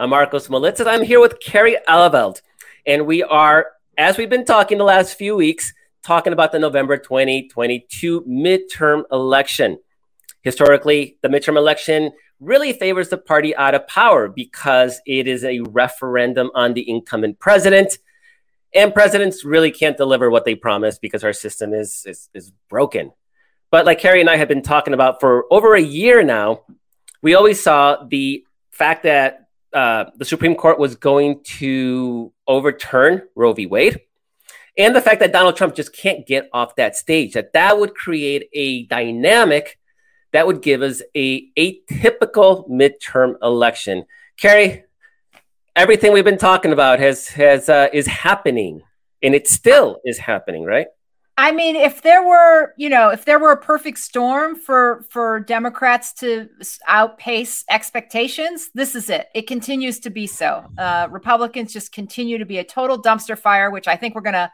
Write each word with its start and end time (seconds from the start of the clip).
I'm 0.00 0.08
Markos 0.08 0.48
Moulitsas. 0.48 0.86
I'm 0.86 1.02
here 1.02 1.20
with 1.20 1.40
Kerry 1.40 1.76
Eleveld. 1.86 2.40
And 2.86 3.04
we 3.04 3.22
are, 3.22 3.66
as 3.98 4.16
we've 4.16 4.30
been 4.30 4.46
talking 4.46 4.78
the 4.78 4.84
last 4.84 5.18
few 5.18 5.36
weeks, 5.36 5.74
talking 6.02 6.32
about 6.32 6.52
the 6.52 6.58
November 6.58 6.96
2022 6.96 8.22
midterm 8.22 9.02
election. 9.12 9.78
Historically, 10.40 11.18
the 11.20 11.28
midterm 11.28 11.58
election 11.58 12.12
really 12.40 12.72
favors 12.72 13.10
the 13.10 13.18
party 13.18 13.54
out 13.54 13.74
of 13.74 13.86
power 13.88 14.26
because 14.26 15.02
it 15.04 15.28
is 15.28 15.44
a 15.44 15.60
referendum 15.60 16.50
on 16.54 16.72
the 16.72 16.88
incumbent 16.88 17.38
president. 17.38 17.98
And 18.74 18.94
presidents 18.94 19.44
really 19.44 19.70
can't 19.70 19.98
deliver 19.98 20.30
what 20.30 20.46
they 20.46 20.54
promise 20.54 20.98
because 20.98 21.24
our 21.24 21.34
system 21.34 21.74
is, 21.74 22.06
is, 22.06 22.30
is 22.32 22.52
broken. 22.70 23.12
But 23.70 23.84
like 23.84 23.98
Kerry 23.98 24.22
and 24.22 24.30
I 24.30 24.38
have 24.38 24.48
been 24.48 24.62
talking 24.62 24.94
about 24.94 25.20
for 25.20 25.44
over 25.50 25.74
a 25.74 25.82
year 25.82 26.22
now, 26.22 26.62
we 27.20 27.34
always 27.34 27.62
saw 27.62 28.02
the 28.02 28.46
fact 28.70 29.02
that 29.02 29.39
uh, 29.72 30.06
the 30.16 30.24
Supreme 30.24 30.54
Court 30.54 30.78
was 30.78 30.96
going 30.96 31.42
to 31.58 32.32
overturn 32.46 33.22
Roe 33.34 33.52
v. 33.52 33.66
Wade 33.66 34.00
and 34.78 34.94
the 34.94 35.00
fact 35.00 35.20
that 35.20 35.32
Donald 35.32 35.56
Trump 35.56 35.74
just 35.74 35.94
can't 35.94 36.26
get 36.26 36.48
off 36.52 36.76
that 36.76 36.96
stage, 36.96 37.34
that 37.34 37.52
that 37.52 37.78
would 37.78 37.94
create 37.94 38.48
a 38.52 38.86
dynamic 38.86 39.78
that 40.32 40.46
would 40.46 40.62
give 40.62 40.80
us 40.80 41.02
a 41.14 41.50
atypical 41.54 42.68
midterm 42.68 43.34
election. 43.42 44.06
Kerry, 44.38 44.84
everything 45.74 46.12
we've 46.12 46.24
been 46.24 46.38
talking 46.38 46.72
about 46.72 47.00
has 47.00 47.28
has 47.28 47.68
uh, 47.68 47.88
is 47.92 48.06
happening, 48.06 48.82
and 49.22 49.34
it 49.34 49.48
still 49.48 50.00
is 50.04 50.18
happening, 50.18 50.64
right? 50.64 50.86
I 51.42 51.52
mean, 51.52 51.74
if 51.74 52.02
there 52.02 52.22
were, 52.22 52.74
you 52.76 52.90
know, 52.90 53.08
if 53.08 53.24
there 53.24 53.38
were 53.38 53.52
a 53.52 53.56
perfect 53.56 53.96
storm 53.96 54.56
for 54.56 55.06
for 55.08 55.40
Democrats 55.40 56.12
to 56.14 56.50
outpace 56.86 57.64
expectations, 57.70 58.68
this 58.74 58.94
is 58.94 59.08
it. 59.08 59.28
It 59.34 59.46
continues 59.46 60.00
to 60.00 60.10
be 60.10 60.26
so. 60.26 60.66
Uh, 60.76 61.08
Republicans 61.10 61.72
just 61.72 61.92
continue 61.92 62.36
to 62.36 62.44
be 62.44 62.58
a 62.58 62.64
total 62.64 63.02
dumpster 63.02 63.38
fire, 63.38 63.70
which 63.70 63.88
I 63.88 63.96
think 63.96 64.14
we're 64.14 64.20
gonna 64.20 64.52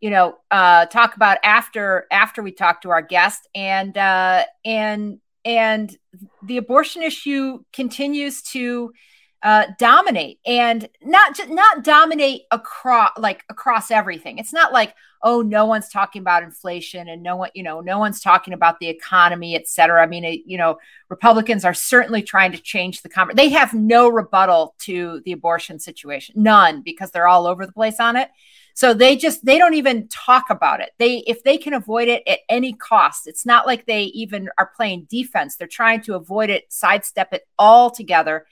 you 0.00 0.10
know 0.10 0.36
uh, 0.52 0.86
talk 0.86 1.16
about 1.16 1.38
after 1.42 2.06
after 2.12 2.44
we 2.44 2.52
talk 2.52 2.82
to 2.82 2.90
our 2.90 3.02
guest 3.02 3.48
and 3.52 3.98
uh, 3.98 4.44
and 4.64 5.18
and 5.44 5.98
the 6.44 6.58
abortion 6.58 7.02
issue 7.02 7.58
continues 7.72 8.42
to 8.42 8.92
uh, 9.42 9.66
dominate 9.78 10.40
and 10.44 10.88
not 11.02 11.36
just 11.36 11.48
not 11.48 11.84
dominate 11.84 12.42
across 12.50 13.10
like 13.16 13.44
across 13.48 13.90
everything. 13.90 14.38
It's 14.38 14.52
not 14.52 14.72
like 14.72 14.94
oh 15.22 15.42
no 15.42 15.64
one's 15.64 15.88
talking 15.88 16.20
about 16.20 16.42
inflation 16.42 17.08
and 17.08 17.22
no 17.22 17.36
one 17.36 17.50
you 17.54 17.62
know 17.62 17.80
no 17.80 17.98
one's 17.98 18.20
talking 18.20 18.52
about 18.52 18.80
the 18.80 18.88
economy, 18.88 19.54
et 19.54 19.68
cetera. 19.68 20.02
I 20.02 20.06
mean, 20.06 20.24
it, 20.24 20.40
you 20.44 20.58
know, 20.58 20.78
Republicans 21.08 21.64
are 21.64 21.74
certainly 21.74 22.22
trying 22.22 22.52
to 22.52 22.58
change 22.58 23.02
the 23.02 23.08
conversation. 23.08 23.36
They 23.36 23.54
have 23.54 23.74
no 23.74 24.08
rebuttal 24.08 24.74
to 24.80 25.22
the 25.24 25.32
abortion 25.32 25.78
situation, 25.78 26.34
none, 26.38 26.82
because 26.82 27.12
they're 27.12 27.28
all 27.28 27.46
over 27.46 27.64
the 27.64 27.72
place 27.72 28.00
on 28.00 28.16
it. 28.16 28.30
So 28.74 28.94
they 28.94 29.16
just 29.16 29.44
they 29.44 29.58
don't 29.58 29.74
even 29.74 30.08
talk 30.08 30.50
about 30.50 30.80
it. 30.80 30.90
They 30.98 31.18
if 31.28 31.44
they 31.44 31.58
can 31.58 31.74
avoid 31.74 32.08
it 32.08 32.22
at 32.26 32.40
any 32.48 32.72
cost, 32.72 33.26
it's 33.26 33.46
not 33.46 33.66
like 33.66 33.86
they 33.86 34.04
even 34.04 34.48
are 34.58 34.70
playing 34.74 35.06
defense. 35.08 35.56
They're 35.56 35.66
trying 35.66 36.00
to 36.02 36.14
avoid 36.14 36.50
it, 36.50 36.72
sidestep 36.72 37.32
it 37.32 37.42
altogether. 37.58 38.46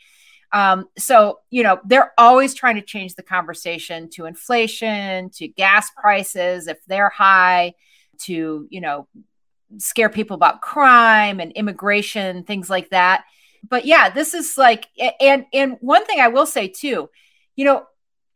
Um, 0.52 0.88
so 0.96 1.40
you 1.50 1.62
know 1.62 1.80
they're 1.84 2.12
always 2.18 2.54
trying 2.54 2.76
to 2.76 2.82
change 2.82 3.14
the 3.14 3.22
conversation 3.22 4.08
to 4.10 4.26
inflation, 4.26 5.30
to 5.30 5.48
gas 5.48 5.90
prices 5.96 6.66
if 6.66 6.78
they're 6.86 7.10
high, 7.10 7.74
to 8.20 8.66
you 8.70 8.80
know 8.80 9.08
scare 9.78 10.08
people 10.08 10.34
about 10.34 10.60
crime 10.60 11.40
and 11.40 11.52
immigration, 11.52 12.44
things 12.44 12.70
like 12.70 12.90
that. 12.90 13.24
But 13.68 13.84
yeah, 13.84 14.10
this 14.10 14.34
is 14.34 14.56
like 14.56 14.86
and 15.20 15.46
and 15.52 15.76
one 15.80 16.04
thing 16.06 16.20
I 16.20 16.28
will 16.28 16.46
say 16.46 16.68
too, 16.68 17.10
you 17.56 17.64
know, 17.64 17.86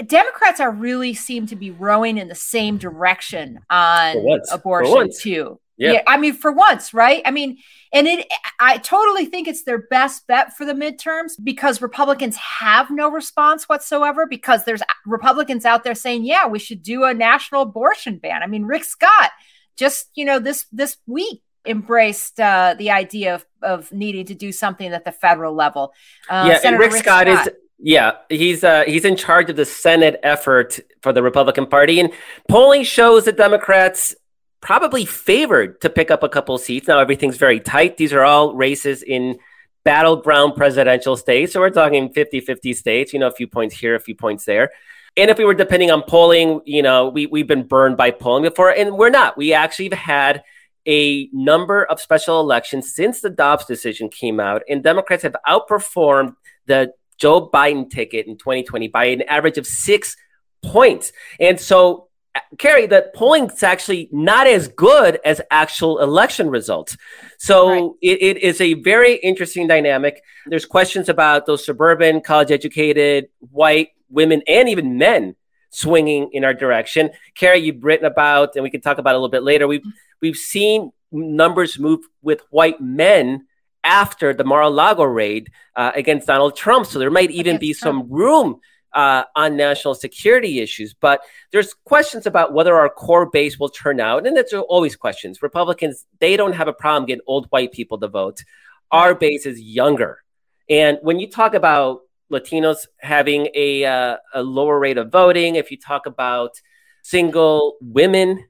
Democrats 0.04 0.60
are 0.60 0.70
really 0.70 1.15
seem 1.15 1.47
to 1.47 1.56
be 1.56 1.70
rowing 1.70 2.19
in 2.19 2.28
the 2.28 2.34
same 2.34 2.78
direction 2.78 3.60
on 3.69 4.16
abortion 4.50 5.10
too. 5.20 5.60
Yeah. 5.80 5.92
yeah. 5.92 6.02
I 6.06 6.18
mean, 6.18 6.34
for 6.34 6.52
once, 6.52 6.92
right? 6.92 7.22
I 7.24 7.30
mean, 7.30 7.56
and 7.91 8.06
it, 8.06 8.30
I 8.60 8.76
totally 8.76 9.24
think 9.24 9.48
it's 9.48 9.64
their 9.64 9.78
best 9.78 10.26
bet 10.26 10.54
for 10.54 10.66
the 10.66 10.74
midterms 10.74 11.32
because 11.42 11.80
Republicans 11.80 12.36
have 12.36 12.91
no 12.91 13.10
response 13.10 13.66
whatsoever 13.66 14.26
because 14.26 14.64
there's 14.64 14.82
Republicans 15.06 15.64
out 15.64 15.82
there 15.82 15.94
saying, 15.94 16.24
yeah, 16.24 16.46
we 16.46 16.58
should 16.58 16.82
do 16.82 17.04
a 17.04 17.14
national 17.14 17.62
abortion 17.62 18.19
ban. 18.19 18.42
I 18.42 18.46
mean, 18.46 18.64
Rick 18.64 18.84
Scott 18.84 19.30
just, 19.76 20.10
you 20.14 20.26
know, 20.26 20.38
this, 20.38 20.66
this 20.70 20.98
week 21.06 21.40
embraced 21.64 22.38
uh, 22.38 22.74
the 22.78 22.90
idea 22.90 23.34
of, 23.34 23.46
of 23.62 23.90
needing 23.90 24.26
to 24.26 24.34
do 24.34 24.52
something 24.52 24.92
at 24.92 25.06
the 25.06 25.12
federal 25.12 25.54
level. 25.54 25.94
Uh, 26.28 26.44
yeah, 26.46 26.58
Senator 26.58 26.78
Rick, 26.78 26.92
Rick 26.92 27.02
Scott, 27.04 27.26
Scott 27.26 27.46
is 27.46 27.54
yeah, 27.82 28.16
he's 28.28 28.62
uh, 28.62 28.84
he's 28.86 29.06
in 29.06 29.16
charge 29.16 29.48
of 29.48 29.56
the 29.56 29.64
Senate 29.64 30.20
effort 30.22 30.78
for 31.02 31.14
the 31.14 31.22
Republican 31.22 31.66
Party, 31.66 31.98
and 31.98 32.12
polling 32.46 32.82
shows 32.82 33.24
that 33.24 33.38
Democrats 33.38 34.14
probably 34.60 35.04
favored 35.04 35.81
to 35.81 35.91
pick 35.91 36.10
up 36.10 36.22
a 36.22 36.28
couple 36.28 36.56
seats. 36.59 36.88
Now 36.88 36.98
everything's 36.98 37.37
very 37.37 37.60
tight. 37.60 37.97
These 37.97 38.12
are 38.12 38.25
all 38.25 38.54
races 38.54 39.03
in 39.03 39.38
battleground 39.84 40.54
presidential 40.56 41.16
states, 41.16 41.53
so 41.53 41.60
we're 41.60 41.71
talking 41.71 42.12
50-50 42.12 42.75
states. 42.75 43.12
You 43.12 43.19
know, 43.19 43.28
a 43.28 43.32
few 43.32 43.47
points 43.47 43.76
here, 43.76 43.94
a 43.94 44.00
few 44.00 44.15
points 44.15 44.44
there. 44.44 44.70
And 45.16 45.31
if 45.31 45.38
we 45.38 45.44
were 45.44 45.54
depending 45.54 45.91
on 45.91 46.03
polling, 46.03 46.60
you 46.65 46.82
know, 46.82 47.09
we 47.09 47.26
we've 47.26 47.47
been 47.47 47.66
burned 47.66 47.97
by 47.97 48.10
polling 48.10 48.44
before, 48.44 48.70
and 48.70 48.97
we're 48.97 49.10
not. 49.10 49.37
We 49.37 49.53
actually 49.53 49.88
have 49.91 49.99
had 49.99 50.43
a 50.87 51.28
number 51.32 51.84
of 51.84 52.00
special 52.00 52.41
elections 52.41 52.94
since 52.94 53.20
the 53.20 53.31
Dobbs 53.31 53.65
decision 53.65 54.09
came 54.09 54.38
out, 54.38 54.62
and 54.69 54.82
Democrats 54.82 55.22
have 55.25 55.37
outperformed 55.49 56.34
the 56.66 56.93
Joe 57.19 57.49
Biden 57.49 57.91
ticket 57.91 58.26
in 58.26 58.37
2020 58.38 58.88
by 58.88 59.06
an 59.06 59.22
average 59.22 59.59
of 59.59 59.66
six 59.66 60.16
points. 60.62 61.12
And 61.38 61.60
so, 61.60 62.09
Kerry, 62.58 62.86
the 62.86 63.10
polling's 63.14 63.62
actually 63.62 64.08
not 64.12 64.46
as 64.46 64.68
good 64.68 65.18
as 65.24 65.41
actual 65.50 65.98
election 66.00 66.48
results. 66.48 66.96
So 67.38 67.68
right. 67.68 67.91
it, 68.02 68.22
it 68.22 68.36
is 68.42 68.60
a 68.60 68.74
very 68.74 69.16
interesting 69.16 69.66
dynamic. 69.66 70.22
There's 70.46 70.66
questions 70.66 71.08
about 71.08 71.46
those 71.46 71.64
suburban, 71.64 72.20
college 72.20 72.50
educated, 72.50 73.28
white 73.38 73.90
women, 74.08 74.42
and 74.46 74.69
even 74.69 74.98
men 74.98 75.34
swinging 75.70 76.30
in 76.32 76.44
our 76.44 76.54
direction. 76.54 77.10
Kerry, 77.34 77.58
you've 77.58 77.82
written 77.82 78.06
about, 78.06 78.54
and 78.54 78.62
we 78.62 78.70
can 78.70 78.80
talk 78.80 78.98
about 78.98 79.10
it 79.10 79.14
a 79.14 79.19
little 79.19 79.28
bit 79.28 79.42
later. 79.42 79.66
We've 79.66 79.84
we've 80.20 80.36
seen 80.36 80.92
numbers 81.10 81.78
move 81.78 82.00
with 82.22 82.42
white 82.50 82.80
men 82.80 83.46
after 83.82 84.34
the 84.34 84.44
Mar-a-Lago 84.44 85.04
raid 85.04 85.50
uh, 85.74 85.92
against 85.94 86.26
Donald 86.26 86.56
Trump. 86.56 86.86
So 86.86 86.98
there 86.98 87.10
might 87.10 87.30
even 87.30 87.58
be 87.58 87.72
some 87.72 88.10
room 88.10 88.60
uh, 88.92 89.24
on 89.36 89.56
national 89.56 89.94
security 89.94 90.60
issues. 90.60 90.94
But 90.94 91.22
there's 91.52 91.74
questions 91.74 92.26
about 92.26 92.52
whether 92.52 92.74
our 92.74 92.88
core 92.88 93.28
base 93.30 93.58
will 93.58 93.68
turn 93.68 94.00
out. 94.00 94.26
And 94.26 94.36
that's 94.36 94.52
always 94.52 94.96
questions. 94.96 95.42
Republicans, 95.42 96.06
they 96.18 96.36
don't 96.36 96.54
have 96.54 96.68
a 96.68 96.72
problem 96.72 97.06
getting 97.06 97.22
old 97.26 97.46
white 97.50 97.72
people 97.72 97.98
to 97.98 98.08
vote. 98.08 98.42
Our 98.90 99.14
base 99.14 99.46
is 99.46 99.60
younger. 99.60 100.22
And 100.69 100.98
when 101.02 101.19
you 101.20 101.28
talk 101.28 101.54
about 101.54 102.02
Latinos 102.31 102.87
having 102.98 103.48
a, 103.54 103.84
uh, 103.84 104.16
a 104.34 104.42
lower 104.42 104.78
rate 104.78 104.98
of 104.98 105.10
voting, 105.10 105.56
if 105.56 105.70
you 105.70 105.76
talk 105.76 106.06
about 106.06 106.60
single 107.02 107.76
women 107.81 108.44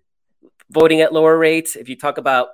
voting 0.71 1.01
at 1.01 1.13
lower 1.13 1.37
rates, 1.39 1.77
if 1.77 1.89
you 1.89 1.97
talk 1.97 2.19
about 2.19 2.49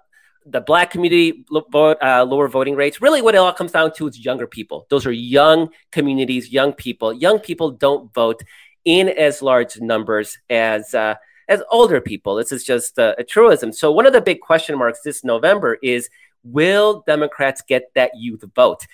the 0.48 0.60
black 0.60 0.90
community 0.90 1.44
uh, 1.52 2.24
lower 2.24 2.48
voting 2.48 2.76
rates. 2.76 3.02
Really, 3.02 3.20
what 3.20 3.34
it 3.34 3.38
all 3.38 3.52
comes 3.52 3.72
down 3.72 3.92
to 3.94 4.06
is 4.06 4.24
younger 4.24 4.46
people. 4.46 4.86
Those 4.88 5.04
are 5.06 5.12
young 5.12 5.70
communities, 5.90 6.50
young 6.50 6.72
people. 6.72 7.12
Young 7.12 7.40
people 7.40 7.72
don't 7.72 8.12
vote 8.14 8.42
in 8.84 9.08
as 9.08 9.42
large 9.42 9.80
numbers 9.80 10.38
as 10.48 10.94
uh, 10.94 11.16
as 11.48 11.62
older 11.70 12.00
people. 12.00 12.36
This 12.36 12.52
is 12.52 12.64
just 12.64 12.96
a 12.98 13.24
truism. 13.28 13.72
So 13.72 13.90
one 13.90 14.06
of 14.06 14.12
the 14.12 14.20
big 14.20 14.40
question 14.40 14.78
marks 14.78 15.00
this 15.02 15.24
November 15.24 15.78
is: 15.82 16.08
Will 16.44 17.02
Democrats 17.06 17.62
get 17.66 17.92
that 17.94 18.12
youth 18.16 18.44
vote? 18.54 18.86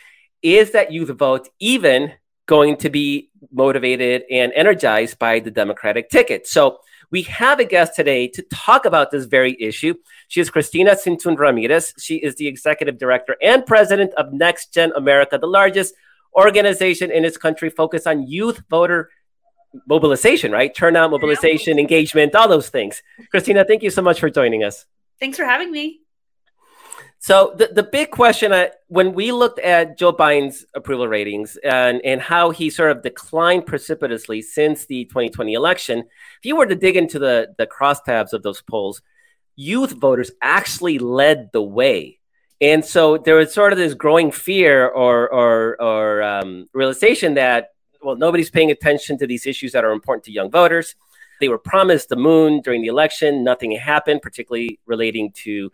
Is 0.42 0.72
that 0.72 0.92
youth 0.92 1.10
vote 1.10 1.48
even 1.60 2.12
going 2.46 2.76
to 2.76 2.90
be 2.90 3.30
motivated 3.52 4.24
and 4.30 4.52
energized 4.54 5.18
by 5.18 5.38
the 5.38 5.50
Democratic 5.50 6.08
ticket? 6.08 6.46
So 6.46 6.78
we 7.12 7.22
have 7.22 7.60
a 7.60 7.64
guest 7.64 7.94
today 7.94 8.26
to 8.26 8.42
talk 8.42 8.86
about 8.86 9.10
this 9.10 9.26
very 9.26 9.54
issue. 9.60 9.94
She 10.28 10.40
is 10.40 10.50
Cristina 10.50 10.92
Tzintzún 10.92 11.38
Ramirez. 11.38 11.94
She 11.98 12.16
is 12.16 12.34
the 12.36 12.48
executive 12.48 12.98
director 12.98 13.36
and 13.40 13.64
president 13.64 14.14
of 14.14 14.32
Next 14.32 14.72
Gen 14.72 14.92
America, 14.96 15.38
the 15.38 15.46
largest 15.46 15.94
organization 16.34 17.10
in 17.10 17.22
this 17.22 17.36
country 17.36 17.68
focused 17.68 18.06
on 18.06 18.26
youth 18.26 18.62
voter 18.70 19.10
mobilization, 19.86 20.50
right? 20.50 20.74
Turnout, 20.74 21.10
mobilization, 21.10 21.78
engagement, 21.78 22.34
all 22.34 22.48
those 22.48 22.70
things. 22.70 23.02
Cristina, 23.30 23.64
thank 23.64 23.82
you 23.82 23.90
so 23.90 24.02
much 24.02 24.18
for 24.18 24.30
joining 24.30 24.64
us. 24.64 24.86
Thanks 25.20 25.36
for 25.36 25.44
having 25.44 25.70
me. 25.70 26.01
So 27.22 27.54
the, 27.56 27.68
the 27.68 27.84
big 27.84 28.10
question 28.10 28.52
uh, 28.52 28.70
when 28.88 29.14
we 29.14 29.30
looked 29.30 29.60
at 29.60 29.96
Joe 29.96 30.12
Biden's 30.12 30.66
approval 30.74 31.06
ratings 31.06 31.56
and, 31.62 32.00
and 32.04 32.20
how 32.20 32.50
he 32.50 32.68
sort 32.68 32.90
of 32.90 33.04
declined 33.04 33.64
precipitously 33.64 34.42
since 34.42 34.86
the 34.86 35.04
2020 35.04 35.52
election, 35.52 36.00
if 36.00 36.44
you 36.44 36.56
were 36.56 36.66
to 36.66 36.74
dig 36.74 36.96
into 36.96 37.20
the, 37.20 37.54
the 37.58 37.66
crosstabs 37.68 38.32
of 38.32 38.42
those 38.42 38.60
polls, 38.60 39.02
youth 39.54 39.92
voters 39.92 40.32
actually 40.42 40.98
led 40.98 41.50
the 41.52 41.62
way. 41.62 42.18
And 42.60 42.84
so 42.84 43.18
there 43.18 43.36
was 43.36 43.54
sort 43.54 43.72
of 43.72 43.78
this 43.78 43.94
growing 43.94 44.32
fear 44.32 44.88
or, 44.88 45.32
or, 45.32 45.80
or 45.80 46.22
um, 46.24 46.68
realization 46.72 47.34
that, 47.34 47.68
well, 48.02 48.16
nobody's 48.16 48.50
paying 48.50 48.72
attention 48.72 49.16
to 49.18 49.28
these 49.28 49.46
issues 49.46 49.70
that 49.72 49.84
are 49.84 49.92
important 49.92 50.24
to 50.24 50.32
young 50.32 50.50
voters. 50.50 50.96
They 51.38 51.48
were 51.48 51.58
promised 51.58 52.08
the 52.08 52.16
moon 52.16 52.62
during 52.62 52.82
the 52.82 52.88
election. 52.88 53.44
Nothing 53.44 53.70
happened, 53.70 54.22
particularly 54.22 54.80
relating 54.86 55.30
to 55.44 55.70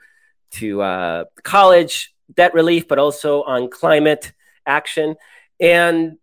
to 0.53 0.83
uh, 0.83 1.25
college 1.43 2.15
debt 2.35 2.55
relief, 2.55 2.89
but 2.89 2.99
also 2.99 3.43
on 3.43 3.71
climate 3.71 4.33
action. 4.67 5.17
And 5.61 6.19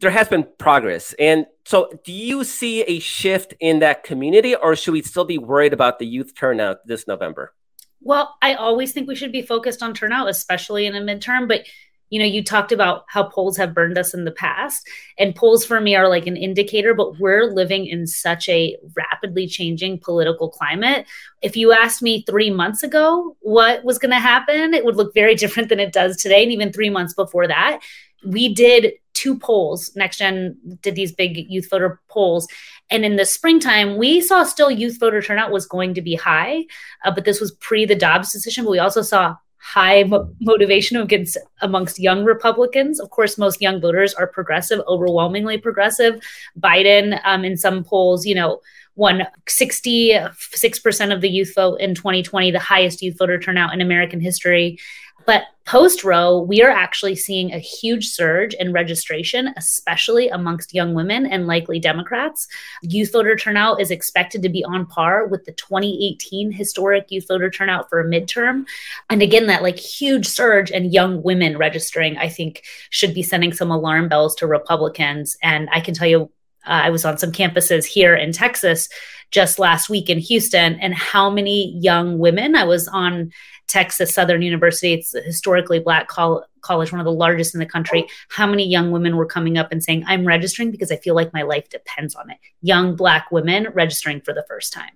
there 0.00 0.10
has 0.10 0.28
been 0.28 0.46
progress. 0.58 1.14
And 1.18 1.46
so, 1.64 1.90
do 2.04 2.12
you 2.12 2.42
see 2.42 2.82
a 2.82 2.98
shift 2.98 3.54
in 3.60 3.78
that 3.78 4.02
community, 4.02 4.54
or 4.56 4.74
should 4.74 4.92
we 4.92 5.02
still 5.02 5.24
be 5.24 5.38
worried 5.38 5.72
about 5.72 5.98
the 5.98 6.06
youth 6.06 6.34
turnout 6.34 6.86
this 6.86 7.06
November? 7.06 7.54
Well, 8.00 8.34
I 8.42 8.54
always 8.54 8.92
think 8.92 9.06
we 9.06 9.14
should 9.14 9.30
be 9.30 9.42
focused 9.42 9.80
on 9.82 9.94
turnout, 9.94 10.28
especially 10.28 10.86
in 10.86 10.96
a 10.96 11.00
midterm. 11.00 11.46
But 11.46 11.66
you 12.12 12.18
know, 12.18 12.26
you 12.26 12.44
talked 12.44 12.72
about 12.72 13.06
how 13.08 13.22
polls 13.22 13.56
have 13.56 13.72
burned 13.72 13.96
us 13.96 14.12
in 14.12 14.26
the 14.26 14.30
past, 14.30 14.86
and 15.18 15.34
polls 15.34 15.64
for 15.64 15.80
me 15.80 15.96
are 15.96 16.10
like 16.10 16.26
an 16.26 16.36
indicator, 16.36 16.92
but 16.92 17.18
we're 17.18 17.46
living 17.46 17.86
in 17.86 18.06
such 18.06 18.50
a 18.50 18.76
rapidly 18.94 19.46
changing 19.46 19.98
political 19.98 20.50
climate. 20.50 21.06
If 21.40 21.56
you 21.56 21.72
asked 21.72 22.02
me 22.02 22.22
three 22.28 22.50
months 22.50 22.82
ago 22.82 23.34
what 23.40 23.82
was 23.82 23.98
going 23.98 24.10
to 24.10 24.18
happen, 24.18 24.74
it 24.74 24.84
would 24.84 24.96
look 24.96 25.14
very 25.14 25.34
different 25.42 25.70
than 25.70 25.80
it 25.80 25.94
does 25.94 26.18
today. 26.18 26.42
And 26.42 26.52
even 26.52 26.70
three 26.70 26.90
months 26.90 27.14
before 27.14 27.48
that, 27.48 27.80
we 28.26 28.52
did 28.52 28.92
two 29.14 29.38
polls. 29.38 29.90
Next 29.96 30.18
Gen 30.18 30.58
did 30.82 30.94
these 30.94 31.12
big 31.12 31.46
youth 31.48 31.70
voter 31.70 31.98
polls. 32.08 32.46
And 32.90 33.06
in 33.06 33.16
the 33.16 33.24
springtime, 33.24 33.96
we 33.96 34.20
saw 34.20 34.42
still 34.42 34.70
youth 34.70 35.00
voter 35.00 35.22
turnout 35.22 35.50
was 35.50 35.64
going 35.64 35.94
to 35.94 36.02
be 36.02 36.16
high, 36.16 36.64
uh, 37.06 37.10
but 37.10 37.24
this 37.24 37.40
was 37.40 37.52
pre 37.52 37.86
the 37.86 37.94
Dobbs 37.94 38.32
decision. 38.32 38.64
But 38.64 38.72
we 38.72 38.80
also 38.80 39.00
saw 39.00 39.36
high 39.62 40.02
mo- 40.02 40.28
motivation 40.40 40.96
against 40.96 41.38
amongst 41.60 41.98
young 41.98 42.24
Republicans. 42.24 42.98
Of 42.98 43.10
course, 43.10 43.38
most 43.38 43.62
young 43.62 43.80
voters 43.80 44.12
are 44.14 44.26
progressive, 44.26 44.80
overwhelmingly 44.88 45.58
progressive. 45.58 46.20
Biden, 46.58 47.20
um, 47.24 47.44
in 47.44 47.56
some 47.56 47.84
polls, 47.84 48.26
you 48.26 48.34
know, 48.34 48.60
won 48.96 49.22
66% 49.48 51.14
of 51.14 51.20
the 51.20 51.30
youth 51.30 51.54
vote 51.54 51.76
in 51.76 51.94
2020, 51.94 52.50
the 52.50 52.58
highest 52.58 53.02
youth 53.02 53.16
voter 53.16 53.38
turnout 53.38 53.72
in 53.72 53.80
American 53.80 54.20
history. 54.20 54.78
But 55.26 55.44
post 55.64 56.04
Roe, 56.04 56.40
we 56.40 56.62
are 56.62 56.70
actually 56.70 57.14
seeing 57.14 57.52
a 57.52 57.58
huge 57.58 58.08
surge 58.08 58.54
in 58.54 58.72
registration, 58.72 59.54
especially 59.56 60.28
amongst 60.28 60.74
young 60.74 60.94
women 60.94 61.26
and 61.26 61.46
likely 61.46 61.78
Democrats. 61.78 62.48
Youth 62.82 63.12
voter 63.12 63.36
turnout 63.36 63.80
is 63.80 63.90
expected 63.90 64.42
to 64.42 64.48
be 64.48 64.64
on 64.64 64.86
par 64.86 65.26
with 65.26 65.44
the 65.44 65.52
2018 65.52 66.52
historic 66.52 67.10
youth 67.10 67.28
voter 67.28 67.50
turnout 67.50 67.88
for 67.88 68.00
a 68.00 68.04
midterm. 68.04 68.64
And 69.08 69.22
again, 69.22 69.46
that 69.46 69.62
like 69.62 69.78
huge 69.78 70.26
surge 70.26 70.70
in 70.70 70.92
young 70.92 71.22
women 71.22 71.56
registering, 71.56 72.18
I 72.18 72.28
think, 72.28 72.64
should 72.90 73.14
be 73.14 73.22
sending 73.22 73.52
some 73.52 73.70
alarm 73.70 74.08
bells 74.08 74.34
to 74.36 74.46
Republicans. 74.46 75.36
And 75.42 75.68
I 75.72 75.80
can 75.80 75.94
tell 75.94 76.08
you, 76.08 76.30
uh, 76.64 76.82
I 76.84 76.90
was 76.90 77.04
on 77.04 77.18
some 77.18 77.32
campuses 77.32 77.84
here 77.84 78.14
in 78.14 78.32
Texas 78.32 78.88
just 79.32 79.58
last 79.58 79.88
week 79.88 80.10
in 80.10 80.18
Houston, 80.18 80.78
and 80.80 80.94
how 80.94 81.30
many 81.30 81.76
young 81.78 82.18
women 82.18 82.54
I 82.54 82.64
was 82.64 82.86
on 82.86 83.32
Texas 83.72 84.12
Southern 84.12 84.42
University. 84.42 84.92
It's 84.92 85.14
a 85.14 85.22
historically 85.22 85.80
black 85.80 86.06
col- 86.06 86.44
college, 86.60 86.92
one 86.92 87.00
of 87.00 87.06
the 87.06 87.12
largest 87.12 87.54
in 87.54 87.58
the 87.58 87.66
country. 87.66 88.06
How 88.28 88.46
many 88.46 88.68
young 88.68 88.90
women 88.90 89.16
were 89.16 89.24
coming 89.24 89.56
up 89.56 89.72
and 89.72 89.82
saying, 89.82 90.04
I'm 90.06 90.26
registering 90.26 90.70
because 90.70 90.92
I 90.92 90.96
feel 90.96 91.14
like 91.14 91.32
my 91.32 91.40
life 91.40 91.70
depends 91.70 92.14
on 92.14 92.30
it? 92.30 92.36
Young 92.60 92.96
black 92.96 93.32
women 93.32 93.68
registering 93.72 94.20
for 94.20 94.34
the 94.34 94.44
first 94.46 94.74
time. 94.74 94.90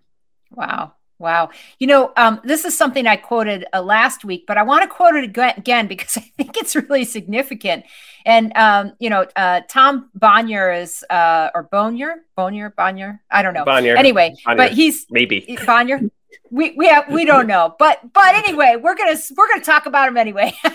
Wow. 0.51 0.93
Wow. 1.19 1.49
You 1.79 1.87
know, 1.87 2.13
um, 2.19 2.43
this 2.45 2.67
is 2.67 2.77
something 2.77 3.07
I 3.07 3.17
quoted 3.17 3.65
uh, 3.73 3.81
last 3.81 4.27
week, 4.27 4.45
but 4.47 4.59
I 4.59 4.63
want 4.63 4.83
to 4.83 4.95
quote 4.95 5.15
it 5.15 5.25
again 5.25 5.87
because 5.89 6.19
I 6.19 6.31
think 6.37 6.59
it's 6.59 6.77
really 6.77 7.07
significant. 7.07 7.87
And, 8.27 8.55
um, 8.55 8.93
you 8.99 9.09
know, 9.09 9.25
uh, 9.37 9.63
Tom 9.71 10.11
Bonnier 10.15 10.71
is, 10.71 11.03
uh, 11.09 11.49
or 11.55 11.63
Bonnier, 11.63 12.17
Bonnier, 12.37 12.75
Bonnier, 12.77 13.23
I 13.31 13.41
don't 13.41 13.55
know. 13.55 13.65
Bonnier. 13.65 13.97
Anyway, 13.97 14.35
Bonnier. 14.45 14.57
but 14.59 14.73
he's 14.73 15.07
maybe 15.09 15.57
Bonnier 15.65 16.03
we 16.51 16.75
we 16.77 16.87
have 16.87 17.11
we 17.11 17.25
don't 17.25 17.47
know 17.47 17.75
but 17.79 18.01
but 18.13 18.35
anyway 18.35 18.77
we're 18.81 18.95
gonna 18.95 19.17
we're 19.37 19.49
gonna 19.49 19.65
talk 19.65 19.87
about 19.87 20.09
him 20.09 20.17
anyway. 20.17 20.53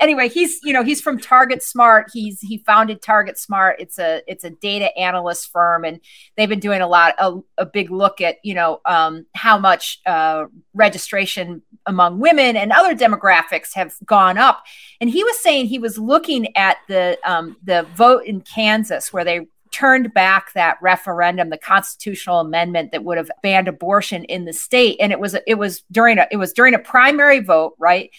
Anyway 0.00 0.28
he's 0.28 0.60
you 0.62 0.72
know 0.72 0.82
he's 0.82 1.00
from 1.00 1.18
target 1.18 1.62
smart. 1.62 2.10
He's 2.12 2.40
he 2.40 2.58
founded 2.58 3.02
target 3.02 3.38
smart. 3.38 3.76
It's 3.80 3.98
a 3.98 4.22
it's 4.26 4.44
a 4.44 4.50
data 4.50 4.96
analyst 4.96 5.50
firm 5.50 5.84
and 5.84 6.00
they've 6.36 6.48
been 6.48 6.60
doing 6.60 6.80
a 6.80 6.86
lot 6.86 7.14
a, 7.18 7.38
a 7.58 7.66
big 7.66 7.90
look 7.90 8.20
at 8.20 8.36
you 8.42 8.54
know 8.54 8.80
um, 8.86 9.26
how 9.34 9.58
much 9.58 10.00
uh, 10.06 10.44
registration 10.74 11.62
among 11.86 12.18
women 12.18 12.56
and 12.56 12.72
other 12.72 12.94
demographics 12.94 13.74
have 13.74 13.94
gone 14.04 14.38
up. 14.38 14.62
And 15.00 15.10
he 15.10 15.22
was 15.22 15.38
saying 15.40 15.66
he 15.66 15.78
was 15.78 15.98
looking 15.98 16.56
at 16.56 16.78
the 16.88 17.18
um, 17.24 17.56
the 17.62 17.86
vote 17.94 18.24
in 18.24 18.40
kansas 18.40 19.12
where 19.12 19.24
they 19.24 19.46
turned 19.74 20.14
back 20.14 20.52
that 20.52 20.78
referendum, 20.80 21.50
the 21.50 21.58
constitutional 21.58 22.38
amendment 22.38 22.92
that 22.92 23.02
would 23.02 23.18
have 23.18 23.30
banned 23.42 23.66
abortion 23.66 24.22
in 24.24 24.44
the 24.44 24.52
state. 24.52 24.96
And 25.00 25.10
it 25.10 25.18
was 25.18 25.36
it 25.48 25.56
was 25.56 25.82
during 25.90 26.18
a 26.18 26.28
it 26.30 26.36
was 26.36 26.52
during 26.52 26.74
a 26.74 26.78
primary 26.78 27.40
vote, 27.40 27.74
right? 27.76 28.10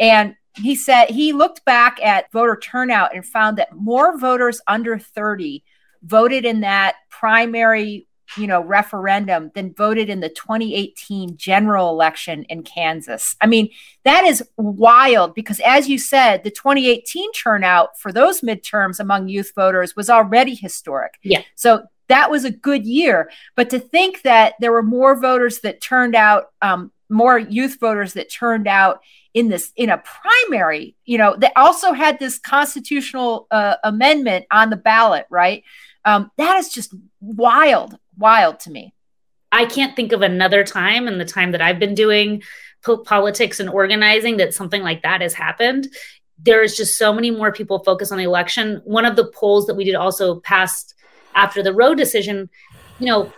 And 0.00 0.34
he 0.56 0.74
said 0.74 1.10
he 1.10 1.32
looked 1.32 1.64
back 1.64 2.02
at 2.02 2.32
voter 2.32 2.58
turnout 2.60 3.14
and 3.14 3.24
found 3.24 3.58
that 3.58 3.72
more 3.72 4.18
voters 4.18 4.60
under 4.66 4.98
30 4.98 5.62
voted 6.02 6.44
in 6.44 6.60
that 6.60 6.96
primary 7.10 8.08
you 8.36 8.46
know, 8.46 8.60
referendum 8.60 9.50
than 9.54 9.74
voted 9.74 10.08
in 10.08 10.20
the 10.20 10.28
2018 10.28 11.36
general 11.36 11.90
election 11.90 12.44
in 12.44 12.62
Kansas. 12.62 13.36
I 13.40 13.46
mean, 13.46 13.70
that 14.04 14.24
is 14.24 14.42
wild 14.56 15.34
because, 15.34 15.60
as 15.60 15.88
you 15.88 15.98
said, 15.98 16.44
the 16.44 16.50
2018 16.50 17.32
turnout 17.32 17.98
for 17.98 18.12
those 18.12 18.40
midterms 18.40 19.00
among 19.00 19.28
youth 19.28 19.52
voters 19.54 19.94
was 19.96 20.10
already 20.10 20.54
historic. 20.54 21.14
Yeah. 21.22 21.42
So 21.54 21.84
that 22.08 22.30
was 22.30 22.44
a 22.44 22.50
good 22.50 22.84
year. 22.84 23.30
But 23.56 23.70
to 23.70 23.78
think 23.78 24.22
that 24.22 24.54
there 24.60 24.72
were 24.72 24.82
more 24.82 25.18
voters 25.18 25.60
that 25.60 25.80
turned 25.80 26.14
out, 26.14 26.50
um, 26.62 26.92
more 27.10 27.38
youth 27.38 27.78
voters 27.80 28.14
that 28.14 28.30
turned 28.30 28.66
out 28.66 29.00
in 29.34 29.48
this 29.48 29.72
in 29.76 29.90
a 29.90 29.98
primary, 29.98 30.96
you 31.04 31.18
know, 31.18 31.36
they 31.36 31.50
also 31.56 31.92
had 31.92 32.18
this 32.18 32.38
constitutional 32.38 33.46
uh, 33.50 33.76
amendment 33.84 34.46
on 34.50 34.70
the 34.70 34.76
ballot, 34.76 35.26
right? 35.30 35.64
Um, 36.04 36.30
that 36.36 36.58
is 36.58 36.72
just 36.72 36.94
wild 37.20 37.98
wild 38.18 38.60
to 38.60 38.70
me. 38.70 38.94
I 39.52 39.66
can't 39.66 39.94
think 39.94 40.12
of 40.12 40.22
another 40.22 40.64
time 40.64 41.06
in 41.06 41.18
the 41.18 41.24
time 41.24 41.52
that 41.52 41.62
I've 41.62 41.78
been 41.78 41.94
doing 41.94 42.42
po- 42.84 42.98
politics 42.98 43.60
and 43.60 43.70
organizing 43.70 44.38
that 44.38 44.54
something 44.54 44.82
like 44.82 45.02
that 45.02 45.20
has 45.20 45.34
happened. 45.34 45.88
There 46.38 46.62
is 46.62 46.76
just 46.76 46.98
so 46.98 47.12
many 47.12 47.30
more 47.30 47.52
people 47.52 47.78
focused 47.84 48.10
on 48.10 48.18
the 48.18 48.24
election. 48.24 48.80
One 48.84 49.04
of 49.04 49.14
the 49.16 49.26
polls 49.26 49.66
that 49.66 49.74
we 49.74 49.84
did 49.84 49.94
also 49.94 50.40
passed 50.40 50.94
after 51.34 51.62
the 51.62 51.72
Roe 51.72 51.94
decision, 51.94 52.50
you 52.98 53.06
know, 53.06 53.32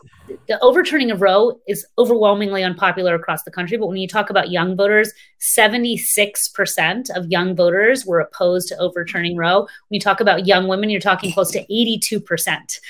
the 0.49 0.59
overturning 0.61 1.11
of 1.11 1.21
Roe 1.21 1.61
is 1.66 1.87
overwhelmingly 1.99 2.62
unpopular 2.62 3.14
across 3.14 3.42
the 3.42 3.50
country. 3.50 3.76
But 3.76 3.88
when 3.88 3.97
you 3.97 4.09
talk 4.09 4.30
about 4.30 4.50
young 4.50 4.76
voters, 4.76 5.12
76% 5.40 7.11
of 7.16 7.30
young 7.30 7.54
voters 7.54 8.04
were 8.06 8.21
opposed 8.21 8.68
to 8.68 8.78
overturning 8.78 9.37
Roe. 9.37 9.61
When 9.61 9.68
you 9.90 10.00
talk 10.00 10.21
about 10.21 10.47
young 10.47 10.68
women, 10.68 10.90
you're 10.90 11.00
talking 11.00 11.33
close 11.33 11.50
to 11.52 11.66
82% 11.66 12.80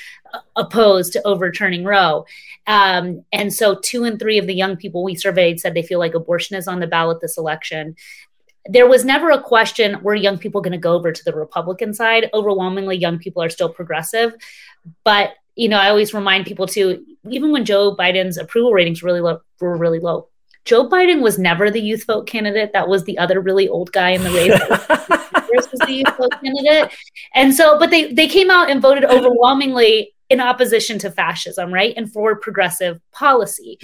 opposed 0.55 1.13
to 1.13 1.25
overturning 1.25 1.83
Roe. 1.83 2.25
Um, 2.65 3.23
and 3.31 3.53
so, 3.53 3.79
two 3.81 4.03
and 4.03 4.19
three 4.19 4.37
of 4.37 4.47
the 4.47 4.53
young 4.55 4.75
people 4.75 5.03
we 5.03 5.15
surveyed 5.15 5.59
said 5.59 5.73
they 5.73 5.83
feel 5.83 5.99
like 5.99 6.13
abortion 6.13 6.57
is 6.57 6.67
on 6.67 6.79
the 6.79 6.87
ballot 6.87 7.21
this 7.21 7.37
election. 7.37 7.95
There 8.69 8.87
was 8.87 9.05
never 9.05 9.29
a 9.29 9.41
question 9.41 10.01
were 10.03 10.15
young 10.15 10.37
people 10.37 10.59
going 10.59 10.73
to 10.73 10.77
go 10.77 10.93
over 10.93 11.13
to 11.13 11.23
the 11.23 11.33
Republican 11.33 11.93
side? 11.93 12.29
Overwhelmingly, 12.33 12.97
young 12.97 13.17
people 13.17 13.41
are 13.41 13.49
still 13.49 13.69
progressive. 13.69 14.35
But 15.05 15.31
you 15.57 15.67
know, 15.69 15.77
I 15.77 15.89
always 15.89 16.13
remind 16.13 16.45
people 16.45 16.67
too, 16.67 17.05
even 17.29 17.51
when 17.51 17.65
Joe 17.65 17.95
Biden's 17.95 18.37
approval 18.37 18.73
ratings 18.73 19.03
really 19.03 19.21
low, 19.21 19.41
were 19.59 19.75
really 19.75 19.99
low, 19.99 20.29
Joe 20.65 20.87
Biden 20.87 21.21
was 21.21 21.39
never 21.39 21.71
the 21.71 21.81
youth 21.81 22.05
vote 22.05 22.27
candidate. 22.27 22.73
That 22.73 22.87
was 22.87 23.03
the 23.03 23.17
other 23.17 23.39
really 23.41 23.67
old 23.67 23.91
guy 23.91 24.11
in 24.11 24.23
the 24.23 24.31
race. 24.31 24.59
was 25.71 25.79
the 25.87 25.93
youth 25.93 26.17
vote 26.17 26.33
candidate. 26.43 26.93
And 27.33 27.53
so, 27.53 27.79
but 27.79 27.89
they 27.89 28.13
they 28.13 28.27
came 28.27 28.51
out 28.51 28.69
and 28.69 28.81
voted 28.81 29.05
overwhelmingly 29.05 30.13
in 30.29 30.39
opposition 30.39 30.99
to 30.99 31.11
fascism, 31.11 31.73
right? 31.73 31.93
And 31.97 32.11
for 32.11 32.35
progressive 32.35 32.99
policy. 33.11 33.79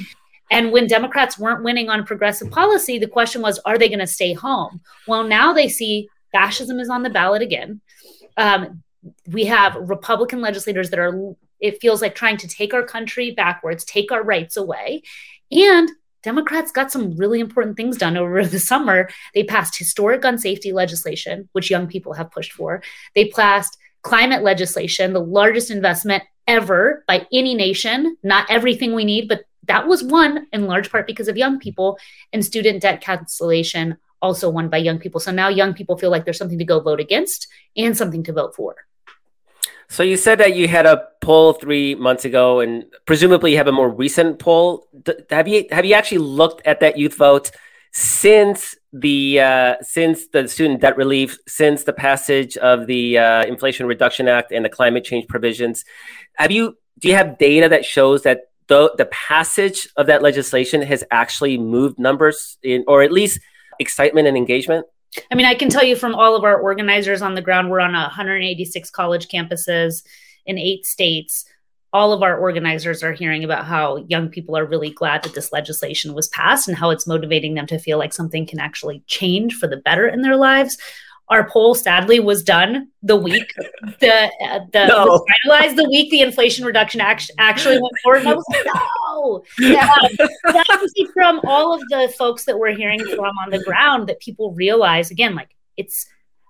And 0.51 0.71
when 0.71 0.87
Democrats 0.87 1.39
weren't 1.39 1.63
winning 1.63 1.89
on 1.89 2.05
progressive 2.05 2.51
policy, 2.51 2.99
the 2.99 3.07
question 3.07 3.41
was, 3.41 3.59
are 3.59 3.77
they 3.77 3.87
going 3.87 3.99
to 3.99 4.07
stay 4.07 4.33
home? 4.33 4.81
Well, 5.07 5.23
now 5.23 5.53
they 5.53 5.67
see 5.67 6.09
fascism 6.31 6.79
is 6.79 6.89
on 6.89 7.01
the 7.01 7.09
ballot 7.09 7.41
again 7.41 7.81
um, 8.37 8.83
we 9.27 9.45
have 9.45 9.75
Republican 9.75 10.41
legislators 10.41 10.89
that 10.89 10.99
are, 10.99 11.35
it 11.63 11.81
feels 11.81 12.01
like 12.01 12.13
trying 12.13 12.37
to 12.37 12.47
take 12.47 12.73
our 12.73 12.83
country 12.83 13.31
backwards, 13.31 13.85
take 13.85 14.11
our 14.11 14.21
rights 14.21 14.57
away. 14.57 15.01
And 15.49 15.89
Democrats 16.21 16.73
got 16.73 16.91
some 16.91 17.15
really 17.15 17.39
important 17.39 17.77
things 17.77 17.97
done 17.97 18.17
over 18.17 18.45
the 18.45 18.59
summer. 18.59 19.09
They 19.33 19.45
passed 19.45 19.77
historic 19.77 20.21
gun 20.21 20.37
safety 20.37 20.73
legislation, 20.73 21.49
which 21.53 21.71
young 21.71 21.87
people 21.87 22.13
have 22.13 22.31
pushed 22.31 22.51
for. 22.51 22.83
They 23.15 23.29
passed 23.29 23.77
climate 24.01 24.43
legislation, 24.43 25.13
the 25.13 25.21
largest 25.21 25.71
investment 25.71 26.23
ever 26.47 27.05
by 27.07 27.25
any 27.31 27.55
nation. 27.55 28.17
Not 28.23 28.51
everything 28.51 28.93
we 28.93 29.05
need, 29.05 29.29
but 29.29 29.45
that 29.65 29.87
was 29.87 30.03
won 30.03 30.47
in 30.51 30.67
large 30.67 30.91
part 30.91 31.07
because 31.07 31.29
of 31.29 31.37
young 31.37 31.57
people 31.59 31.97
and 32.33 32.43
student 32.43 32.81
debt 32.81 32.99
cancellation 32.99 33.97
also 34.21 34.49
won 34.49 34.67
by 34.67 34.77
young 34.77 34.99
people. 34.99 35.21
So 35.21 35.31
now 35.31 35.47
young 35.47 35.73
people 35.73 35.97
feel 35.97 36.11
like 36.11 36.25
there's 36.25 36.37
something 36.37 36.59
to 36.59 36.65
go 36.65 36.81
vote 36.81 36.99
against 36.99 37.47
and 37.77 37.95
something 37.95 38.23
to 38.23 38.33
vote 38.33 38.53
for. 38.53 38.75
So 39.89 40.03
you 40.03 40.17
said 40.17 40.39
that 40.39 40.55
you 40.55 40.67
had 40.67 40.85
a 40.85 41.07
poll 41.21 41.53
three 41.53 41.95
months 41.95 42.25
ago, 42.25 42.59
and 42.59 42.85
presumably 43.05 43.51
you 43.51 43.57
have 43.57 43.67
a 43.67 43.71
more 43.71 43.89
recent 43.89 44.39
poll. 44.39 44.87
Have 45.29 45.47
you 45.47 45.65
have 45.71 45.85
you 45.85 45.93
actually 45.93 46.19
looked 46.19 46.65
at 46.65 46.79
that 46.79 46.97
youth 46.97 47.15
vote 47.15 47.51
since 47.91 48.75
the 48.91 49.39
uh, 49.39 49.75
since 49.81 50.27
the 50.27 50.47
student 50.47 50.81
debt 50.81 50.97
relief, 50.97 51.37
since 51.47 51.83
the 51.83 51.93
passage 51.93 52.57
of 52.57 52.87
the 52.87 53.17
uh, 53.17 53.45
Inflation 53.45 53.85
Reduction 53.85 54.27
Act 54.27 54.51
and 54.51 54.65
the 54.65 54.69
climate 54.69 55.03
change 55.03 55.27
provisions? 55.27 55.85
Have 56.35 56.51
you 56.51 56.77
do 56.99 57.07
you 57.07 57.15
have 57.15 57.37
data 57.37 57.69
that 57.69 57.85
shows 57.85 58.23
that 58.23 58.49
the 58.67 58.93
the 58.97 59.05
passage 59.05 59.87
of 59.97 60.07
that 60.07 60.21
legislation 60.21 60.81
has 60.81 61.03
actually 61.11 61.57
moved 61.57 61.99
numbers 61.99 62.57
in, 62.63 62.83
or 62.87 63.03
at 63.03 63.11
least 63.11 63.39
excitement 63.79 64.27
and 64.27 64.37
engagement? 64.37 64.85
I 65.31 65.35
mean, 65.35 65.45
I 65.45 65.55
can 65.55 65.69
tell 65.69 65.83
you 65.83 65.95
from 65.95 66.15
all 66.15 66.35
of 66.35 66.43
our 66.43 66.59
organizers 66.59 67.21
on 67.21 67.35
the 67.35 67.41
ground, 67.41 67.69
we're 67.69 67.79
on 67.79 67.93
186 67.93 68.89
college 68.91 69.27
campuses 69.27 70.03
in 70.45 70.57
eight 70.57 70.85
states. 70.85 71.45
All 71.91 72.11
of 72.11 72.23
our 72.23 72.37
organizers 72.37 73.03
are 73.03 73.13
hearing 73.13 73.43
about 73.43 73.65
how 73.65 73.97
young 74.07 74.29
people 74.29 74.57
are 74.57 74.65
really 74.65 74.89
glad 74.89 75.23
that 75.23 75.35
this 75.35 75.51
legislation 75.51 76.13
was 76.13 76.27
passed 76.29 76.67
and 76.67 76.75
how 76.75 76.89
it's 76.89 77.05
motivating 77.05 77.53
them 77.53 77.67
to 77.67 77.77
feel 77.77 77.99
like 77.99 78.13
something 78.13 78.47
can 78.47 78.59
actually 78.59 79.03
change 79.05 79.55
for 79.55 79.67
the 79.67 79.77
better 79.77 80.07
in 80.07 80.21
their 80.21 80.35
lives 80.35 80.77
our 81.29 81.49
poll 81.49 81.73
sadly 81.73 82.19
was 82.19 82.43
done 82.43 82.89
the 83.01 83.15
week 83.15 83.53
the 83.99 84.31
uh, 84.41 84.59
the 84.71 84.87
no. 84.87 85.25
finalized 85.45 85.75
the 85.75 85.87
week 85.89 86.11
the 86.11 86.21
Inflation 86.21 86.65
Reduction 86.65 87.01
Act 87.01 87.31
actually 87.37 87.75
went 87.75 87.93
forward. 88.03 88.19
And 88.19 88.29
I 88.29 88.33
was 88.35 88.45
like, 88.49 88.65
no. 88.65 89.43
Yeah. 89.59 89.89
That's 90.43 90.93
from 91.13 91.39
all 91.45 91.73
of 91.73 91.81
the 91.89 92.13
folks 92.17 92.45
that 92.45 92.57
we're 92.57 92.75
hearing 92.75 92.99
from 92.99 93.37
on 93.43 93.51
the 93.51 93.63
ground 93.63 94.07
that 94.09 94.19
people 94.19 94.53
realize 94.53 95.11
again, 95.11 95.35
like 95.35 95.55
it's 95.77 96.05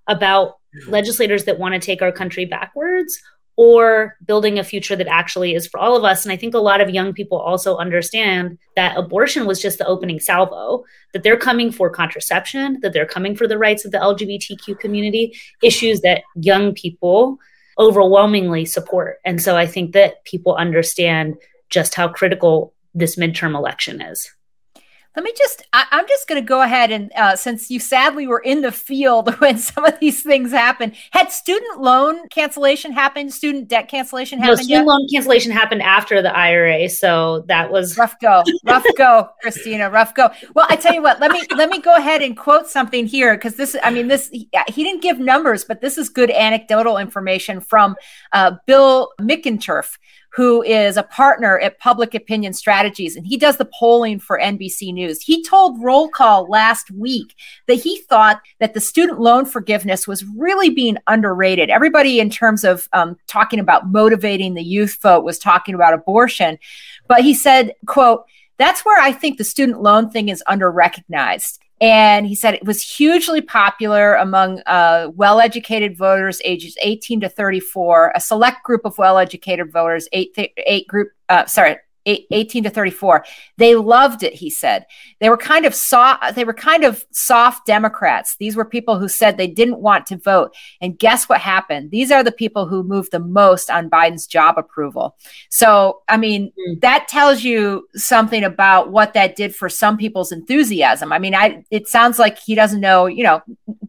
about 0.08 0.58
legislators 0.88 1.46
that 1.46 1.60
want 1.60 1.74
to 1.74 1.80
take 1.80 2.02
our 2.02 2.12
country 2.12 2.46
backwards 2.46 3.22
or 3.56 4.18
building 4.26 4.58
a 4.58 4.64
future 4.64 4.96
that 4.96 5.08
actually 5.08 5.54
is 5.54 5.68
for 5.68 5.80
all 5.80 5.96
of 5.96 6.04
us. 6.04 6.26
And 6.26 6.32
I 6.32 6.38
think 6.38 6.54
a 6.54 6.60
lot 6.60 6.82
of 6.82 6.90
young 6.90 7.14
people 7.14 7.38
also 7.38 7.78
understand 7.78 8.58
that 8.76 8.98
abortion 8.98 9.46
was 9.46 9.62
just 9.62 9.78
the 9.78 9.86
opening 9.86 10.20
salvo, 10.20 10.84
that 11.14 11.24
they're 11.24 11.38
coming 11.38 11.72
for 11.72 11.90
contraception, 11.90 12.80
that 12.82 12.94
they're 12.94 13.06
coming 13.06 13.36
for 13.36 13.48
the 13.48 13.58
rights 13.58 13.86
of 13.86 13.92
the 13.92 14.00
LGBTQ 14.00 14.80
community, 14.80 15.38
issues 15.62 16.02
that 16.02 16.24
young 16.36 16.74
people 16.74 17.38
overwhelmingly 17.78 18.66
support. 18.66 19.18
And 19.26 19.42
so 19.42 19.56
I 19.56 19.66
think 19.66 19.94
that 19.94 20.24
people 20.26 20.56
understand 20.56 21.36
just 21.70 21.96
how 21.96 22.08
critical 22.08 22.74
this 22.94 23.16
midterm 23.16 23.56
election 23.56 24.02
is. 24.02 24.32
Let 25.16 25.24
me 25.24 25.34
just, 25.38 25.64
I, 25.74 25.86
am 25.92 26.08
just 26.08 26.28
going 26.28 26.42
to 26.42 26.46
go 26.46 26.62
ahead 26.62 26.92
and, 26.92 27.12
uh, 27.16 27.36
since 27.36 27.70
you 27.70 27.80
sadly 27.80 28.26
were 28.26 28.40
in 28.40 28.62
the 28.62 28.72
field 28.72 29.36
when 29.40 29.58
some 29.58 29.86
of 29.86 30.00
these 30.00 30.24
things 30.24 30.52
happened, 30.52 30.96
had 31.12 31.32
student 31.32 31.80
loan 31.80 32.28
cancellation 32.30 32.92
happened? 32.92 33.32
Student 33.32 33.68
debt 33.68 33.88
cancellation 33.88 34.40
happened? 34.40 34.58
No, 34.58 34.64
student 34.64 34.86
yet? 34.86 34.88
loan 34.88 35.08
cancellation 35.14 35.52
happened 35.52 35.84
after 35.84 36.22
the 36.22 36.36
IRA. 36.36 36.90
So 36.90 37.46
that 37.48 37.72
was 37.72 37.98
rough 37.98 38.20
go, 38.20 38.44
rough 38.66 38.86
go, 38.98 39.30
Cristina, 39.42 39.90
rough 39.90 40.16
go. 40.16 40.30
Well, 40.56 40.66
I 40.70 40.76
tell 40.76 40.94
you 40.94 41.04
what, 41.04 41.20
let 41.20 41.32
me, 41.32 41.42
let 41.56 41.70
me 41.70 41.80
go 41.80 41.96
ahead 41.96 42.24
and 42.24 42.36
quote 42.36 42.68
something 42.68 43.06
here 43.06 43.36
because 43.36 43.56
this, 43.56 43.76
I 43.84 43.92
mean, 43.92 44.08
this, 44.08 44.30
he, 44.30 44.50
he, 44.68 44.84
didn't 44.84 45.04
give 45.04 45.20
numbers, 45.20 45.64
but 45.64 45.80
this 45.80 45.98
is 45.98 46.10
good 46.10 46.32
anecdotal 46.32 46.98
information 46.98 47.62
from 47.62 47.96
uh, 48.32 48.54
Bill 48.66 49.12
McInturff 49.22 49.98
who 50.34 50.64
is 50.64 50.98
a 50.98 51.04
partner 51.04 51.60
at 51.60 51.80
Public 51.80 52.16
Opinion 52.16 52.54
Strategies, 52.54 53.16
and 53.16 53.26
he 53.26 53.38
does 53.38 53.58
the 53.58 53.70
polling 53.80 54.20
for 54.20 54.40
NBC 54.40 54.92
News. 54.92 55.22
He 55.22 55.44
told 55.44 55.82
Roll 55.82 56.10
Call 56.10 56.50
last 56.50 56.90
week 56.90 57.36
that 57.68 57.76
he 57.76 58.02
thought 58.02 58.42
that 58.60 58.74
the 58.74 58.82
student 58.82 59.20
loan 59.20 59.46
forgiveness 59.46 60.08
was 60.08 60.26
really 60.36 60.72
being 60.72 60.98
underrated. 61.08 61.70
Everybody, 61.70 62.20
in 62.20 62.32
terms 62.32 62.64
of 62.64 62.90
um, 62.94 63.16
talking 63.28 63.60
about 63.60 63.92
motivating 63.92 64.56
the 64.56 64.64
youth 64.64 64.98
vote, 65.02 65.24
was 65.24 65.38
talking 65.38 65.76
about 65.76 65.94
abortion, 65.94 66.58
but 67.08 67.22
he 67.22 67.34
said, 67.34 67.74
"quote." 67.86 68.26
That's 68.60 68.86
where 68.86 69.02
I 69.02 69.12
think 69.12 69.40
the 69.40 69.44
student 69.44 69.82
loan 69.82 70.12
thing 70.12 70.30
is 70.30 70.44
under 70.46 70.72
recognized. 70.72 71.63
And 71.84 72.26
he 72.26 72.34
said 72.34 72.54
it 72.54 72.64
was 72.64 72.82
hugely 72.82 73.42
popular 73.42 74.14
among 74.14 74.62
uh, 74.66 75.10
well 75.16 75.42
educated 75.42 75.98
voters 75.98 76.42
ages 76.46 76.78
18 76.82 77.20
to 77.20 77.28
34, 77.30 78.14
a 78.16 78.22
select 78.22 78.64
group 78.64 78.86
of 78.86 78.98
well 78.98 79.18
educated 79.18 79.70
voters, 79.70 80.08
eight, 80.14 80.34
th- 80.34 80.54
eight 80.66 80.88
group, 80.88 81.12
uh, 81.28 81.46
sorry, 81.46 81.76
18 82.06 82.64
to 82.66 82.70
34 82.70 83.26
they 83.58 83.76
loved 83.76 84.24
it 84.24 84.34
he 84.34 84.50
said. 84.50 84.86
They 85.20 85.30
were 85.30 85.38
kind 85.38 85.66
of 85.66 85.74
soft 85.74 86.36
they 86.36 86.44
were 86.44 86.54
kind 86.54 86.84
of 86.84 87.06
soft 87.12 87.66
democrats. 87.66 88.36
These 88.38 88.56
were 88.56 88.66
people 88.66 89.00
who 89.00 89.08
said 89.08 89.38
they 89.38 89.48
didn't 89.48 89.80
want 89.80 90.06
to 90.08 90.18
vote. 90.18 90.56
And 90.82 90.98
guess 91.00 91.30
what 91.30 91.40
happened? 91.40 91.92
These 91.92 92.12
are 92.12 92.24
the 92.24 92.32
people 92.32 92.68
who 92.68 92.84
moved 92.84 93.12
the 93.12 93.20
most 93.20 93.70
on 93.70 93.90
biden's 93.90 94.28
job 94.28 94.58
approval. 94.58 95.16
So 95.50 96.02
i 96.10 96.18
mean 96.18 96.52
mm. 96.60 96.82
that 96.82 97.08
tells 97.08 97.44
you 97.44 97.88
something 97.96 98.44
about 98.44 98.92
what 98.92 99.14
that 99.14 99.36
did 99.36 99.56
for 99.56 99.70
some 99.70 99.98
people's 99.98 100.32
enthusiasm. 100.32 101.12
I 101.12 101.20
mean 101.20 101.36
i 101.36 101.64
it 101.72 101.88
sounds 101.88 102.20
like 102.20 102.38
he 102.38 102.56
doesn't 102.56 102.82
know 102.82 103.06
you 103.06 103.24
know 103.24 103.42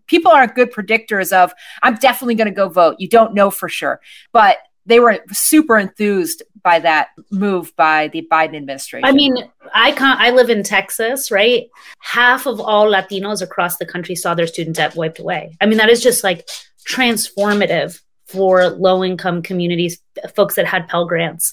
people 0.07 0.31
aren't 0.31 0.55
good 0.55 0.71
predictors 0.71 1.33
of 1.33 1.53
i'm 1.83 1.95
definitely 1.97 2.35
going 2.35 2.49
to 2.49 2.55
go 2.55 2.69
vote. 2.69 2.97
You 2.99 3.09
don't 3.09 3.35
know 3.35 3.51
for 3.51 3.69
sure. 3.69 4.01
But 4.33 4.59
they 4.87 5.01
were 5.01 5.19
super 5.33 5.79
enthused 5.79 6.43
by 6.63 6.79
that 6.81 7.09
move 7.31 7.75
by 7.77 8.09
the 8.09 8.27
Biden 8.31 8.57
administration. 8.57 9.05
I 9.05 9.13
mean, 9.13 9.37
I 9.75 9.93
can't, 9.93 10.21
I 10.21 10.31
live 10.31 10.51
in 10.51 10.63
Texas, 10.63 11.31
right? 11.31 11.67
Half 12.01 12.47
of 12.47 12.61
all 12.61 12.91
Latinos 12.91 13.43
across 13.43 13.77
the 13.77 13.87
country 13.87 14.15
saw 14.15 14.35
their 14.35 14.47
student 14.47 14.77
debt 14.77 14.97
wiped 14.97 15.19
away. 15.19 15.57
I 15.61 15.67
mean, 15.67 15.79
that 15.79 15.91
is 15.91 16.03
just 16.03 16.25
like 16.25 16.49
transformative 16.89 18.01
for 18.27 18.69
low 18.69 19.05
income 19.05 19.43
communities, 19.43 20.01
folks 20.35 20.55
that 20.55 20.67
had 20.67 20.89
Pell 20.89 21.07
Grants. 21.07 21.53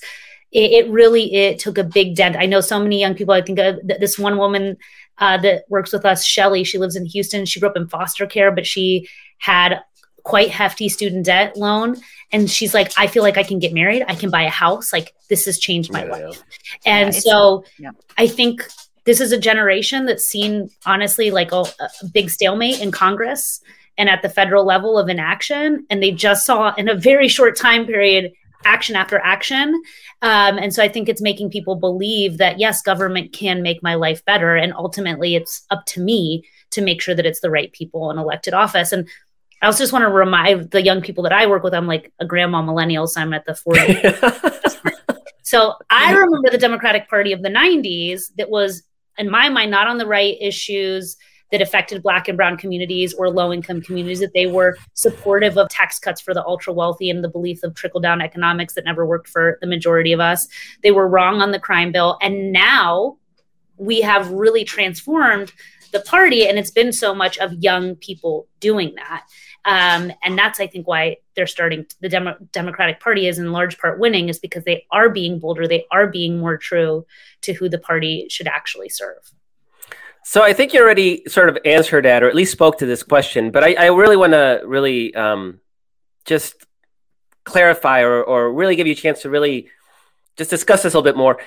It, 0.52 0.72
it, 0.72 0.90
really 0.90 1.34
it 1.34 1.60
took 1.60 1.78
a 1.78 1.84
big 1.84 2.16
dent. 2.16 2.36
I 2.36 2.46
know 2.46 2.60
so 2.60 2.80
many 2.80 3.00
young 3.00 3.16
people. 3.16 3.34
I 3.34 3.42
think 3.42 3.60
of 3.60 3.80
this 4.00 4.20
one 4.20 4.38
woman 4.38 4.78
uh, 5.18 5.38
that 5.38 5.64
works 5.70 5.94
with 5.94 6.06
us, 6.06 6.26
Shelly. 6.26 6.64
She 6.64 6.78
lives 6.78 6.96
in 6.96 7.06
Houston. 7.06 7.46
She 7.46 7.60
grew 7.60 7.70
up 7.70 7.78
in 7.78 7.88
foster 7.88 8.26
care, 8.26 8.52
but 8.52 8.66
she 8.66 9.08
had 9.38 9.80
quite 10.24 10.50
hefty 10.50 10.90
student 10.90 11.25
debt 11.25 11.56
loan. 11.58 11.98
And 12.32 12.50
she's 12.50 12.74
like 12.74 12.92
i 12.98 13.08
feel 13.08 13.24
like 13.24 13.38
i 13.38 13.44
can 13.44 13.60
get 13.60 13.74
married. 13.74 14.04
I 14.08 14.16
can 14.16 14.30
buy 14.30 14.44
a 14.44 14.50
house. 14.50 14.94
Like 14.94 15.13
this 15.30 15.46
has 15.46 15.58
changed 15.60 15.92
my 15.92 16.06
yeah, 16.06 16.12
life. 16.12 16.44
Yeah. 16.86 16.98
and 16.98 17.13
yeah, 17.13 17.20
so 17.20 17.63
i 18.18 18.28
think 18.28 18.68
this 19.06 19.20
is 19.20 19.32
a 19.32 19.38
generation 19.38 20.06
that's 20.06 20.25
seen 20.25 20.70
honestly 20.86 21.32
like 21.32 21.51
a, 21.51 21.62
a, 21.80 22.06
big 22.13 22.30
stalemate 22.30 22.80
in 22.80 22.92
congress 22.92 23.60
and 23.98 24.10
at 24.10 24.22
the 24.22 24.30
federal 24.30 24.66
level 24.66 24.98
of 24.98 25.10
inaction. 25.10 25.86
And 25.90 26.01
they 26.01 26.12
just 26.12 26.46
saw 26.46 26.74
in 26.75 26.90
a 26.90 26.96
very 26.96 27.28
short 27.28 27.56
time 27.56 27.86
period 27.86 28.32
action 28.63 28.96
after 28.96 29.20
action. 29.20 29.74
Um, 30.22 30.58
and 30.58 30.74
so 30.74 30.84
i 30.84 30.88
think 30.88 31.10
it's 31.10 31.22
making 31.22 31.50
people 31.50 31.75
believe 31.75 32.38
that 32.38 32.60
yes 32.60 32.82
government 32.82 33.34
can 33.34 33.62
make 33.62 33.82
my 33.84 33.96
life 33.96 34.24
better. 34.25 34.56
And 34.56 34.74
ultimately 34.74 35.36
it's 35.36 35.66
up 35.72 35.86
to 35.88 36.01
me 36.01 36.44
to 36.72 36.82
make 36.82 37.01
sure 37.01 37.16
that 37.16 37.25
it's 37.25 37.42
the 37.42 37.50
right 37.50 37.72
people 37.74 38.10
in 38.12 38.18
elected 38.18 38.54
office. 38.54 38.92
And 38.92 39.08
I 39.62 39.68
also 39.68 39.84
just 39.84 39.94
want 39.94 40.03
to 40.03 40.10
remind 40.10 40.72
the 40.72 40.82
young 40.82 41.01
people 41.01 41.24
that 41.24 41.34
I 41.34 41.46
work 41.46 41.63
with, 41.63 41.74
I'm 41.74 41.88
like 41.88 42.12
a 42.20 42.25
grandma 42.25 42.62
millennial, 42.62 43.08
so 43.08 43.22
I'm 43.22 43.34
at 43.34 43.46
the 43.46 43.53
40. 43.53 43.80
so 45.44 45.75
I 45.89 46.13
remember 46.13 46.50
the 46.50 46.58
Democratic 46.58 47.08
Party 47.08 47.32
of 47.32 47.44
the 47.44 47.50
90s 47.50 48.34
that 48.38 48.50
was, 48.50 48.84
in 49.18 49.30
my 49.30 49.50
mind, 49.50 49.70
not 49.70 49.88
on 49.88 50.00
the 50.00 50.08
right 50.08 50.36
issues 50.41 51.15
that 51.51 51.62
affected 51.62 52.01
Black 52.01 52.27
and 52.27 52.38
Brown 52.38 52.58
communities 52.58 53.13
or 53.13 53.30
low 53.30 53.53
income 53.53 53.82
communities, 53.82 54.22
that 54.22 54.34
they 54.34 54.48
were 54.48 54.77
supportive 54.94 55.58
of 55.58 55.70
tax 55.70 56.00
cuts 56.00 56.22
for 56.22 56.34
the 56.34 56.44
ultra 56.46 56.74
wealthy 56.74 57.10
and 57.10 57.24
the 57.24 57.30
belief 57.30 57.62
of 57.63 57.75
trickle 57.75 58.00
down 58.00 58.22
economics 58.22 58.74
that 58.74 58.86
never 58.86 59.06
worked 59.06 59.27
for 59.27 59.58
the 59.62 59.68
majority 59.68 60.13
of 60.13 60.20
us. 60.20 60.48
They 60.82 60.91
were 60.91 61.08
wrong 61.08 61.41
on 61.41 61.51
the 61.51 61.60
crime 61.60 61.91
bill. 61.91 62.18
And 62.22 62.51
now 62.51 63.18
we 63.77 64.01
have 64.01 64.32
really 64.32 64.63
transformed 64.63 65.51
the 65.91 66.00
party, 66.00 66.48
and 66.48 66.58
it's 66.58 66.72
been 66.72 66.94
so 66.94 67.13
much 67.13 67.38
of 67.39 67.53
young 67.62 67.96
people 67.96 68.48
doing 68.60 68.94
that. 68.96 69.25
Um, 69.63 70.12
and 70.24 70.38
that's, 70.38 70.60
I 70.60 70.68
think, 70.68 70.88
why 70.88 71.18
they're 71.36 71.48
starting, 71.48 71.86
to, 71.86 72.01
the 72.01 72.10
Demo- 72.10 72.38
Democratic 72.51 73.00
Party 73.00 73.27
is 73.27 73.38
in 73.38 73.51
large 73.51 73.77
part 73.77 74.00
winning, 74.00 74.30
is 74.30 74.39
because 74.39 74.63
they 74.63 74.86
are 74.91 75.10
being 75.10 75.39
bolder, 75.39 75.68
they 75.68 75.86
are 75.91 76.08
being 76.08 76.39
more 76.39 76.58
true 76.58 77.06
to 77.41 77.53
who 77.53 77.70
the 77.70 77.77
party 77.77 78.27
should 78.30 78.48
actually 78.48 78.89
serve. 78.89 79.32
So 80.24 80.44
I 80.44 80.53
think 80.53 80.74
you 80.74 80.82
already 80.82 81.24
sort 81.27 81.50
of 81.50 81.58
answered 81.65 82.06
that, 82.06 82.24
or 82.24 82.27
at 82.27 82.36
least 82.36 82.51
spoke 82.51 82.77
to 82.80 82.86
this 82.86 83.03
question. 83.03 83.51
But 83.51 83.63
I, 83.63 83.74
I 83.74 83.86
really 83.88 84.18
want 84.18 84.34
to 84.34 84.62
really 84.65 85.13
um, 85.15 85.60
just 86.25 86.56
clarify 87.44 88.01
or, 88.01 88.24
or 88.24 88.53
really 88.53 88.75
give 88.75 88.88
you 88.88 88.94
a 88.94 88.96
chance 88.96 89.24
to 89.24 89.30
really 89.30 89.70
just 90.38 90.50
discuss 90.50 90.84
this 90.84 90.94
a 90.94 90.98
little 90.98 91.12
bit 91.12 91.18
more. 91.18 91.39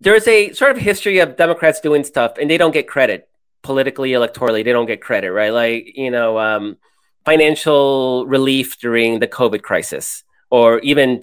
There's 0.00 0.26
a 0.26 0.52
sort 0.52 0.72
of 0.72 0.78
history 0.78 1.18
of 1.20 1.36
Democrats 1.36 1.80
doing 1.80 2.04
stuff 2.04 2.38
and 2.40 2.50
they 2.50 2.58
don't 2.58 2.72
get 2.72 2.88
credit 2.88 3.28
politically, 3.62 4.10
electorally. 4.10 4.64
They 4.64 4.72
don't 4.72 4.86
get 4.86 5.00
credit, 5.00 5.30
right? 5.30 5.52
Like, 5.52 5.96
you 5.96 6.10
know, 6.10 6.38
um, 6.38 6.78
financial 7.24 8.26
relief 8.26 8.78
during 8.78 9.20
the 9.20 9.28
COVID 9.28 9.62
crisis 9.62 10.24
or 10.50 10.78
even 10.80 11.22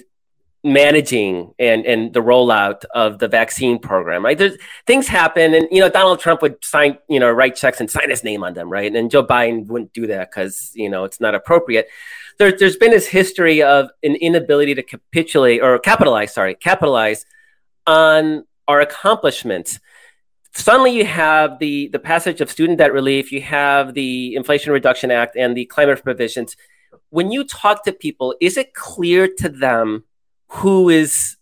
managing 0.62 1.54
and 1.58 1.86
and 1.86 2.14
the 2.14 2.20
rollout 2.20 2.84
of 2.94 3.20
the 3.20 3.28
vaccine 3.28 3.80
program 3.80 4.26
right? 4.26 4.38
There's 4.38 4.58
things 4.86 5.08
happen 5.08 5.54
and 5.54 5.68
you 5.72 5.80
know 5.80 5.88
donald 5.88 6.20
trump 6.20 6.42
would 6.42 6.58
sign 6.64 6.98
you 7.08 7.18
know 7.18 7.32
write 7.32 7.56
checks 7.56 7.80
and 7.80 7.90
sign 7.90 8.10
his 8.10 8.26
name 8.26 8.44
on 8.44 8.54
them 8.56 8.70
right? 8.70 8.94
And 8.94 9.10
joe 9.10 9.26
biden 9.26 9.68
wouldn't 9.68 9.94
do 9.94 10.08
that 10.08 10.30
because 10.30 10.72
you 10.76 10.90
know 10.90 11.06
it's 11.06 11.22
not 11.22 11.34
appropriate. 11.34 11.88
There, 12.40 12.52
there's 12.52 12.76
been 12.76 12.92
this 12.92 13.08
history 13.08 13.62
of 13.64 13.90
an 14.04 14.16
inability 14.16 14.76
to 14.76 14.84
capitulate 14.84 15.62
or 15.62 15.80
capitalize 15.80 16.34
sorry 16.34 16.56
capitalize 16.56 17.26
on 17.88 18.46
our 18.68 18.82
accomplishments 18.82 19.80
suddenly 20.54 20.92
you 20.92 21.06
have 21.06 21.60
the 21.60 21.88
the 21.90 22.00
passage 22.00 22.42
of 22.42 22.50
student 22.50 22.80
debt 22.80 22.94
relief 22.94 23.32
you 23.32 23.42
have 23.42 23.94
the 23.94 24.36
inflation 24.36 24.72
reduction 24.72 25.12
act 25.12 25.36
and 25.36 25.56
the 25.56 25.66
climate 25.66 26.04
provisions 26.04 26.56
when 27.10 27.32
you 27.32 27.44
talk 27.44 27.84
to 27.84 27.92
people 27.92 28.36
is 28.42 28.58
it 28.58 28.74
clear 28.74 29.28
to 29.28 29.50
them 29.50 30.04
who 30.48 30.90
is 30.90 31.38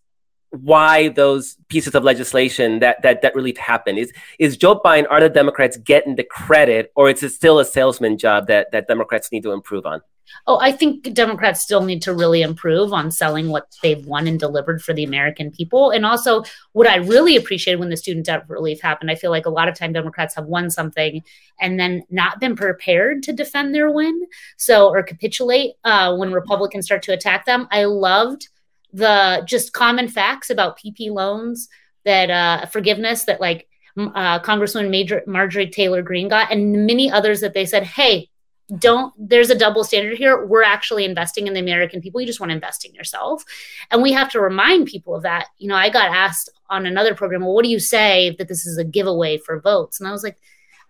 why 0.51 1.09
those 1.09 1.57
pieces 1.67 1.93
of 1.93 2.03
legislation 2.03 2.79
that 2.79 3.01
that 3.01 3.21
that 3.21 3.35
relief 3.35 3.57
happen 3.57 3.97
is 3.97 4.11
is 4.39 4.55
Joe 4.55 4.79
Biden 4.79 5.05
are 5.09 5.19
the 5.19 5.29
Democrats 5.29 5.77
getting 5.77 6.15
the 6.15 6.23
credit 6.23 6.91
or 6.95 7.09
is 7.09 7.21
it 7.21 7.29
still 7.29 7.59
a 7.59 7.65
salesman 7.65 8.17
job 8.17 8.47
that 8.47 8.71
that 8.71 8.87
Democrats 8.87 9.31
need 9.31 9.43
to 9.43 9.51
improve 9.51 9.85
on? 9.85 10.01
Oh, 10.45 10.59
I 10.59 10.71
think 10.71 11.13
Democrats 11.13 11.61
still 11.61 11.83
need 11.83 12.01
to 12.03 12.13
really 12.13 12.41
improve 12.41 12.93
on 12.93 13.11
selling 13.11 13.49
what 13.49 13.75
they've 13.81 14.05
won 14.05 14.27
and 14.27 14.39
delivered 14.39 14.81
for 14.81 14.93
the 14.93 15.03
American 15.03 15.51
people. 15.51 15.91
And 15.91 16.05
also, 16.05 16.43
what 16.73 16.87
I 16.87 16.97
really 16.97 17.35
appreciated 17.35 17.79
when 17.79 17.89
the 17.89 17.97
student 17.97 18.25
debt 18.25 18.45
relief 18.47 18.81
happened, 18.81 19.11
I 19.11 19.15
feel 19.15 19.31
like 19.31 19.45
a 19.45 19.51
lot 19.51 19.67
of 19.67 19.75
time 19.75 19.93
Democrats 19.93 20.35
have 20.35 20.45
won 20.45 20.69
something 20.69 21.21
and 21.59 21.79
then 21.79 22.03
not 22.09 22.39
been 22.39 22.55
prepared 22.55 23.23
to 23.23 23.33
defend 23.33 23.73
their 23.73 23.91
win, 23.91 24.27
so 24.57 24.89
or 24.89 25.03
capitulate 25.03 25.73
uh, 25.83 26.15
when 26.15 26.31
Republicans 26.31 26.85
start 26.85 27.01
to 27.03 27.13
attack 27.13 27.45
them. 27.45 27.67
I 27.71 27.85
loved 27.85 28.49
the 28.93 29.43
just 29.45 29.73
common 29.73 30.07
facts 30.07 30.49
about 30.49 30.79
PP 30.79 31.11
loans 31.11 31.67
that 32.05 32.29
uh, 32.29 32.65
forgiveness 32.67 33.25
that 33.25 33.41
like 33.41 33.67
uh, 33.97 34.39
Congresswoman 34.39 34.89
Major- 34.89 35.23
Marjorie 35.27 35.69
Taylor 35.69 36.01
Greene 36.01 36.29
got, 36.29 36.51
and 36.51 36.85
many 36.85 37.11
others 37.11 37.41
that 37.41 37.53
they 37.53 37.65
said, 37.65 37.83
hey, 37.83 38.29
don't 38.77 39.13
there's 39.17 39.49
a 39.49 39.57
double 39.57 39.83
standard 39.83 40.17
here. 40.17 40.45
We're 40.45 40.63
actually 40.63 41.05
investing 41.05 41.47
in 41.47 41.53
the 41.53 41.59
american 41.59 42.01
people. 42.01 42.19
You 42.19 42.27
just 42.27 42.39
want 42.39 42.49
to 42.49 42.55
invest 42.55 42.85
in 42.85 42.93
yourself. 42.93 43.43
And 43.91 44.01
we 44.01 44.11
have 44.11 44.29
to 44.31 44.41
remind 44.41 44.87
people 44.87 45.15
of 45.15 45.23
that. 45.23 45.47
You 45.57 45.69
know 45.69 45.75
i 45.75 45.89
got 45.89 46.13
asked 46.13 46.49
on 46.69 46.85
another 46.85 47.15
program 47.15 47.41
well 47.41 47.53
what 47.53 47.63
do 47.63 47.69
you 47.69 47.79
say 47.79 48.35
that 48.37 48.47
this 48.47 48.65
is 48.65 48.77
a 48.77 48.83
giveaway 48.83 49.37
for 49.37 49.59
votes? 49.59 49.99
And 49.99 50.07
i 50.07 50.11
was 50.11 50.23
like 50.23 50.37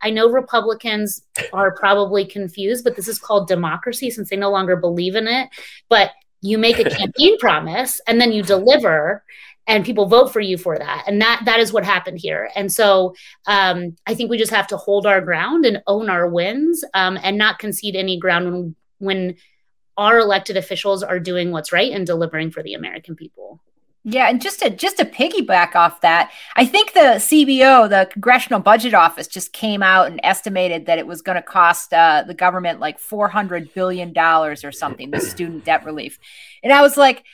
i 0.02 0.10
know 0.10 0.30
republicans 0.30 1.24
are 1.54 1.72
probably 1.72 2.24
confused 2.24 2.84
but 2.84 2.96
this 2.96 3.08
is 3.08 3.18
called 3.18 3.48
democracy 3.48 4.12
since 4.12 4.30
they 4.30 4.36
no 4.36 4.52
longer 4.52 4.76
believe 4.76 5.16
in 5.16 5.28
it. 5.28 5.50
But 5.90 6.12
you 6.42 6.58
make 6.58 6.80
a 6.80 6.90
campaign 6.90 7.38
promise 7.38 8.02
and 8.08 8.20
then 8.20 8.32
you 8.32 8.42
deliver 8.42 9.24
and 9.68 9.86
people 9.86 10.06
vote 10.06 10.32
for 10.32 10.40
you 10.40 10.58
for 10.58 10.78
that. 10.78 11.04
And 11.08 11.22
that 11.22 11.42
that 11.46 11.60
is 11.60 11.74
what 11.74 11.84
happened 11.84 12.20
here. 12.20 12.50
And 12.56 12.72
so 12.72 13.16
um, 13.46 13.96
i 14.08 14.14
think 14.16 14.30
we 14.30 14.38
just 14.38 14.52
have 14.52 14.68
to 14.68 14.78
hold 14.78 15.06
our 15.06 15.22
ground 15.22 15.66
and 15.66 15.82
own 15.88 16.10
our 16.10 16.28
wins 16.28 16.84
um, 16.94 17.20
and 17.22 17.38
not 17.38 17.60
concede 17.60 17.96
any 17.96 18.18
ground 18.18 18.52
when 18.52 18.76
when 19.00 19.36
our 19.98 20.20
elected 20.20 20.58
officials 20.58 21.02
are 21.04 21.20
doing 21.20 21.52
what's 21.52 21.72
right 21.72 21.92
and 21.92 22.06
delivering 22.06 22.52
for 22.52 22.64
the 22.64 22.74
american 22.74 23.16
people. 23.16 23.60
Yeah, 24.10 24.30
and 24.30 24.42
just 24.42 24.60
to 24.62 24.70
just 24.70 24.98
to 24.98 25.06
piggyback 25.06 25.76
off 25.76 26.00
that, 26.00 26.32
I 26.56 26.66
think 26.66 26.94
the 26.94 27.20
CBO, 27.20 27.90
the 27.90 28.08
Congressional 28.10 28.62
Budget 28.62 28.94
Office, 28.94 29.28
just 29.28 29.52
came 29.52 29.84
out 29.84 30.08
and 30.08 30.22
estimated 30.24 30.86
that 30.86 30.98
it 30.98 31.06
was 31.06 31.22
going 31.22 31.36
to 31.36 31.42
cost 31.42 31.94
uh, 31.94 32.24
the 32.26 32.34
government 32.34 32.80
like 32.80 33.00
four 33.00 33.28
hundred 33.28 33.74
billion 33.74 34.14
dollars 34.14 34.64
or 34.64 34.72
something, 34.72 35.12
the 35.12 35.20
student 35.20 35.66
debt 35.66 35.84
relief. 35.84 36.20
And 36.64 36.72
I 36.72 36.82
was 36.82 36.96
like, 36.96 37.26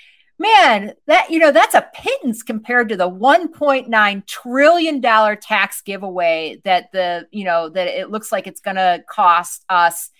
man, 0.44 0.94
that 1.08 1.30
you 1.30 1.40
know 1.40 1.52
that's 1.52 1.74
a 1.74 1.90
pittance 1.94 2.44
compared 2.44 2.90
to 2.90 2.98
the 2.98 3.10
1.9 3.10 4.28
trillion 4.28 5.02
dollar 5.02 5.36
tax 5.36 5.82
giveaway 5.82 6.62
that 6.66 6.92
the 6.92 7.28
you 7.32 7.46
know 7.46 7.70
that 7.70 7.88
it 7.88 8.12
looks 8.12 8.32
like 8.32 8.46
it's 8.46 8.62
going 8.62 8.76
to 8.76 9.04
cost 9.10 9.64
us 9.70 10.12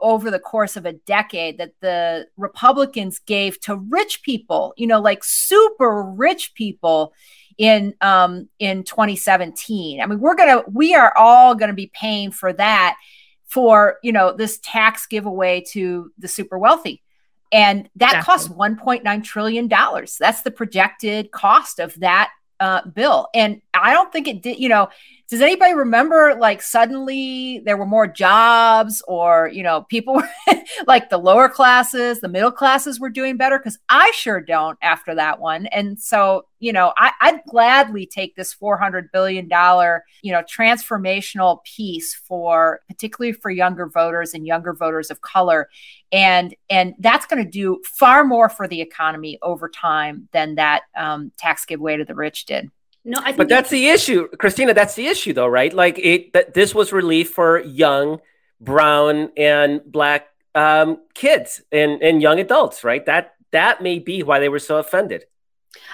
over 0.00 0.30
the 0.30 0.38
course 0.38 0.76
of 0.76 0.86
a 0.86 0.92
decade 0.92 1.58
that 1.58 1.72
the 1.80 2.26
Republicans 2.36 3.18
gave 3.18 3.60
to 3.60 3.76
rich 3.76 4.22
people, 4.22 4.72
you 4.76 4.86
know, 4.86 5.00
like 5.00 5.22
super 5.22 6.02
rich 6.02 6.54
people 6.54 7.12
in 7.58 7.94
um 8.00 8.48
in 8.58 8.82
2017. 8.84 10.00
I 10.00 10.06
mean, 10.06 10.20
we're 10.20 10.36
going 10.36 10.58
to 10.58 10.64
we 10.70 10.94
are 10.94 11.12
all 11.16 11.54
going 11.54 11.68
to 11.68 11.74
be 11.74 11.90
paying 11.94 12.30
for 12.30 12.52
that 12.54 12.96
for, 13.46 13.98
you 14.02 14.12
know, 14.12 14.32
this 14.32 14.58
tax 14.62 15.06
giveaway 15.06 15.62
to 15.72 16.10
the 16.18 16.28
super 16.28 16.58
wealthy. 16.58 17.03
And 17.54 17.88
that 17.96 18.16
exactly. 18.16 18.24
costs 18.24 18.48
1.9 18.48 19.24
trillion 19.24 19.68
dollars. 19.68 20.16
That's 20.18 20.42
the 20.42 20.50
projected 20.50 21.30
cost 21.30 21.78
of 21.78 21.94
that 22.00 22.32
uh, 22.58 22.84
bill. 22.88 23.28
And 23.32 23.62
I 23.84 23.92
don't 23.92 24.10
think 24.10 24.26
it 24.26 24.40
did, 24.40 24.58
you 24.58 24.70
know, 24.70 24.88
does 25.28 25.42
anybody 25.42 25.74
remember 25.74 26.36
like 26.38 26.62
suddenly 26.62 27.60
there 27.66 27.76
were 27.76 27.86
more 27.86 28.06
jobs 28.06 29.02
or 29.08 29.50
you 29.52 29.62
know 29.62 29.82
people 29.82 30.22
like 30.86 31.10
the 31.10 31.18
lower 31.18 31.48
classes 31.48 32.20
the 32.20 32.28
middle 32.28 32.50
classes 32.50 32.98
were 32.98 33.10
doing 33.10 33.36
better? 33.36 33.58
Because 33.58 33.78
i 33.90 34.10
sure 34.14 34.40
don't 34.40 34.78
after 34.80 35.14
that 35.14 35.40
one. 35.40 35.66
And 35.66 36.00
so 36.00 36.46
you 36.60 36.72
know 36.72 36.94
I, 36.96 37.32
would 37.32 37.42
gladly 37.46 38.06
take 38.06 38.36
this 38.36 38.54
400 38.54 39.12
billion 39.12 39.48
dollar 39.48 40.04
you 40.22 40.32
know 40.32 40.42
transformational 40.42 41.62
piece 41.64 42.14
for 42.14 42.80
particularly 42.88 43.32
for 43.32 43.50
younger 43.50 43.86
voters 43.86 44.32
and 44.32 44.46
younger 44.46 44.72
voters 44.72 45.10
of 45.10 45.20
color. 45.20 45.68
And 46.10 46.54
and 46.70 46.94
that's 47.00 47.26
going 47.26 47.44
to 47.44 47.50
do 47.50 47.82
far 47.84 48.24
more 48.24 48.48
for 48.48 48.66
the 48.66 48.80
economy 48.80 49.38
over 49.42 49.68
time 49.68 50.28
than 50.32 50.54
that 50.54 50.84
um, 50.96 51.32
tax 51.36 51.66
giveaway 51.66 51.98
to 51.98 52.04
the 52.06 52.14
rich 52.14 52.46
did 52.46 52.70
no, 53.04 53.18
I 53.22 53.32
but 53.32 53.48
that's 53.48 53.70
the 53.70 53.88
issue, 53.88 54.28
Cristina. 54.38 54.72
That's 54.72 54.94
the 54.94 55.06
issue, 55.06 55.34
though, 55.34 55.46
right? 55.46 55.72
Like 55.72 55.98
it 55.98 56.32
that 56.32 56.54
this 56.54 56.74
was 56.74 56.92
relief 56.92 57.30
for 57.30 57.60
young, 57.60 58.20
brown, 58.60 59.30
and 59.36 59.82
black 59.84 60.28
um, 60.54 60.98
kids 61.12 61.60
and 61.70 62.02
and 62.02 62.22
young 62.22 62.40
adults, 62.40 62.82
right? 62.82 63.04
That 63.04 63.34
that 63.52 63.82
may 63.82 63.98
be 63.98 64.22
why 64.22 64.38
they 64.38 64.48
were 64.48 64.58
so 64.58 64.78
offended. 64.78 65.26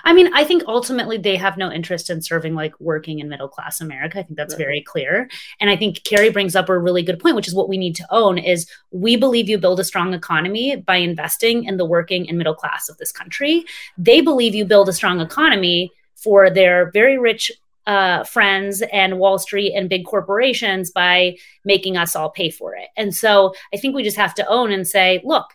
I 0.04 0.12
mean, 0.12 0.32
I 0.34 0.44
think 0.44 0.62
ultimately 0.66 1.18
they 1.18 1.36
have 1.36 1.56
no 1.56 1.70
interest 1.70 2.10
in 2.10 2.22
serving 2.22 2.54
like 2.54 2.78
working 2.80 3.20
and 3.20 3.28
middle 3.28 3.48
class 3.48 3.80
America. 3.80 4.18
I 4.18 4.22
think 4.22 4.36
that's 4.36 4.54
right. 4.54 4.58
very 4.64 4.82
clear. 4.82 5.28
And 5.58 5.70
I 5.70 5.76
think 5.76 6.04
Kerry 6.04 6.30
brings 6.30 6.54
up 6.54 6.68
a 6.68 6.78
really 6.78 7.02
good 7.02 7.18
point, 7.18 7.36
which 7.36 7.48
is 7.48 7.54
what 7.54 7.68
we 7.68 7.78
need 7.78 7.96
to 7.96 8.06
own 8.10 8.38
is 8.38 8.68
we 8.90 9.16
believe 9.16 9.48
you 9.48 9.58
build 9.58 9.80
a 9.80 9.84
strong 9.84 10.14
economy 10.14 10.76
by 10.76 10.96
investing 10.96 11.64
in 11.64 11.76
the 11.76 11.84
working 11.84 12.28
and 12.28 12.38
middle 12.38 12.54
class 12.54 12.88
of 12.88 12.98
this 12.98 13.12
country. 13.12 13.64
They 13.96 14.20
believe 14.20 14.54
you 14.54 14.64
build 14.64 14.88
a 14.88 14.92
strong 14.92 15.20
economy 15.20 15.92
for 16.22 16.50
their 16.50 16.90
very 16.92 17.18
rich 17.18 17.50
uh, 17.86 18.24
friends 18.24 18.82
and 18.92 19.18
Wall 19.18 19.38
Street 19.38 19.72
and 19.74 19.88
big 19.88 20.04
corporations 20.04 20.90
by 20.90 21.36
making 21.64 21.96
us 21.96 22.14
all 22.14 22.30
pay 22.30 22.50
for 22.50 22.74
it. 22.74 22.88
And 22.96 23.14
so 23.14 23.54
I 23.74 23.78
think 23.78 23.94
we 23.94 24.02
just 24.02 24.16
have 24.16 24.34
to 24.34 24.46
own 24.46 24.70
and 24.70 24.86
say, 24.86 25.20
look, 25.24 25.46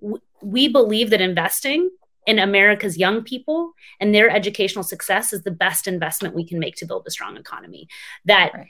w- 0.00 0.20
we 0.42 0.68
believe 0.68 1.10
that 1.10 1.20
investing 1.20 1.90
in 2.26 2.38
America's 2.38 2.98
young 2.98 3.22
people 3.22 3.72
and 4.00 4.14
their 4.14 4.28
educational 4.28 4.84
success 4.84 5.32
is 5.32 5.42
the 5.42 5.50
best 5.50 5.88
investment 5.88 6.34
we 6.34 6.46
can 6.46 6.58
make 6.58 6.76
to 6.76 6.84
build 6.84 7.06
a 7.06 7.10
strong 7.10 7.38
economy. 7.38 7.88
That 8.26 8.52
right. 8.52 8.66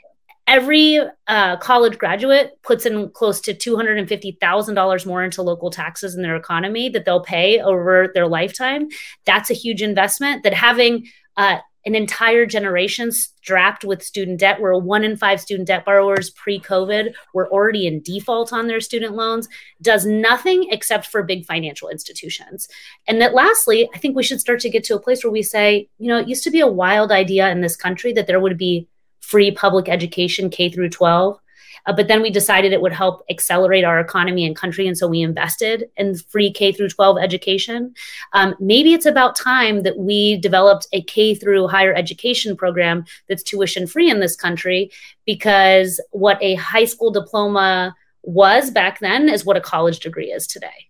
every 0.47 1.01
uh, 1.27 1.57
college 1.57 1.97
graduate 1.97 2.57
puts 2.63 2.85
in 2.85 3.09
close 3.09 3.41
to 3.41 3.53
$250,000 3.53 5.05
more 5.05 5.23
into 5.25 5.41
local 5.41 5.71
taxes 5.71 6.15
in 6.15 6.21
their 6.21 6.37
economy 6.37 6.87
that 6.87 7.03
they'll 7.03 7.19
pay 7.19 7.59
over 7.59 8.09
their 8.13 8.27
lifetime. 8.27 8.87
That's 9.25 9.49
a 9.49 9.55
huge 9.55 9.81
investment 9.81 10.43
that 10.43 10.53
having 10.53 11.09
uh, 11.39 11.57
an 11.85 11.95
entire 11.95 12.45
generation 12.45 13.09
strapped 13.11 13.85
with 13.85 14.03
student 14.03 14.39
debt 14.39 14.59
where 14.59 14.77
one 14.77 15.05
in 15.05 15.15
five 15.15 15.39
student 15.39 15.65
debt 15.67 15.85
borrowers 15.85 16.29
pre-covid 16.31 17.13
were 17.33 17.49
already 17.49 17.87
in 17.87 18.01
default 18.01 18.51
on 18.51 18.67
their 18.67 18.81
student 18.81 19.15
loans 19.15 19.47
does 19.81 20.05
nothing 20.05 20.67
except 20.71 21.07
for 21.07 21.23
big 21.23 21.45
financial 21.45 21.87
institutions. 21.87 22.67
And 23.07 23.21
that 23.21 23.33
lastly 23.33 23.89
i 23.95 23.97
think 23.97 24.15
we 24.15 24.23
should 24.23 24.41
start 24.41 24.59
to 24.59 24.69
get 24.69 24.83
to 24.83 24.95
a 24.95 24.99
place 24.99 25.23
where 25.23 25.31
we 25.31 25.41
say 25.41 25.87
you 25.97 26.09
know 26.09 26.19
it 26.19 26.27
used 26.27 26.43
to 26.43 26.51
be 26.51 26.59
a 26.59 26.67
wild 26.67 27.11
idea 27.11 27.49
in 27.49 27.61
this 27.61 27.77
country 27.77 28.11
that 28.13 28.27
there 28.27 28.41
would 28.41 28.57
be 28.57 28.87
free 29.21 29.49
public 29.49 29.87
education 29.87 30.49
k 30.49 30.69
through 30.69 30.89
12 30.89 31.39
uh, 31.85 31.93
but 31.93 32.07
then 32.07 32.21
we 32.21 32.29
decided 32.29 32.73
it 32.73 32.81
would 32.81 32.93
help 32.93 33.23
accelerate 33.29 33.83
our 33.83 33.99
economy 33.99 34.45
and 34.45 34.55
country, 34.55 34.87
and 34.87 34.97
so 34.97 35.07
we 35.07 35.21
invested 35.21 35.89
in 35.97 36.15
free 36.15 36.51
K 36.51 36.71
through 36.71 36.89
12 36.89 37.17
education. 37.17 37.93
Um, 38.33 38.55
maybe 38.59 38.93
it's 38.93 39.05
about 39.05 39.35
time 39.35 39.83
that 39.83 39.97
we 39.97 40.37
developed 40.37 40.87
a 40.93 41.01
K 41.03 41.35
through 41.35 41.67
higher 41.67 41.93
education 41.93 42.55
program 42.55 43.05
that's 43.27 43.43
tuition 43.43 43.87
free 43.87 44.09
in 44.09 44.19
this 44.19 44.35
country, 44.35 44.91
because 45.25 46.01
what 46.11 46.37
a 46.41 46.55
high 46.55 46.85
school 46.85 47.11
diploma 47.11 47.95
was 48.23 48.71
back 48.71 48.99
then 48.99 49.29
is 49.29 49.45
what 49.45 49.57
a 49.57 49.61
college 49.61 49.99
degree 49.99 50.31
is 50.31 50.45
today. 50.45 50.89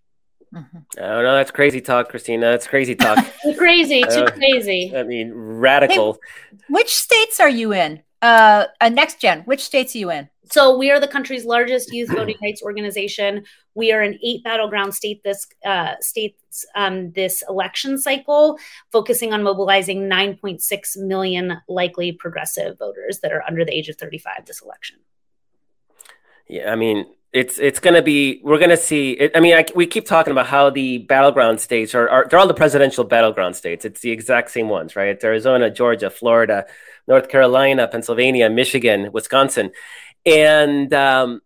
Mm-hmm. 0.54 0.78
Oh 0.98 1.22
no, 1.22 1.34
that's 1.34 1.52
crazy 1.52 1.80
talk, 1.80 2.08
Cristina. 2.08 2.46
That's 2.46 2.66
crazy 2.66 2.96
talk. 2.96 3.24
too 3.42 3.54
crazy, 3.54 4.02
too 4.02 4.24
uh, 4.24 4.30
crazy. 4.30 4.92
I 4.94 5.04
mean, 5.04 5.32
radical. 5.32 6.14
Hey, 6.14 6.58
which 6.68 6.92
states 6.92 7.38
are 7.38 7.48
you 7.48 7.72
in? 7.72 8.02
Uh, 8.22 8.66
uh, 8.80 8.88
next 8.88 9.20
gen. 9.20 9.42
Which 9.42 9.62
states 9.62 9.94
are 9.94 9.98
you 9.98 10.10
in? 10.10 10.28
So 10.50 10.76
we 10.76 10.90
are 10.90 10.98
the 10.98 11.08
country's 11.08 11.44
largest 11.44 11.92
youth 11.92 12.10
voting 12.10 12.36
rights 12.42 12.62
organization. 12.62 13.44
We 13.74 13.92
are 13.92 14.02
in 14.02 14.18
eight 14.22 14.42
battleground 14.42 14.94
state 14.94 15.22
this 15.22 15.46
uh, 15.64 15.94
states 16.00 16.66
um, 16.74 17.12
this 17.12 17.42
election 17.48 17.98
cycle, 17.98 18.58
focusing 18.90 19.32
on 19.32 19.42
mobilizing 19.42 20.02
9.6 20.02 20.96
million 20.98 21.58
likely 21.68 22.12
progressive 22.12 22.78
voters 22.78 23.20
that 23.20 23.32
are 23.32 23.42
under 23.46 23.64
the 23.64 23.72
age 23.72 23.88
of 23.88 23.96
35 23.96 24.44
this 24.46 24.60
election. 24.60 24.98
Yeah, 26.48 26.72
I 26.72 26.76
mean, 26.76 27.06
it's 27.32 27.58
it's 27.58 27.78
going 27.78 27.94
to 27.94 28.02
be 28.02 28.40
we're 28.42 28.58
going 28.58 28.70
to 28.70 28.76
see 28.76 29.12
it, 29.12 29.30
i 29.36 29.40
mean 29.40 29.54
I, 29.56 29.64
we 29.74 29.86
keep 29.86 30.04
talking 30.04 30.32
about 30.32 30.46
how 30.46 30.70
the 30.70 30.98
battleground 30.98 31.60
states 31.60 31.94
are, 31.94 32.08
are 32.08 32.26
they're 32.28 32.38
all 32.38 32.48
the 32.48 32.54
presidential 32.54 33.04
battleground 33.04 33.54
states. 33.54 33.84
It's 33.84 34.00
the 34.00 34.10
exact 34.10 34.50
same 34.50 34.68
ones 34.68 34.96
right? 34.96 35.08
It's 35.08 35.24
arizona 35.24 35.70
georgia 35.70 36.10
florida 36.10 36.66
north 37.06 37.28
carolina 37.28 37.86
pennsylvania 37.88 38.50
michigan 38.50 39.12
wisconsin. 39.12 39.70
And 40.26 40.92
um, 40.92 41.40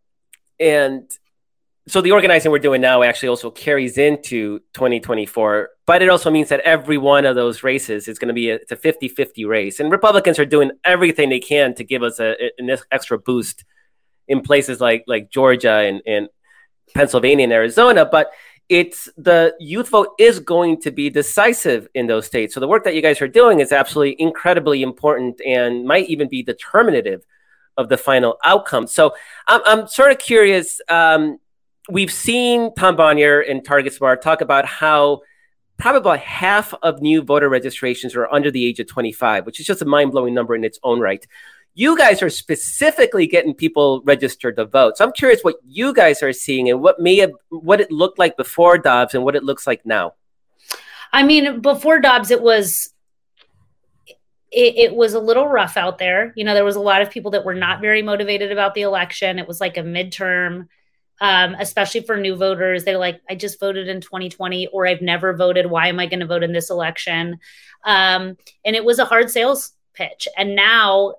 and 0.58 1.10
so 1.86 2.00
the 2.00 2.12
organizing 2.12 2.50
we're 2.50 2.58
doing 2.60 2.80
now 2.80 3.02
actually 3.02 3.28
also 3.28 3.50
carries 3.50 3.98
into 3.98 4.60
2024 4.72 5.68
but 5.86 6.00
it 6.00 6.08
also 6.08 6.30
means 6.30 6.48
that 6.48 6.60
every 6.60 6.96
one 6.96 7.26
of 7.26 7.36
those 7.36 7.62
races 7.62 8.08
is 8.08 8.18
going 8.18 8.28
to 8.28 8.34
be 8.34 8.48
a, 8.48 8.54
it's 8.54 8.72
a 8.72 8.76
50-50 8.76 9.46
race. 9.46 9.80
And 9.80 9.92
republicans 9.92 10.38
are 10.38 10.46
doing 10.46 10.70
everything 10.82 11.28
they 11.28 11.40
can 11.40 11.74
to 11.74 11.84
give 11.84 12.02
us 12.02 12.18
a, 12.20 12.36
an 12.56 12.74
extra 12.90 13.18
boost 13.18 13.64
in 14.28 14.40
places 14.40 14.80
like 14.80 15.04
like 15.06 15.30
georgia 15.30 15.72
and, 15.72 16.02
and 16.06 16.28
pennsylvania 16.94 17.44
and 17.44 17.52
arizona 17.52 18.04
but 18.04 18.30
it's 18.68 19.10
the 19.18 19.54
youth 19.60 19.88
vote 19.90 20.08
is 20.18 20.40
going 20.40 20.80
to 20.80 20.90
be 20.90 21.10
decisive 21.10 21.86
in 21.94 22.06
those 22.06 22.26
states 22.26 22.54
so 22.54 22.60
the 22.60 22.68
work 22.68 22.84
that 22.84 22.94
you 22.94 23.02
guys 23.02 23.20
are 23.20 23.28
doing 23.28 23.60
is 23.60 23.72
absolutely 23.72 24.20
incredibly 24.20 24.82
important 24.82 25.40
and 25.46 25.84
might 25.84 26.08
even 26.08 26.28
be 26.28 26.42
determinative 26.42 27.24
of 27.76 27.88
the 27.88 27.96
final 27.96 28.38
outcome. 28.44 28.86
So 28.86 29.14
I'm, 29.46 29.60
I'm 29.66 29.86
sort 29.88 30.10
of 30.12 30.18
curious. 30.18 30.80
Um, 30.88 31.38
we've 31.88 32.12
seen 32.12 32.74
Tom 32.74 32.96
Bonier 32.96 33.40
and 33.40 33.64
Target 33.64 33.92
Smart 33.92 34.22
talk 34.22 34.40
about 34.40 34.66
how 34.66 35.22
probably 35.76 35.98
about 35.98 36.20
half 36.20 36.72
of 36.82 37.02
new 37.02 37.20
voter 37.22 37.48
registrations 37.48 38.14
are 38.14 38.32
under 38.32 38.50
the 38.50 38.64
age 38.64 38.78
of 38.78 38.86
25, 38.86 39.44
which 39.44 39.58
is 39.58 39.66
just 39.66 39.82
a 39.82 39.84
mind 39.84 40.12
blowing 40.12 40.32
number 40.32 40.54
in 40.54 40.64
its 40.64 40.78
own 40.82 41.00
right. 41.00 41.26
You 41.74 41.98
guys 41.98 42.22
are 42.22 42.30
specifically 42.30 43.26
getting 43.26 43.52
people 43.52 44.00
registered 44.04 44.56
to 44.56 44.64
vote. 44.64 44.96
So 44.96 45.04
I'm 45.04 45.12
curious 45.12 45.42
what 45.42 45.56
you 45.66 45.92
guys 45.92 46.22
are 46.22 46.32
seeing 46.32 46.70
and 46.70 46.80
what 46.80 47.00
may 47.00 47.16
have 47.16 47.32
what 47.50 47.80
it 47.80 47.90
looked 47.90 48.18
like 48.18 48.36
before 48.36 48.78
Dobbs 48.78 49.14
and 49.14 49.24
what 49.24 49.34
it 49.34 49.42
looks 49.42 49.66
like 49.66 49.84
now. 49.84 50.14
I 51.12 51.22
mean, 51.22 51.60
before 51.60 52.00
Dobbs, 52.00 52.30
it 52.30 52.42
was 52.42 52.94
it, 54.54 54.76
it, 54.76 54.94
was 54.94 55.14
a 55.14 55.20
little 55.20 55.48
rough 55.48 55.76
out 55.76 55.98
there. 55.98 56.32
You 56.36 56.44
know, 56.44 56.54
there 56.54 56.64
was 56.64 56.76
a 56.76 56.80
lot 56.80 57.02
of 57.02 57.10
people 57.10 57.32
that 57.32 57.44
were 57.44 57.54
not 57.54 57.80
very 57.80 58.02
motivated 58.02 58.52
about 58.52 58.74
the 58.74 58.82
election. 58.82 59.40
It 59.40 59.48
was 59.48 59.60
like 59.60 59.76
a 59.76 59.82
midterm, 59.82 60.68
um, 61.20 61.56
especially 61.58 62.02
for 62.02 62.16
new 62.16 62.36
voters. 62.36 62.84
They're 62.84 62.98
like, 62.98 63.20
I 63.28 63.34
just 63.34 63.58
voted 63.58 63.88
in 63.88 64.00
2020 64.00 64.68
or 64.68 64.86
I've 64.86 65.02
never 65.02 65.36
voted. 65.36 65.66
Why 65.66 65.88
am 65.88 65.98
I 65.98 66.06
going 66.06 66.20
to 66.20 66.26
vote 66.26 66.44
in 66.44 66.52
this 66.52 66.70
election? 66.70 67.38
Um, 67.84 68.36
and 68.64 68.76
it 68.76 68.84
was 68.84 69.00
a 69.00 69.04
hard 69.04 69.28
sales 69.28 69.72
pitch. 69.92 70.28
And 70.36 70.54
now 70.54 71.14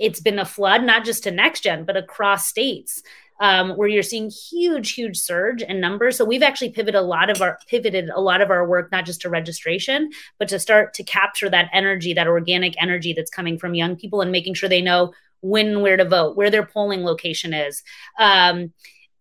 it's 0.00 0.20
been 0.20 0.38
a 0.38 0.44
flood, 0.44 0.82
not 0.82 1.04
just 1.04 1.22
to 1.24 1.30
next 1.30 1.60
gen, 1.60 1.84
but 1.84 1.96
across 1.96 2.48
states 2.48 3.02
um, 3.40 3.70
where 3.70 3.88
you're 3.88 4.02
seeing 4.02 4.30
huge, 4.30 4.92
huge 4.92 5.18
surge 5.18 5.62
in 5.62 5.80
numbers. 5.80 6.16
So 6.16 6.24
we've 6.24 6.42
actually 6.42 6.70
pivoted 6.70 6.94
a 6.94 7.02
lot 7.02 7.30
of 7.30 7.40
our 7.40 7.58
pivoted 7.66 8.10
a 8.14 8.20
lot 8.20 8.40
of 8.40 8.50
our 8.50 8.66
work 8.66 8.90
not 8.90 9.06
just 9.06 9.20
to 9.22 9.30
registration, 9.30 10.10
but 10.38 10.48
to 10.48 10.58
start 10.58 10.94
to 10.94 11.02
capture 11.04 11.48
that 11.50 11.70
energy, 11.72 12.12
that 12.14 12.26
organic 12.26 12.80
energy 12.80 13.12
that's 13.12 13.30
coming 13.30 13.58
from 13.58 13.74
young 13.74 13.96
people, 13.96 14.20
and 14.20 14.30
making 14.32 14.54
sure 14.54 14.68
they 14.68 14.82
know 14.82 15.12
when 15.40 15.68
and 15.68 15.82
where 15.82 15.96
to 15.96 16.04
vote, 16.04 16.36
where 16.36 16.50
their 16.50 16.66
polling 16.66 17.02
location 17.02 17.54
is. 17.54 17.82
Um, 18.18 18.72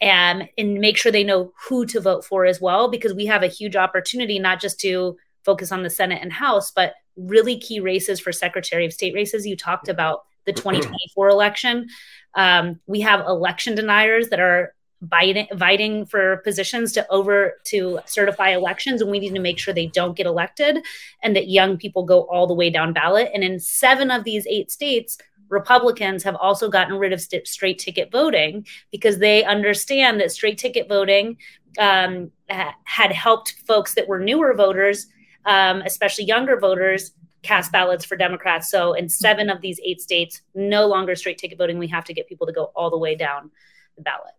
and 0.01 0.47
and 0.57 0.75
make 0.79 0.97
sure 0.97 1.11
they 1.11 1.23
know 1.23 1.51
who 1.67 1.85
to 1.85 1.99
vote 1.99 2.23
for 2.23 2.45
as 2.45 2.61
well 2.61 2.89
because 2.89 3.13
we 3.13 3.25
have 3.25 3.43
a 3.43 3.47
huge 3.47 3.75
opportunity 3.75 4.39
not 4.39 4.61
just 4.61 4.79
to 4.79 5.17
focus 5.43 5.73
on 5.73 5.83
the 5.83 5.89
senate 5.89 6.19
and 6.21 6.31
house 6.31 6.71
but 6.71 6.93
really 7.17 7.59
key 7.59 7.81
races 7.81 8.17
for 8.17 8.31
secretary 8.31 8.85
of 8.85 8.93
state 8.93 9.13
races 9.13 9.45
you 9.45 9.57
talked 9.57 9.89
about 9.89 10.23
the 10.49 10.61
2024 10.61 11.29
election 11.29 11.87
um, 12.35 12.79
we 12.87 13.01
have 13.01 13.21
election 13.21 13.75
deniers 13.75 14.29
that 14.29 14.39
are 14.39 14.73
biting, 15.01 15.47
fighting 15.57 16.05
for 16.05 16.37
positions 16.37 16.91
to 16.93 17.07
over 17.09 17.55
to 17.65 17.99
certify 18.05 18.49
elections, 18.49 19.01
and 19.01 19.09
we 19.09 19.19
need 19.19 19.33
to 19.33 19.39
make 19.39 19.57
sure 19.57 19.73
they 19.73 19.87
don't 19.87 20.17
get 20.17 20.25
elected, 20.25 20.79
and 21.23 21.35
that 21.35 21.49
young 21.49 21.77
people 21.77 22.03
go 22.03 22.21
all 22.23 22.47
the 22.47 22.53
way 22.53 22.69
down 22.69 22.93
ballot. 22.93 23.29
And 23.33 23.43
in 23.43 23.59
seven 23.59 24.11
of 24.11 24.23
these 24.23 24.45
eight 24.47 24.71
states, 24.71 25.17
Republicans 25.49 26.23
have 26.23 26.35
also 26.35 26.69
gotten 26.69 26.97
rid 26.97 27.11
of 27.11 27.21
st- 27.21 27.47
straight 27.47 27.79
ticket 27.79 28.11
voting 28.11 28.67
because 28.91 29.17
they 29.17 29.43
understand 29.43 30.19
that 30.19 30.31
straight 30.31 30.59
ticket 30.59 30.87
voting 30.87 31.37
um, 31.79 32.31
ha- 32.51 32.75
had 32.83 33.11
helped 33.11 33.55
folks 33.65 33.95
that 33.95 34.07
were 34.07 34.19
newer 34.19 34.53
voters, 34.53 35.07
um, 35.45 35.81
especially 35.81 36.25
younger 36.25 36.59
voters, 36.59 37.13
cast 37.41 37.71
ballots 37.71 38.05
for 38.05 38.15
Democrats. 38.15 38.69
So 38.69 38.93
in 38.93 39.09
seven 39.09 39.49
of 39.49 39.61
these 39.61 39.79
eight 39.83 40.01
states, 40.01 40.41
no 40.53 40.87
longer 40.87 41.15
straight 41.15 41.37
ticket 41.37 41.57
voting. 41.57 41.77
We 41.77 41.87
have 41.87 42.05
to 42.05 42.13
get 42.13 42.27
people 42.27 42.47
to 42.47 42.53
go 42.53 42.71
all 42.75 42.89
the 42.89 42.97
way 42.97 43.15
down 43.15 43.51
the 43.95 44.03
ballot. 44.03 44.33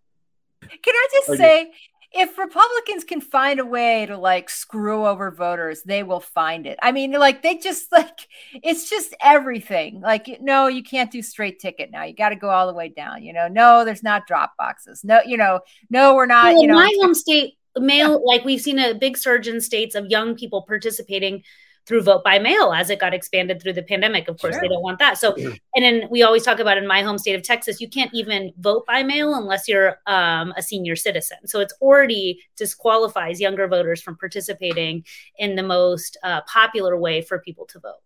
Can 0.60 0.94
I 0.94 1.08
just 1.12 1.38
say, 1.38 1.72
if 2.12 2.36
Republicans 2.38 3.04
can 3.04 3.20
find 3.20 3.60
a 3.60 3.64
way 3.64 4.04
to 4.06 4.16
like 4.16 4.50
screw 4.50 5.06
over 5.06 5.30
voters, 5.30 5.82
they 5.82 6.02
will 6.02 6.20
find 6.20 6.66
it. 6.66 6.78
I 6.82 6.92
mean, 6.92 7.12
like 7.12 7.42
they 7.42 7.56
just 7.56 7.90
like 7.92 8.28
it's 8.54 8.90
just 8.90 9.14
everything. 9.22 10.00
Like, 10.00 10.38
no, 10.40 10.66
you 10.66 10.82
can't 10.82 11.10
do 11.10 11.22
straight 11.22 11.60
ticket 11.60 11.90
now. 11.90 12.04
You 12.04 12.14
got 12.14 12.30
to 12.30 12.36
go 12.36 12.50
all 12.50 12.66
the 12.66 12.74
way 12.74 12.88
down. 12.88 13.22
You 13.22 13.32
know, 13.32 13.48
no, 13.48 13.84
there's 13.84 14.02
not 14.02 14.26
drop 14.26 14.54
boxes. 14.58 15.04
No, 15.04 15.20
you 15.24 15.36
know, 15.36 15.60
no, 15.88 16.14
we're 16.14 16.26
not. 16.26 16.52
Well, 16.52 16.62
you 16.62 16.68
know, 16.68 16.74
my 16.74 16.92
home 17.00 17.14
state 17.14 17.54
mail, 17.78 18.24
like 18.26 18.44
we've 18.44 18.60
seen 18.60 18.78
a 18.78 18.94
big 18.94 19.16
surge 19.16 19.46
in 19.46 19.60
states 19.60 19.94
of 19.94 20.06
young 20.06 20.34
people 20.34 20.62
participating 20.62 21.42
through 21.90 22.02
vote 22.02 22.22
by 22.22 22.38
mail 22.38 22.72
as 22.72 22.88
it 22.88 23.00
got 23.00 23.12
expanded 23.12 23.60
through 23.60 23.72
the 23.72 23.82
pandemic. 23.82 24.28
Of 24.28 24.38
course, 24.40 24.54
sure. 24.54 24.60
they 24.60 24.68
don't 24.68 24.80
want 24.80 25.00
that. 25.00 25.18
So, 25.18 25.34
and 25.34 25.84
then 25.84 26.06
we 26.08 26.22
always 26.22 26.44
talk 26.44 26.60
about 26.60 26.78
in 26.78 26.86
my 26.86 27.02
home 27.02 27.18
state 27.18 27.34
of 27.34 27.42
Texas, 27.42 27.80
you 27.80 27.88
can't 27.88 28.14
even 28.14 28.52
vote 28.60 28.86
by 28.86 29.02
mail 29.02 29.34
unless 29.34 29.66
you're 29.66 29.96
um, 30.06 30.54
a 30.56 30.62
senior 30.62 30.94
citizen. 30.94 31.38
So 31.46 31.58
it's 31.58 31.74
already 31.80 32.40
disqualifies 32.56 33.40
younger 33.40 33.66
voters 33.66 34.00
from 34.00 34.16
participating 34.16 35.04
in 35.36 35.56
the 35.56 35.64
most 35.64 36.16
uh, 36.22 36.42
popular 36.42 36.96
way 36.96 37.22
for 37.22 37.40
people 37.40 37.66
to 37.66 37.80
vote. 37.80 37.98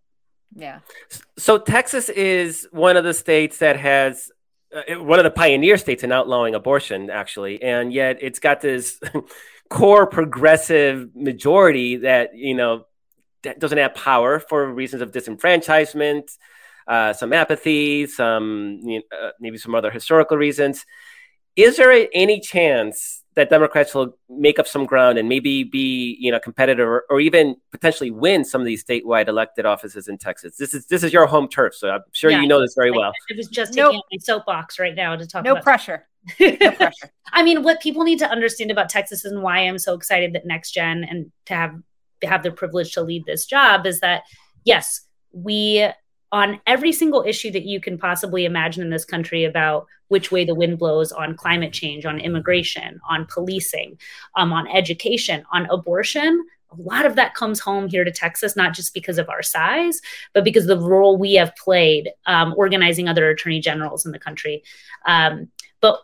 Yeah. 0.56 0.78
So 1.36 1.58
Texas 1.58 2.08
is 2.08 2.66
one 2.72 2.96
of 2.96 3.04
the 3.04 3.12
states 3.12 3.58
that 3.58 3.78
has 3.78 4.30
uh, 4.74 4.94
one 5.04 5.18
of 5.18 5.24
the 5.24 5.30
pioneer 5.30 5.76
states 5.76 6.02
in 6.02 6.10
outlawing 6.10 6.54
abortion, 6.54 7.10
actually, 7.10 7.62
and 7.62 7.92
yet 7.92 8.16
it's 8.22 8.38
got 8.38 8.62
this 8.62 8.98
core 9.68 10.06
progressive 10.06 11.14
majority 11.14 11.96
that 11.96 12.34
you 12.34 12.54
know 12.54 12.86
doesn't 13.58 13.78
have 13.78 13.94
power 13.94 14.40
for 14.40 14.72
reasons 14.72 15.02
of 15.02 15.12
disenfranchisement, 15.12 16.36
uh, 16.86 17.12
some 17.12 17.32
apathy, 17.32 18.06
some 18.06 18.80
you 18.82 18.98
know, 19.10 19.18
uh, 19.18 19.30
maybe 19.40 19.58
some 19.58 19.74
other 19.74 19.90
historical 19.90 20.36
reasons. 20.36 20.84
Is 21.56 21.76
there 21.76 22.08
any 22.12 22.40
chance 22.40 23.22
that 23.34 23.50
Democrats 23.50 23.94
will 23.94 24.16
make 24.28 24.58
up 24.58 24.66
some 24.66 24.86
ground 24.86 25.18
and 25.18 25.28
maybe 25.28 25.64
be 25.64 26.16
you 26.20 26.30
know 26.30 26.38
competitive 26.38 26.86
or, 26.86 27.04
or, 27.10 27.20
even 27.20 27.56
potentially 27.72 28.10
win 28.10 28.44
some 28.44 28.60
of 28.60 28.64
these 28.64 28.84
statewide 28.84 29.28
elected 29.28 29.66
offices 29.66 30.08
in 30.08 30.18
Texas? 30.18 30.56
This 30.56 30.74
is 30.74 30.86
this 30.86 31.02
is 31.02 31.12
your 31.12 31.26
home 31.26 31.48
turf, 31.48 31.74
so 31.74 31.90
I'm 31.90 32.02
sure 32.12 32.30
yeah, 32.30 32.40
you 32.40 32.48
know 32.48 32.60
this 32.60 32.74
very 32.76 32.90
well. 32.90 33.12
I 33.30 33.36
was 33.36 33.48
just 33.48 33.72
taking 33.72 33.92
nope. 33.92 34.04
my 34.10 34.18
soapbox 34.20 34.78
right 34.78 34.94
now 34.94 35.16
to 35.16 35.26
talk. 35.26 35.44
No 35.44 35.52
about 35.52 35.64
pressure. 35.64 36.06
No 36.40 36.72
pressure. 36.72 37.10
I 37.32 37.42
mean, 37.42 37.62
what 37.62 37.80
people 37.80 38.02
need 38.02 38.18
to 38.20 38.28
understand 38.28 38.70
about 38.70 38.88
Texas 38.88 39.24
and 39.24 39.42
why 39.42 39.58
I'm 39.58 39.78
so 39.78 39.94
excited 39.94 40.32
that 40.32 40.46
Next 40.46 40.72
Gen 40.72 41.04
and 41.04 41.30
to 41.46 41.54
have 41.54 41.74
have 42.26 42.42
the 42.42 42.50
privilege 42.50 42.92
to 42.92 43.02
lead 43.02 43.24
this 43.26 43.46
job 43.46 43.86
is 43.86 44.00
that 44.00 44.22
yes, 44.64 45.06
we 45.32 45.88
on 46.32 46.60
every 46.66 46.90
single 46.92 47.22
issue 47.24 47.50
that 47.52 47.64
you 47.64 47.80
can 47.80 47.96
possibly 47.96 48.44
imagine 48.44 48.82
in 48.82 48.90
this 48.90 49.04
country 49.04 49.44
about 49.44 49.86
which 50.08 50.32
way 50.32 50.44
the 50.44 50.54
wind 50.54 50.78
blows 50.78 51.12
on 51.12 51.36
climate 51.36 51.72
change, 51.72 52.04
on 52.04 52.18
immigration, 52.18 52.98
on 53.08 53.24
policing, 53.32 53.96
um, 54.36 54.52
on 54.52 54.66
education, 54.66 55.44
on 55.52 55.66
abortion. 55.66 56.44
A 56.72 56.82
lot 56.82 57.06
of 57.06 57.14
that 57.14 57.34
comes 57.34 57.60
home 57.60 57.88
here 57.88 58.02
to 58.02 58.10
Texas, 58.10 58.56
not 58.56 58.74
just 58.74 58.92
because 58.94 59.16
of 59.18 59.28
our 59.28 59.42
size, 59.42 60.00
but 60.32 60.42
because 60.42 60.66
the 60.66 60.80
role 60.80 61.16
we 61.16 61.34
have 61.34 61.54
played 61.54 62.10
um, 62.26 62.52
organizing 62.56 63.06
other 63.06 63.30
attorney 63.30 63.60
generals 63.60 64.04
in 64.04 64.10
the 64.10 64.18
country. 64.18 64.64
Um, 65.06 65.52
but 65.80 66.00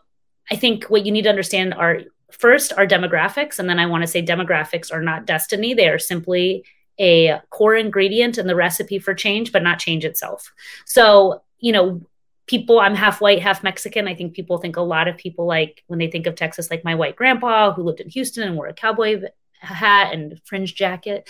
I 0.49 0.55
think 0.55 0.85
what 0.85 1.05
you 1.05 1.11
need 1.11 1.23
to 1.23 1.29
understand 1.31 1.75
are 1.75 2.03
first 2.33 2.73
are 2.77 2.87
demographics. 2.87 3.59
And 3.59 3.69
then 3.69 3.79
I 3.79 3.87
want 3.87 4.03
to 4.03 4.07
say 4.07 4.23
demographics 4.23 4.93
are 4.93 5.03
not 5.03 5.27
destiny, 5.27 5.75
they 5.75 5.89
are 5.89 5.99
simply 5.99 6.65
a 6.99 7.41
core 7.49 7.77
ingredient 7.77 8.37
in 8.37 8.47
the 8.47 8.55
recipe 8.55 8.99
for 8.99 9.15
change, 9.15 9.53
but 9.53 9.63
not 9.63 9.79
change 9.79 10.05
itself. 10.05 10.53
So, 10.85 11.43
you 11.59 11.73
know, 11.73 12.03
people, 12.47 12.79
I'm 12.81 12.95
half 12.95 13.21
white, 13.21 13.41
half 13.41 13.63
Mexican. 13.63 14.07
I 14.07 14.15
think 14.15 14.35
people 14.35 14.59
think 14.59 14.77
a 14.77 14.83
lot 14.83 15.09
of 15.09 15.17
people 15.17 15.47
like 15.47 15.83
when 15.87 15.99
they 15.99 16.11
think 16.11 16.27
of 16.27 16.35
Texas, 16.35 16.71
like 16.71 16.85
my 16.85 16.95
white 16.95 17.17
grandpa 17.17 17.73
who 17.73 17.85
lived 17.85 18.01
in 18.01 18.11
Houston 18.11 18.43
and 18.43 18.57
wore 18.57 18.67
a 18.67 18.75
cowboy 18.75 19.23
hat 19.61 20.13
and 20.13 20.41
fringe 20.45 20.75
jacket. 20.75 21.29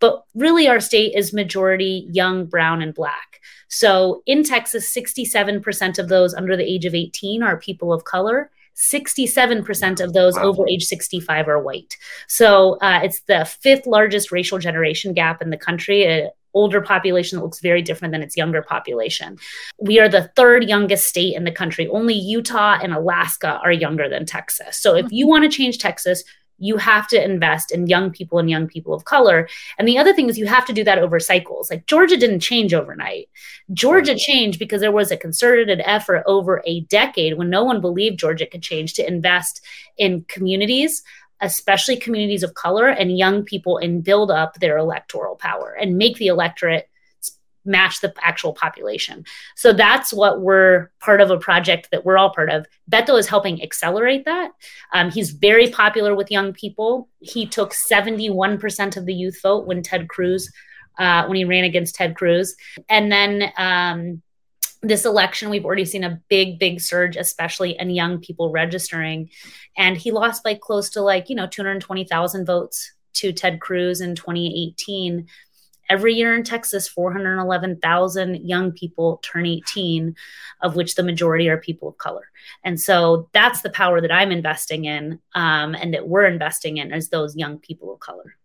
But 0.00 0.24
really, 0.34 0.68
our 0.68 0.80
state 0.80 1.14
is 1.14 1.32
majority 1.32 2.08
young, 2.10 2.46
brown, 2.46 2.82
and 2.82 2.94
black. 2.94 3.40
So 3.68 4.22
in 4.26 4.44
Texas, 4.44 4.94
67% 4.94 5.98
of 5.98 6.08
those 6.08 6.34
under 6.34 6.56
the 6.56 6.64
age 6.64 6.84
of 6.84 6.94
18 6.94 7.42
are 7.42 7.56
people 7.56 7.92
of 7.92 8.04
color. 8.04 8.50
67% 8.76 10.02
of 10.02 10.12
those 10.12 10.34
wow. 10.34 10.44
over 10.44 10.68
age 10.68 10.84
65 10.84 11.48
are 11.48 11.62
white. 11.62 11.96
So 12.28 12.78
uh, 12.80 13.00
it's 13.02 13.20
the 13.22 13.44
fifth 13.44 13.86
largest 13.86 14.32
racial 14.32 14.58
generation 14.58 15.12
gap 15.12 15.42
in 15.42 15.50
the 15.50 15.56
country. 15.56 16.04
An 16.04 16.30
older 16.54 16.80
population 16.80 17.38
that 17.38 17.44
looks 17.44 17.60
very 17.60 17.82
different 17.82 18.12
than 18.12 18.22
its 18.22 18.36
younger 18.36 18.62
population. 18.62 19.38
We 19.78 19.98
are 19.98 20.08
the 20.08 20.30
third 20.36 20.64
youngest 20.64 21.06
state 21.06 21.34
in 21.34 21.44
the 21.44 21.52
country. 21.52 21.88
Only 21.88 22.14
Utah 22.14 22.78
and 22.82 22.92
Alaska 22.92 23.60
are 23.62 23.72
younger 23.72 24.08
than 24.08 24.26
Texas. 24.26 24.80
So 24.80 24.94
if 24.94 25.06
you 25.10 25.26
want 25.26 25.44
to 25.44 25.56
change 25.56 25.78
Texas, 25.78 26.24
you 26.62 26.76
have 26.76 27.08
to 27.08 27.22
invest 27.22 27.72
in 27.72 27.88
young 27.88 28.10
people 28.10 28.38
and 28.38 28.48
young 28.48 28.68
people 28.68 28.94
of 28.94 29.04
color. 29.04 29.48
And 29.78 29.88
the 29.88 29.98
other 29.98 30.14
thing 30.14 30.28
is 30.28 30.38
you 30.38 30.46
have 30.46 30.64
to 30.66 30.72
do 30.72 30.84
that 30.84 30.98
over 30.98 31.18
cycles. 31.18 31.70
Like 31.70 31.86
Georgia 31.86 32.16
didn't 32.16 32.40
change 32.40 32.72
overnight. 32.72 33.28
Georgia 33.72 34.14
changed 34.16 34.58
because 34.58 34.80
there 34.80 34.92
was 34.92 35.10
a 35.10 35.16
concerted 35.16 35.82
effort 35.84 36.22
over 36.26 36.62
a 36.64 36.80
decade 36.82 37.36
when 37.36 37.50
no 37.50 37.64
one 37.64 37.80
believed 37.80 38.20
Georgia 38.20 38.46
could 38.46 38.62
change 38.62 38.94
to 38.94 39.06
invest 39.06 39.64
in 39.98 40.24
communities 40.28 41.02
especially 41.44 41.96
communities 41.96 42.44
of 42.44 42.54
color 42.54 42.88
and 42.88 43.18
young 43.18 43.42
people 43.42 43.76
and 43.76 44.04
build 44.04 44.30
up 44.30 44.54
their 44.60 44.78
electoral 44.78 45.34
power 45.34 45.76
and 45.80 45.98
make 45.98 46.16
the 46.18 46.28
electorate 46.28 46.88
match 47.64 48.00
the 48.00 48.12
actual 48.20 48.52
population. 48.52 49.24
So 49.56 49.72
that's 49.72 50.12
what 50.12 50.40
we're 50.40 50.90
part 51.00 51.20
of 51.20 51.30
a 51.30 51.38
project 51.38 51.88
that 51.92 52.04
we're 52.04 52.18
all 52.18 52.34
part 52.34 52.50
of. 52.50 52.66
Beto 52.90 53.18
is 53.18 53.28
helping 53.28 53.62
accelerate 53.62 54.24
that. 54.24 54.50
Um, 54.92 55.10
he's 55.10 55.30
very 55.30 55.70
popular 55.70 56.14
with 56.14 56.30
young 56.30 56.52
people. 56.52 57.08
He 57.20 57.46
took 57.46 57.72
71% 57.72 58.96
of 58.96 59.06
the 59.06 59.14
youth 59.14 59.40
vote 59.42 59.66
when 59.66 59.82
Ted 59.82 60.08
Cruz, 60.08 60.50
uh, 60.98 61.26
when 61.26 61.36
he 61.36 61.44
ran 61.44 61.64
against 61.64 61.94
Ted 61.94 62.16
Cruz. 62.16 62.56
And 62.88 63.10
then 63.10 63.52
um, 63.56 64.22
this 64.82 65.04
election, 65.04 65.50
we've 65.50 65.64
already 65.64 65.84
seen 65.84 66.04
a 66.04 66.20
big, 66.28 66.58
big 66.58 66.80
surge, 66.80 67.16
especially 67.16 67.78
in 67.78 67.90
young 67.90 68.18
people 68.18 68.50
registering. 68.50 69.30
And 69.76 69.96
he 69.96 70.10
lost 70.10 70.42
by 70.42 70.54
close 70.54 70.90
to 70.90 71.02
like, 71.02 71.30
you 71.30 71.36
know, 71.36 71.46
220,000 71.46 72.44
votes 72.44 72.92
to 73.14 73.32
Ted 73.32 73.60
Cruz 73.60 74.00
in 74.00 74.14
2018 74.14 75.28
Every 75.92 76.14
year 76.14 76.34
in 76.34 76.42
Texas, 76.42 76.88
411,000 76.88 78.48
young 78.48 78.72
people 78.72 79.20
turn 79.22 79.44
18, 79.44 80.16
of 80.62 80.74
which 80.74 80.94
the 80.94 81.02
majority 81.02 81.50
are 81.50 81.58
people 81.58 81.86
of 81.86 81.98
color. 81.98 82.30
And 82.64 82.80
so 82.80 83.28
that's 83.34 83.60
the 83.60 83.68
power 83.68 84.00
that 84.00 84.10
I'm 84.10 84.32
investing 84.32 84.86
in 84.86 85.18
um, 85.34 85.74
and 85.74 85.92
that 85.92 86.08
we're 86.08 86.24
investing 86.24 86.78
in 86.78 86.94
as 86.94 87.10
those 87.10 87.36
young 87.36 87.58
people 87.58 87.92
of 87.92 88.00
color. 88.00 88.36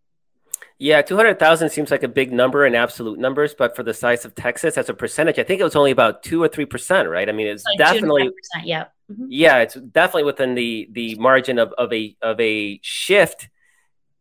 Yeah, 0.77 1.01
200,000 1.01 1.69
seems 1.69 1.89
like 1.89 2.03
a 2.03 2.09
big 2.09 2.33
number 2.33 2.65
in 2.65 2.75
absolute 2.75 3.17
numbers, 3.17 3.55
but 3.57 3.77
for 3.77 3.83
the 3.83 3.93
size 3.93 4.25
of 4.25 4.35
Texas 4.35 4.77
as 4.77 4.89
a 4.89 4.93
percentage, 4.93 5.39
I 5.39 5.43
think 5.43 5.61
it 5.61 5.63
was 5.63 5.77
only 5.77 5.91
about 5.91 6.23
2 6.23 6.43
or 6.43 6.49
3%, 6.49 7.09
right? 7.09 7.29
I 7.29 7.31
mean, 7.31 7.47
it's 7.47 7.63
like 7.63 7.77
definitely 7.77 8.29
yeah. 8.65 8.87
Mm-hmm. 9.09 9.27
Yeah, 9.29 9.59
it's 9.59 9.75
definitely 9.75 10.25
within 10.25 10.53
the 10.53 10.89
the 10.91 11.15
margin 11.15 11.59
of 11.59 11.71
of 11.77 11.93
a 11.93 12.17
of 12.21 12.37
a 12.41 12.77
shift 12.83 13.47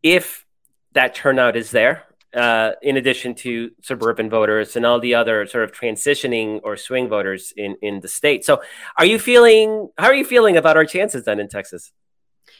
if 0.01 0.45
that 0.93 1.13
turnout 1.13 1.57
is 1.57 1.71
there 1.71 2.03
uh, 2.37 2.73
in 2.83 2.97
addition 2.97 3.33
to 3.33 3.71
suburban 3.81 4.29
voters 4.29 4.75
and 4.75 4.85
all 4.85 4.99
the 4.99 5.15
other 5.15 5.45
sort 5.47 5.63
of 5.63 5.71
transitioning 5.71 6.61
or 6.63 6.77
swing 6.77 7.09
voters 7.09 7.53
in, 7.57 7.75
in 7.81 7.99
the 7.99 8.07
state. 8.07 8.45
So, 8.45 8.61
are 8.97 9.05
you 9.05 9.17
feeling? 9.17 9.89
How 9.97 10.05
are 10.05 10.13
you 10.13 10.25
feeling 10.25 10.55
about 10.55 10.77
our 10.77 10.85
chances 10.85 11.25
then 11.25 11.39
in 11.39 11.49
Texas? 11.49 11.91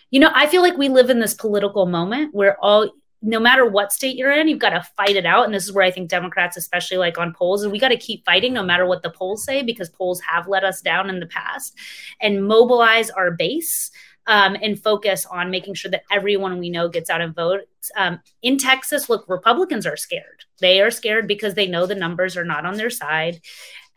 You 0.09 0.19
know, 0.19 0.31
I 0.33 0.47
feel 0.47 0.61
like 0.61 0.77
we 0.77 0.89
live 0.89 1.09
in 1.09 1.19
this 1.19 1.33
political 1.33 1.85
moment 1.85 2.33
where 2.33 2.57
all, 2.61 2.89
no 3.21 3.39
matter 3.39 3.65
what 3.65 3.91
state 3.91 4.15
you're 4.15 4.31
in, 4.31 4.47
you've 4.47 4.59
got 4.59 4.69
to 4.71 4.87
fight 4.95 5.15
it 5.15 5.25
out. 5.25 5.45
And 5.45 5.53
this 5.53 5.65
is 5.65 5.73
where 5.73 5.85
I 5.85 5.91
think 5.91 6.09
Democrats, 6.09 6.57
especially 6.57 6.97
like 6.97 7.17
on 7.17 7.33
polls, 7.33 7.63
and 7.63 7.71
we 7.71 7.79
got 7.79 7.89
to 7.89 7.97
keep 7.97 8.25
fighting 8.25 8.53
no 8.53 8.63
matter 8.63 8.85
what 8.85 9.03
the 9.03 9.09
polls 9.09 9.43
say 9.43 9.63
because 9.63 9.89
polls 9.89 10.21
have 10.21 10.47
let 10.47 10.63
us 10.63 10.81
down 10.81 11.09
in 11.09 11.19
the 11.19 11.27
past 11.27 11.77
and 12.21 12.47
mobilize 12.47 13.09
our 13.09 13.31
base 13.31 13.91
um, 14.27 14.57
and 14.61 14.81
focus 14.81 15.25
on 15.25 15.49
making 15.49 15.73
sure 15.73 15.89
that 15.89 16.03
everyone 16.11 16.59
we 16.59 16.69
know 16.69 16.89
gets 16.89 17.09
out 17.09 17.21
and 17.21 17.33
votes. 17.33 17.89
Um, 17.95 18.19
in 18.41 18.57
Texas, 18.57 19.09
look, 19.09 19.25
Republicans 19.27 19.85
are 19.87 19.97
scared. 19.97 20.43
They 20.59 20.81
are 20.81 20.91
scared 20.91 21.27
because 21.27 21.53
they 21.53 21.67
know 21.67 21.85
the 21.85 21.95
numbers 21.95 22.35
are 22.35 22.45
not 22.45 22.65
on 22.65 22.75
their 22.75 22.89
side. 22.89 23.39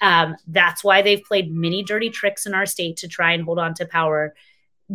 Um, 0.01 0.37
that's 0.47 0.85
why 0.85 1.03
they've 1.03 1.23
played 1.23 1.53
many 1.53 1.83
dirty 1.83 2.11
tricks 2.11 2.47
in 2.47 2.55
our 2.55 2.65
state 2.65 2.97
to 2.99 3.09
try 3.09 3.33
and 3.33 3.45
hold 3.45 3.59
on 3.59 3.75
to 3.75 3.87
power. 3.87 4.35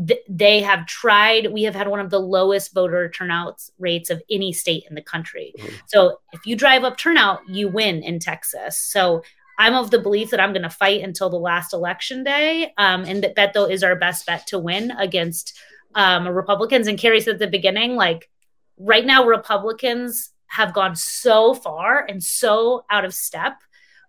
Th- 0.07 0.21
they 0.27 0.61
have 0.61 0.87
tried. 0.87 1.51
We 1.51 1.63
have 1.63 1.75
had 1.75 1.89
one 1.89 1.99
of 1.99 2.09
the 2.09 2.19
lowest 2.19 2.73
voter 2.73 3.09
turnout 3.09 3.61
rates 3.77 4.09
of 4.09 4.23
any 4.31 4.53
state 4.53 4.85
in 4.89 4.95
the 4.95 5.01
country. 5.01 5.53
Mm-hmm. 5.57 5.75
So 5.87 6.19
if 6.31 6.45
you 6.45 6.55
drive 6.55 6.85
up 6.85 6.97
turnout, 6.97 7.47
you 7.47 7.67
win 7.67 8.03
in 8.03 8.19
Texas. 8.19 8.79
So 8.79 9.21
I'm 9.57 9.73
of 9.73 9.91
the 9.91 9.99
belief 9.99 10.31
that 10.31 10.39
I'm 10.39 10.51
going 10.51 10.63
to 10.63 10.69
fight 10.69 11.01
until 11.01 11.29
the 11.29 11.37
last 11.37 11.73
election 11.73 12.23
day, 12.23 12.73
um, 12.77 13.03
and 13.05 13.23
that 13.23 13.35
Beto 13.35 13.69
is 13.69 13.83
our 13.83 13.95
best 13.95 14.25
bet 14.25 14.47
to 14.47 14.59
win 14.59 14.91
against 14.91 15.57
um, 15.93 16.27
Republicans. 16.27 16.87
And 16.87 16.99
Kerry 16.99 17.21
said 17.21 17.35
at 17.35 17.39
the 17.39 17.47
beginning, 17.47 17.95
like 17.95 18.29
right 18.77 19.05
now, 19.05 19.25
Republicans 19.25 20.31
have 20.47 20.73
gone 20.73 20.95
so 20.95 21.53
far 21.53 22.05
and 22.05 22.23
so 22.23 22.85
out 22.89 23.05
of 23.05 23.13
step 23.13 23.53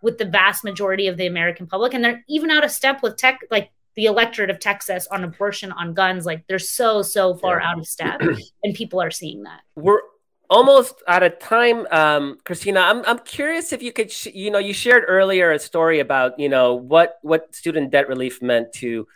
with 0.02 0.18
the 0.18 0.24
vast 0.24 0.62
majority 0.62 1.06
of 1.06 1.16
the 1.16 1.26
American 1.26 1.66
public, 1.66 1.94
and 1.94 2.04
they're 2.04 2.24
even 2.28 2.50
out 2.50 2.64
of 2.64 2.70
step 2.70 3.02
with 3.02 3.16
tech, 3.16 3.40
like 3.50 3.70
the 3.94 4.06
electorate 4.06 4.50
of 4.50 4.60
Texas 4.60 5.06
on 5.08 5.24
abortion, 5.24 5.72
on 5.72 5.94
guns. 5.94 6.26
Like 6.26 6.46
they're 6.48 6.58
so 6.58 7.02
so 7.02 7.34
far 7.34 7.60
yeah. 7.60 7.70
out 7.70 7.78
of 7.78 7.86
step, 7.86 8.20
and 8.62 8.74
people 8.74 9.00
are 9.00 9.10
seeing 9.10 9.44
that. 9.44 9.60
We're 9.74 10.00
almost 10.48 11.02
out 11.08 11.22
of 11.22 11.38
time 11.38 11.86
um, 11.90 12.38
cristina 12.44 12.80
i'm, 12.80 13.04
I'm 13.04 13.18
curious 13.20 13.72
if 13.72 13.82
you 13.82 13.92
could 13.92 14.10
sh- 14.10 14.34
you 14.34 14.50
know 14.50 14.58
you 14.58 14.72
shared 14.72 15.04
earlier 15.06 15.52
a 15.52 15.58
story 15.58 16.00
about 16.00 16.38
you 16.38 16.48
know 16.48 16.74
what 16.74 17.18
what 17.22 17.54
student 17.54 17.90
debt 17.90 18.08
relief 18.08 18.40
meant 18.42 18.72
to 18.74 19.06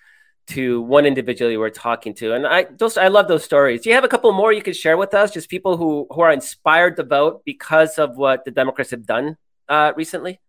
to 0.50 0.82
one 0.82 1.06
individual 1.06 1.50
you 1.50 1.60
were 1.60 1.70
talking 1.70 2.12
to. 2.14 2.34
And 2.34 2.46
i 2.46 2.66
those 2.76 2.98
i 2.98 3.08
love 3.08 3.28
those 3.28 3.44
stories. 3.44 3.82
Do 3.82 3.88
you 3.88 3.94
have 3.94 4.04
a 4.04 4.08
couple 4.08 4.30
more 4.32 4.52
you 4.52 4.62
could 4.62 4.76
share 4.76 4.96
with 4.96 5.14
us? 5.14 5.30
Just 5.30 5.48
people 5.48 5.76
who 5.76 6.06
who 6.10 6.20
are 6.20 6.32
inspired 6.32 6.96
to 6.96 7.04
vote 7.04 7.42
because 7.44 7.98
of 7.98 8.16
what 8.16 8.44
the 8.44 8.50
democrats 8.50 8.90
have 8.90 9.06
done 9.06 9.36
uh, 9.68 9.92
recently? 9.96 10.40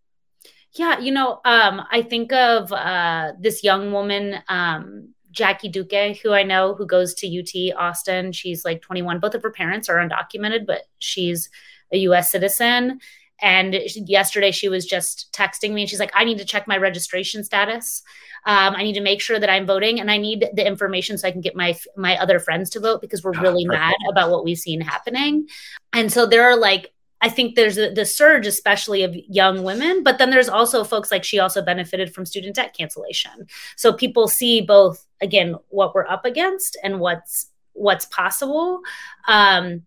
Yeah 0.73 0.99
you 0.99 1.11
know 1.11 1.39
um, 1.45 1.83
i 1.91 2.01
think 2.01 2.31
of 2.31 2.71
uh, 2.71 3.33
this 3.39 3.63
young 3.63 3.91
woman 3.91 4.39
um, 4.47 5.13
Jackie 5.31 5.69
Duque, 5.69 6.17
who 6.21 6.33
I 6.33 6.43
know 6.43 6.75
who 6.75 6.85
goes 6.85 7.13
to 7.15 7.39
UT 7.39 7.75
Austin. 7.77 8.31
She's 8.31 8.65
like 8.65 8.81
21. 8.81 9.19
Both 9.19 9.35
of 9.35 9.43
her 9.43 9.51
parents 9.51 9.89
are 9.89 9.97
undocumented, 9.97 10.65
but 10.65 10.83
she's 10.99 11.49
a 11.91 11.97
US 11.99 12.31
citizen. 12.31 12.99
And 13.41 13.75
yesterday 13.95 14.51
she 14.51 14.69
was 14.69 14.85
just 14.85 15.33
texting 15.33 15.71
me. 15.71 15.81
and 15.81 15.89
She's 15.89 15.99
like, 15.99 16.11
I 16.13 16.25
need 16.25 16.37
to 16.37 16.45
check 16.45 16.67
my 16.67 16.77
registration 16.77 17.43
status. 17.43 18.03
Um, 18.45 18.75
I 18.75 18.83
need 18.83 18.93
to 18.93 19.01
make 19.01 19.21
sure 19.21 19.39
that 19.39 19.49
I'm 19.49 19.65
voting, 19.65 19.99
and 19.99 20.09
I 20.09 20.17
need 20.17 20.47
the 20.53 20.65
information 20.65 21.17
so 21.17 21.27
I 21.27 21.31
can 21.31 21.41
get 21.41 21.55
my 21.55 21.77
my 21.95 22.17
other 22.17 22.39
friends 22.39 22.71
to 22.71 22.79
vote 22.79 23.01
because 23.01 23.23
we're 23.23 23.39
really 23.39 23.65
mad 23.65 23.95
about 24.09 24.31
what 24.31 24.43
we've 24.43 24.57
seen 24.57 24.81
happening. 24.81 25.47
And 25.93 26.11
so 26.11 26.25
there 26.25 26.43
are 26.43 26.57
like 26.57 26.91
I 27.21 27.29
think 27.29 27.55
there's 27.55 27.77
a, 27.77 27.91
the 27.93 28.05
surge, 28.05 28.47
especially 28.47 29.03
of 29.03 29.15
young 29.15 29.63
women, 29.63 30.03
but 30.03 30.17
then 30.17 30.31
there's 30.31 30.49
also 30.49 30.83
folks 30.83 31.11
like 31.11 31.23
she 31.23 31.39
also 31.39 31.61
benefited 31.61 32.13
from 32.13 32.25
student 32.25 32.55
debt 32.55 32.75
cancellation. 32.75 33.47
So 33.75 33.93
people 33.93 34.27
see 34.27 34.61
both 34.61 35.05
again 35.21 35.55
what 35.69 35.93
we're 35.93 36.07
up 36.07 36.25
against 36.25 36.77
and 36.83 36.99
what's 36.99 37.51
what's 37.73 38.05
possible. 38.05 38.81
Um, 39.27 39.83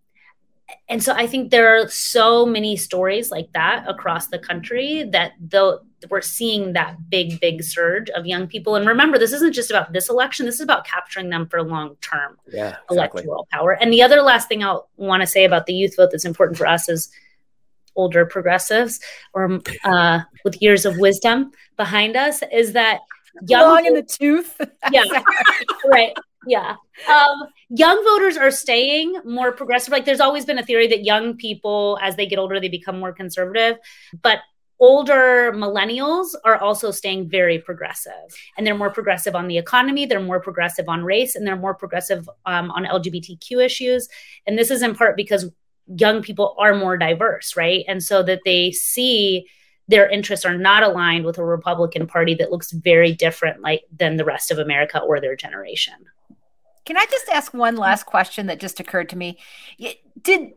and 0.88 1.02
so 1.02 1.12
I 1.12 1.26
think 1.26 1.50
there 1.50 1.76
are 1.76 1.88
so 1.88 2.46
many 2.46 2.76
stories 2.76 3.30
like 3.30 3.52
that 3.52 3.84
across 3.88 4.28
the 4.28 4.38
country 4.38 5.04
that 5.12 5.32
though 5.40 5.80
we're 6.10 6.20
seeing 6.20 6.74
that 6.74 7.10
big, 7.10 7.40
big 7.40 7.62
surge 7.62 8.10
of 8.10 8.26
young 8.26 8.46
people. 8.46 8.76
And 8.76 8.86
remember, 8.86 9.18
this 9.18 9.32
isn't 9.32 9.52
just 9.52 9.70
about 9.70 9.92
this 9.92 10.08
election. 10.08 10.46
This 10.46 10.56
is 10.56 10.60
about 10.60 10.86
capturing 10.86 11.30
them 11.30 11.46
for 11.48 11.62
long 11.62 11.96
term 12.00 12.38
yeah, 12.50 12.76
exactly. 12.90 13.22
electoral 13.22 13.48
power. 13.50 13.72
And 13.72 13.92
the 13.92 14.02
other 14.02 14.22
last 14.22 14.48
thing 14.48 14.62
I'll 14.62 14.88
want 14.96 15.22
to 15.22 15.26
say 15.26 15.44
about 15.44 15.66
the 15.66 15.74
youth 15.74 15.96
vote 15.96 16.10
that's 16.12 16.24
important 16.24 16.58
for 16.58 16.66
us 16.66 16.88
is 16.88 17.10
older 17.96 18.26
progressives 18.26 19.00
or 19.32 19.60
uh, 19.84 20.20
with 20.44 20.60
years 20.60 20.84
of 20.84 20.98
wisdom 20.98 21.50
behind 21.76 22.16
us 22.16 22.42
is 22.52 22.72
that 22.72 23.00
young 23.46 23.62
long 23.62 23.86
in 23.86 23.94
the 23.94 24.02
tooth. 24.02 24.60
yeah, 24.92 25.04
right. 25.86 26.16
Yeah. 26.46 26.76
Um, 27.08 27.48
young 27.70 28.02
voters 28.04 28.36
are 28.36 28.50
staying 28.50 29.20
more 29.24 29.52
progressive. 29.52 29.92
Like 29.92 30.04
there's 30.04 30.20
always 30.20 30.44
been 30.44 30.58
a 30.58 30.62
theory 30.62 30.86
that 30.88 31.04
young 31.04 31.36
people, 31.36 31.98
as 32.02 32.16
they 32.16 32.26
get 32.26 32.38
older, 32.38 32.60
they 32.60 32.68
become 32.68 32.98
more 32.98 33.12
conservative. 33.12 33.78
But 34.22 34.40
older 34.80 35.52
millennials 35.52 36.34
are 36.44 36.58
also 36.58 36.90
staying 36.90 37.28
very 37.28 37.58
progressive 37.58 38.12
and 38.56 38.66
they're 38.66 38.76
more 38.76 38.90
progressive 38.90 39.34
on 39.34 39.46
the 39.46 39.56
economy 39.56 40.04
they're 40.04 40.20
more 40.20 40.40
progressive 40.40 40.88
on 40.88 41.04
race 41.04 41.36
and 41.36 41.46
they're 41.46 41.56
more 41.56 41.74
progressive 41.74 42.28
um, 42.44 42.70
on 42.72 42.84
lgbtq 42.84 43.64
issues 43.64 44.08
and 44.46 44.58
this 44.58 44.72
is 44.72 44.82
in 44.82 44.94
part 44.94 45.16
because 45.16 45.50
young 45.86 46.22
people 46.22 46.54
are 46.58 46.74
more 46.74 46.96
diverse, 46.96 47.56
right? 47.56 47.84
And 47.88 48.02
so 48.02 48.22
that 48.22 48.40
they 48.44 48.70
see 48.72 49.46
their 49.88 50.08
interests 50.08 50.46
are 50.46 50.56
not 50.56 50.82
aligned 50.82 51.24
with 51.24 51.38
a 51.38 51.44
Republican 51.44 52.06
Party 52.06 52.34
that 52.34 52.50
looks 52.50 52.72
very 52.72 53.12
different 53.12 53.60
like 53.60 53.82
than 53.94 54.16
the 54.16 54.24
rest 54.24 54.50
of 54.50 54.58
America 54.58 54.98
or 55.00 55.20
their 55.20 55.36
generation. 55.36 55.94
Can 56.86 56.96
I 56.96 57.06
just 57.10 57.28
ask 57.28 57.52
one 57.52 57.76
last 57.76 58.04
question 58.04 58.46
that 58.46 58.60
just 58.60 58.80
occurred 58.80 59.08
to 59.10 59.16
me? 59.16 59.38
Did 60.22 60.52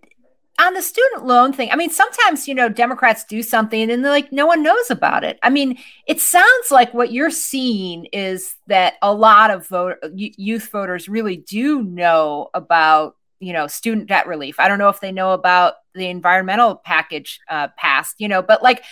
on 0.59 0.73
the 0.73 0.81
student 0.81 1.25
loan 1.25 1.53
thing, 1.53 1.69
I 1.71 1.75
mean, 1.75 1.91
sometimes, 1.91 2.47
you 2.47 2.55
know, 2.55 2.67
Democrats 2.67 3.23
do 3.25 3.43
something 3.43 3.91
and 3.91 4.03
they're 4.03 4.11
like 4.11 4.31
no 4.31 4.47
one 4.47 4.63
knows 4.63 4.89
about 4.89 5.23
it. 5.23 5.37
I 5.43 5.49
mean, 5.49 5.77
it 6.07 6.19
sounds 6.19 6.71
like 6.71 6.93
what 6.93 7.11
you're 7.11 7.29
seeing 7.29 8.05
is 8.05 8.55
that 8.67 8.95
a 9.01 9.13
lot 9.13 9.51
of 9.51 9.67
vote, 9.67 9.97
youth 10.13 10.69
voters 10.71 11.07
really 11.07 11.37
do 11.37 11.83
know 11.83 12.49
about, 12.53 13.16
you 13.39 13.53
know, 13.53 13.67
student 13.67 14.07
debt 14.07 14.27
relief. 14.27 14.59
I 14.59 14.67
don't 14.67 14.79
know 14.79 14.89
if 14.89 14.99
they 14.99 15.11
know 15.11 15.33
about 15.33 15.75
the 15.93 16.07
environmental 16.07 16.75
package 16.75 17.39
uh, 17.49 17.69
passed, 17.77 18.15
you 18.19 18.27
know, 18.27 18.41
but 18.41 18.63
like, 18.63 18.83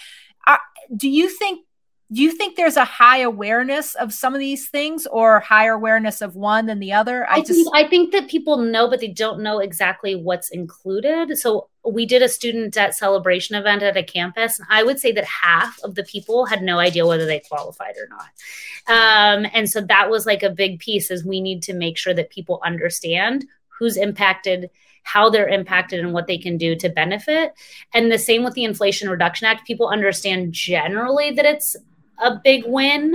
uh, 0.47 0.57
do 0.95 1.09
you 1.09 1.29
think 1.29 1.65
do 2.11 2.21
you 2.21 2.31
think 2.31 2.55
there's 2.55 2.77
a 2.77 2.85
high 2.85 3.17
awareness 3.17 3.95
of 3.95 4.13
some 4.13 4.35
of 4.35 4.39
these 4.39 4.69
things 4.69 5.07
or 5.07 5.39
higher 5.39 5.73
awareness 5.73 6.21
of 6.21 6.35
one 6.35 6.67
than 6.67 6.79
the 6.79 6.93
other? 6.93 7.27
I, 7.27 7.37
I 7.37 7.41
just 7.41 7.53
think, 7.53 7.69
i 7.73 7.83
think 7.87 8.11
that 8.11 8.29
people 8.29 8.57
know 8.57 8.87
but 8.87 8.99
they 8.99 9.07
don't 9.07 9.41
know 9.41 9.57
exactly 9.59 10.15
what's 10.15 10.51
included. 10.51 11.37
So 11.37 11.69
we 11.83 12.05
did 12.05 12.21
a 12.21 12.29
student 12.29 12.75
debt 12.75 12.93
celebration 12.95 13.55
event 13.55 13.81
at 13.81 13.97
a 13.97 14.03
campus 14.03 14.59
and 14.59 14.67
i 14.71 14.83
would 14.83 14.99
say 14.99 15.11
that 15.13 15.25
half 15.25 15.79
of 15.83 15.95
the 15.95 16.03
people 16.03 16.45
had 16.45 16.61
no 16.61 16.77
idea 16.79 17.07
whether 17.07 17.25
they 17.25 17.39
qualified 17.39 17.95
or 17.97 18.07
not. 18.07 18.29
Um, 18.87 19.49
and 19.51 19.67
so 19.67 19.81
that 19.81 20.11
was 20.11 20.27
like 20.27 20.43
a 20.43 20.49
big 20.51 20.79
piece 20.79 21.09
is 21.09 21.25
we 21.25 21.41
need 21.41 21.63
to 21.63 21.73
make 21.73 21.97
sure 21.97 22.13
that 22.13 22.29
people 22.29 22.61
understand 22.63 23.45
who's 23.79 23.97
impacted 23.97 24.69
how 25.05 25.29
they're 25.29 25.47
impacted 25.47 25.99
and 25.99 26.13
what 26.13 26.25
they 26.25 26.37
can 26.37 26.57
do 26.57 26.75
to 26.75 26.89
benefit. 26.89 27.53
And 27.93 28.11
the 28.11 28.17
same 28.17 28.43
with 28.43 28.55
the 28.55 28.63
Inflation 28.63 29.07
Reduction 29.07 29.45
Act. 29.45 29.67
People 29.67 29.87
understand 29.87 30.51
generally 30.51 31.31
that 31.31 31.45
it's 31.45 31.75
a 32.23 32.39
big 32.43 32.63
win, 32.65 33.13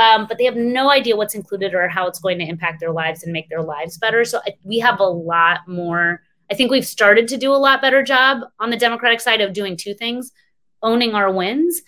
um, 0.00 0.26
but 0.26 0.36
they 0.36 0.44
have 0.44 0.56
no 0.56 0.90
idea 0.90 1.16
what's 1.16 1.34
included 1.34 1.72
or 1.72 1.88
how 1.88 2.06
it's 2.06 2.18
going 2.18 2.38
to 2.38 2.44
impact 2.44 2.80
their 2.80 2.92
lives 2.92 3.22
and 3.22 3.32
make 3.32 3.48
their 3.48 3.62
lives 3.62 3.96
better. 3.96 4.24
So 4.24 4.40
we 4.64 4.78
have 4.80 5.00
a 5.00 5.04
lot 5.04 5.60
more. 5.66 6.22
I 6.50 6.54
think 6.54 6.70
we've 6.70 6.86
started 6.86 7.26
to 7.28 7.38
do 7.38 7.52
a 7.52 7.56
lot 7.56 7.80
better 7.80 8.02
job 8.02 8.42
on 8.58 8.70
the 8.70 8.76
Democratic 8.76 9.20
side 9.20 9.40
of 9.40 9.52
doing 9.52 9.76
two 9.76 9.94
things 9.94 10.32
owning 10.82 11.14
our 11.14 11.32
wins, 11.32 11.82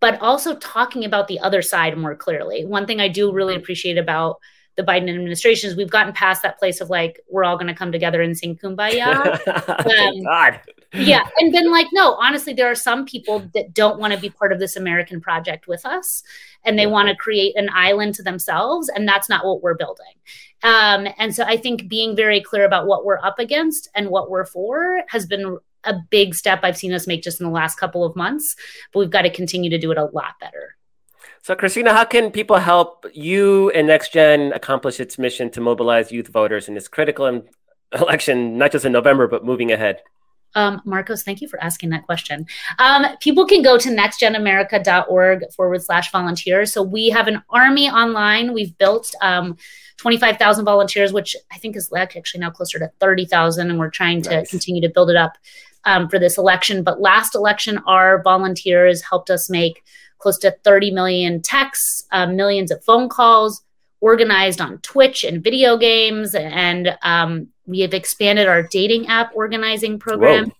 but 0.00 0.20
also 0.20 0.56
talking 0.56 1.04
about 1.04 1.28
the 1.28 1.40
other 1.40 1.62
side 1.62 1.96
more 1.96 2.14
clearly. 2.14 2.64
One 2.64 2.86
thing 2.86 3.00
I 3.00 3.08
do 3.08 3.32
really 3.32 3.56
appreciate 3.56 3.98
about 3.98 4.38
the 4.76 4.82
Biden 4.82 5.10
administration 5.10 5.70
is 5.70 5.76
we've 5.76 5.90
gotten 5.90 6.12
past 6.12 6.42
that 6.42 6.58
place 6.58 6.80
of 6.80 6.88
like 6.88 7.20
we're 7.28 7.44
all 7.44 7.56
going 7.56 7.66
to 7.68 7.74
come 7.74 7.92
together 7.92 8.22
and 8.22 8.36
sing 8.36 8.56
kumbaya. 8.56 9.26
um, 10.16 10.22
God. 10.22 10.60
yeah, 10.94 11.28
and 11.38 11.54
then 11.54 11.70
like 11.70 11.86
no, 11.92 12.14
honestly, 12.14 12.52
there 12.52 12.70
are 12.70 12.74
some 12.74 13.04
people 13.04 13.40
that 13.54 13.74
don't 13.74 13.98
want 13.98 14.14
to 14.14 14.20
be 14.20 14.30
part 14.30 14.52
of 14.52 14.58
this 14.58 14.76
American 14.76 15.20
project 15.20 15.66
with 15.66 15.84
us, 15.84 16.22
and 16.64 16.78
they 16.78 16.84
yeah. 16.84 16.88
want 16.88 17.08
to 17.08 17.16
create 17.16 17.56
an 17.56 17.68
island 17.74 18.14
to 18.14 18.22
themselves, 18.22 18.88
and 18.88 19.06
that's 19.06 19.28
not 19.28 19.44
what 19.44 19.62
we're 19.62 19.74
building. 19.74 20.14
Um, 20.62 21.08
and 21.18 21.34
so 21.34 21.44
I 21.44 21.56
think 21.56 21.88
being 21.88 22.16
very 22.16 22.40
clear 22.40 22.64
about 22.64 22.86
what 22.86 23.04
we're 23.04 23.18
up 23.18 23.38
against 23.38 23.88
and 23.94 24.08
what 24.08 24.30
we're 24.30 24.46
for 24.46 25.02
has 25.08 25.26
been 25.26 25.58
a 25.84 25.94
big 26.10 26.34
step 26.34 26.60
I've 26.62 26.76
seen 26.76 26.92
us 26.92 27.06
make 27.06 27.22
just 27.22 27.40
in 27.40 27.46
the 27.46 27.52
last 27.52 27.76
couple 27.76 28.04
of 28.04 28.14
months, 28.14 28.56
but 28.92 29.00
we've 29.00 29.10
got 29.10 29.22
to 29.22 29.30
continue 29.30 29.70
to 29.70 29.78
do 29.78 29.90
it 29.90 29.98
a 29.98 30.04
lot 30.04 30.38
better. 30.40 30.76
So, 31.44 31.56
Cristina, 31.56 31.92
how 31.92 32.04
can 32.04 32.30
people 32.30 32.58
help 32.58 33.04
you 33.12 33.70
and 33.70 33.88
NextGen 33.88 34.54
accomplish 34.54 35.00
its 35.00 35.18
mission 35.18 35.50
to 35.50 35.60
mobilize 35.60 36.12
youth 36.12 36.28
voters 36.28 36.68
in 36.68 36.74
this 36.74 36.86
critical 36.86 37.42
election, 37.92 38.56
not 38.56 38.70
just 38.70 38.84
in 38.84 38.92
November, 38.92 39.26
but 39.26 39.44
moving 39.44 39.72
ahead? 39.72 40.02
Um, 40.54 40.80
Markos, 40.86 41.24
thank 41.24 41.40
you 41.40 41.48
for 41.48 41.60
asking 41.60 41.90
that 41.90 42.04
question. 42.04 42.46
Um, 42.78 43.06
people 43.18 43.44
can 43.44 43.60
go 43.60 43.76
to 43.76 43.88
nextgenamerica.org 43.88 45.50
forward 45.50 45.82
slash 45.82 46.12
volunteers. 46.12 46.72
So 46.72 46.80
we 46.80 47.10
have 47.10 47.26
an 47.26 47.42
army 47.50 47.90
online. 47.90 48.52
We've 48.52 48.78
built 48.78 49.12
um, 49.20 49.56
25,000 49.96 50.64
volunteers, 50.64 51.12
which 51.12 51.34
I 51.50 51.58
think 51.58 51.74
is 51.74 51.90
actually 51.92 52.40
now 52.40 52.50
closer 52.50 52.78
to 52.78 52.92
30,000. 53.00 53.68
And 53.68 53.80
we're 53.80 53.90
trying 53.90 54.22
to 54.22 54.30
nice. 54.30 54.50
continue 54.50 54.82
to 54.82 54.90
build 54.90 55.10
it 55.10 55.16
up 55.16 55.36
um, 55.84 56.08
for 56.08 56.20
this 56.20 56.38
election. 56.38 56.84
But 56.84 57.00
last 57.00 57.34
election, 57.34 57.78
our 57.86 58.22
volunteers 58.22 59.02
helped 59.02 59.30
us 59.30 59.50
make 59.50 59.82
close 60.22 60.38
to 60.38 60.56
30 60.64 60.92
million 60.92 61.42
texts, 61.42 62.06
uh, 62.12 62.26
millions 62.26 62.70
of 62.70 62.82
phone 62.84 63.08
calls, 63.08 63.62
organized 64.00 64.60
on 64.60 64.78
Twitch 64.78 65.24
and 65.24 65.42
video 65.42 65.76
games. 65.76 66.34
And 66.34 66.96
um, 67.02 67.48
we 67.66 67.80
have 67.80 67.92
expanded 67.92 68.46
our 68.46 68.62
dating 68.62 69.08
app 69.08 69.32
organizing 69.34 69.98
program. 69.98 70.46
Whoa. 70.46 70.54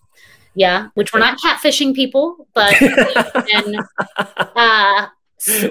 Yeah, 0.55 0.88
which 0.94 1.14
we're 1.14 1.20
not 1.20 1.38
catfishing 1.40 1.94
people, 1.94 2.46
but 2.53 2.75
and, 3.55 3.77
uh, 4.55 5.07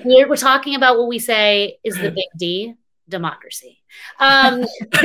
we're, 0.03 0.27
we're 0.27 0.35
talking 0.35 0.73
about 0.73 0.97
what 0.97 1.07
we 1.07 1.19
say 1.19 1.77
is 1.83 1.95
the 1.95 2.09
big 2.09 2.25
D 2.37 2.73
democracy. 3.09 3.79
Um, 4.19 4.65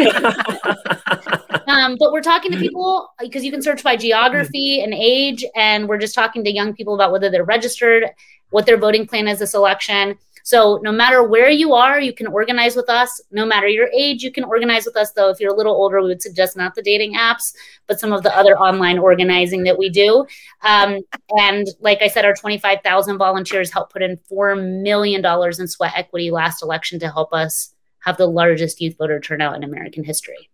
um, 1.67 1.97
but 1.99 2.13
we're 2.13 2.23
talking 2.23 2.53
to 2.53 2.59
people 2.59 3.09
because 3.21 3.45
you 3.45 3.51
can 3.51 3.63
search 3.63 3.83
by 3.83 3.97
geography 3.97 4.83
and 4.83 4.95
age, 4.95 5.45
and 5.55 5.89
we're 5.89 5.99
just 5.99 6.15
talking 6.15 6.45
to 6.45 6.53
young 6.53 6.75
people 6.75 6.95
about 6.95 7.13
whether 7.13 7.31
they're 7.31 7.45
registered 7.45 8.07
what 8.51 8.67
their 8.67 8.77
voting 8.77 9.07
plan 9.07 9.29
is 9.29 9.39
this 9.39 9.55
election. 9.55 10.17
So 10.45 10.79
no 10.83 10.93
matter 10.93 11.25
where 11.25 11.51
you 11.51 11.75
are, 11.75 12.01
you 12.01 12.15
can 12.15 12.29
organize 12.29 12.77
with 12.77 12.89
us. 12.89 13.21
No 13.33 13.45
matter 13.45 13.67
your 13.67 13.89
age, 13.89 14.23
you 14.23 14.31
can 14.31 14.45
organize 14.45 14.87
with 14.87 14.97
us. 14.97 15.11
Though 15.11 15.29
if 15.29 15.41
you're 15.41 15.53
a 15.53 15.57
little 15.57 15.75
older, 15.75 16.01
we 16.01 16.09
would 16.09 16.23
suggest 16.23 16.57
not 16.57 16.77
the 16.77 16.83
dating 16.83 17.15
apps, 17.15 17.53
but 17.89 17.99
some 17.99 18.13
of 18.13 18.23
the 18.23 18.37
other 18.37 18.57
online 18.57 18.99
organizing 18.99 19.65
that 19.65 19.77
we 19.77 19.89
do. 19.89 20.25
Um, 20.63 21.01
and 21.37 21.67
like 21.81 22.01
I 22.01 22.07
said, 22.07 22.25
our 22.25 22.35
25,000 22.35 23.19
volunteers 23.19 23.73
helped 23.73 23.93
put 23.93 24.03
in 24.03 24.19
four 24.29 24.55
million 24.55 25.21
dollars 25.21 25.59
in 25.59 25.67
sweat 25.67 25.95
equity 25.97 26.31
last 26.31 26.63
election 26.63 27.01
to 27.01 27.11
help 27.11 27.33
us 27.33 27.75
have 28.07 28.17
the 28.17 28.27
largest 28.27 28.81
youth 28.81 28.97
voter 28.97 29.21
turnout 29.21 29.57
in 29.57 29.65
American 29.65 30.05
history. 30.05 30.49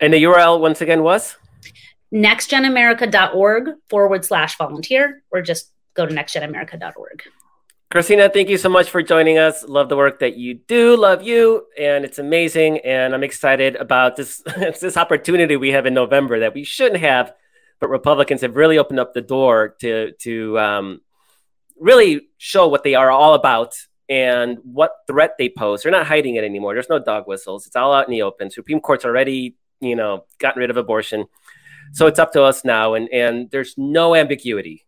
And 0.00 0.12
the 0.12 0.22
URL 0.24 0.58
once 0.58 0.80
again 0.80 1.02
was 1.02 1.36
nextgenamerica.org 2.12 3.70
forward 3.90 4.24
slash 4.24 4.56
volunteer, 4.56 5.22
or 5.30 5.42
just 5.42 5.72
go 5.94 6.06
to 6.06 6.14
nextgenamerica.org. 6.14 7.22
Cristina, 7.90 8.28
thank 8.28 8.48
you 8.48 8.56
so 8.56 8.68
much 8.68 8.88
for 8.90 9.02
joining 9.02 9.38
us. 9.38 9.64
Love 9.64 9.88
the 9.88 9.96
work 9.96 10.18
that 10.20 10.36
you 10.36 10.54
do. 10.54 10.96
Love 10.96 11.22
you, 11.22 11.66
and 11.78 12.04
it's 12.04 12.18
amazing. 12.18 12.78
And 12.78 13.14
I'm 13.14 13.22
excited 13.22 13.76
about 13.76 14.16
this 14.16 14.42
this 14.80 14.96
opportunity 14.96 15.56
we 15.56 15.72
have 15.72 15.86
in 15.86 15.94
November 15.94 16.40
that 16.40 16.54
we 16.54 16.64
shouldn't 16.64 17.00
have, 17.00 17.32
but 17.80 17.90
Republicans 17.90 18.40
have 18.40 18.56
really 18.56 18.78
opened 18.78 18.98
up 18.98 19.12
the 19.12 19.20
door 19.20 19.76
to 19.80 20.12
to 20.20 20.58
um, 20.58 21.00
really 21.78 22.28
show 22.38 22.66
what 22.66 22.82
they 22.82 22.94
are 22.94 23.10
all 23.10 23.34
about 23.34 23.74
and 24.08 24.58
what 24.62 24.92
threat 25.06 25.34
they 25.38 25.48
pose. 25.48 25.82
They're 25.82 25.92
not 25.92 26.06
hiding 26.06 26.36
it 26.36 26.44
anymore. 26.44 26.74
There's 26.74 26.90
no 26.90 26.98
dog 26.98 27.26
whistles. 27.26 27.66
It's 27.66 27.76
all 27.76 27.92
out 27.92 28.06
in 28.06 28.12
the 28.12 28.22
open. 28.22 28.50
Supreme 28.50 28.80
Court's 28.80 29.04
already, 29.04 29.56
you 29.80 29.96
know, 29.96 30.24
gotten 30.38 30.60
rid 30.60 30.70
of 30.70 30.76
abortion. 30.76 31.26
So 31.92 32.06
it's 32.06 32.18
up 32.18 32.32
to 32.32 32.42
us 32.42 32.64
now, 32.64 32.94
and 32.94 33.08
and 33.10 33.50
there's 33.50 33.74
no 33.76 34.14
ambiguity 34.14 34.84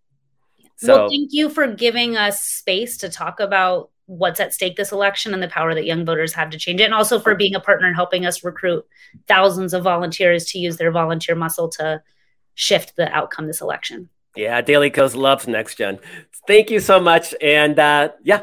so, 0.76 0.96
well, 0.96 1.08
thank 1.08 1.30
you 1.32 1.48
for 1.48 1.66
giving 1.66 2.16
us 2.16 2.40
space 2.40 2.98
to 2.98 3.08
talk 3.08 3.40
about 3.40 3.90
what's 4.04 4.38
at 4.38 4.54
stake 4.54 4.76
this 4.76 4.92
election 4.92 5.34
and 5.34 5.42
the 5.42 5.48
power 5.48 5.74
that 5.74 5.86
young 5.86 6.04
voters 6.04 6.34
have 6.34 6.50
to 6.50 6.58
change 6.58 6.80
it, 6.80 6.84
and 6.84 6.94
also 6.94 7.18
for 7.18 7.34
being 7.34 7.54
a 7.54 7.60
partner 7.60 7.86
and 7.86 7.96
helping 7.96 8.26
us 8.26 8.44
recruit 8.44 8.84
thousands 9.26 9.72
of 9.72 9.82
volunteers 9.82 10.44
to 10.46 10.58
use 10.58 10.76
their 10.76 10.92
volunteer 10.92 11.34
muscle 11.34 11.68
to 11.70 12.02
shift 12.54 12.94
the 12.96 13.10
outcome 13.12 13.46
this 13.46 13.62
election. 13.62 14.08
Yeah, 14.36 14.60
Daily 14.60 14.90
Kos 14.90 15.14
loves 15.14 15.48
Next 15.48 15.76
Gen. 15.76 15.98
Thank 16.46 16.70
you 16.70 16.78
so 16.78 17.00
much, 17.00 17.34
and 17.40 17.78
uh, 17.78 18.10
yeah, 18.22 18.42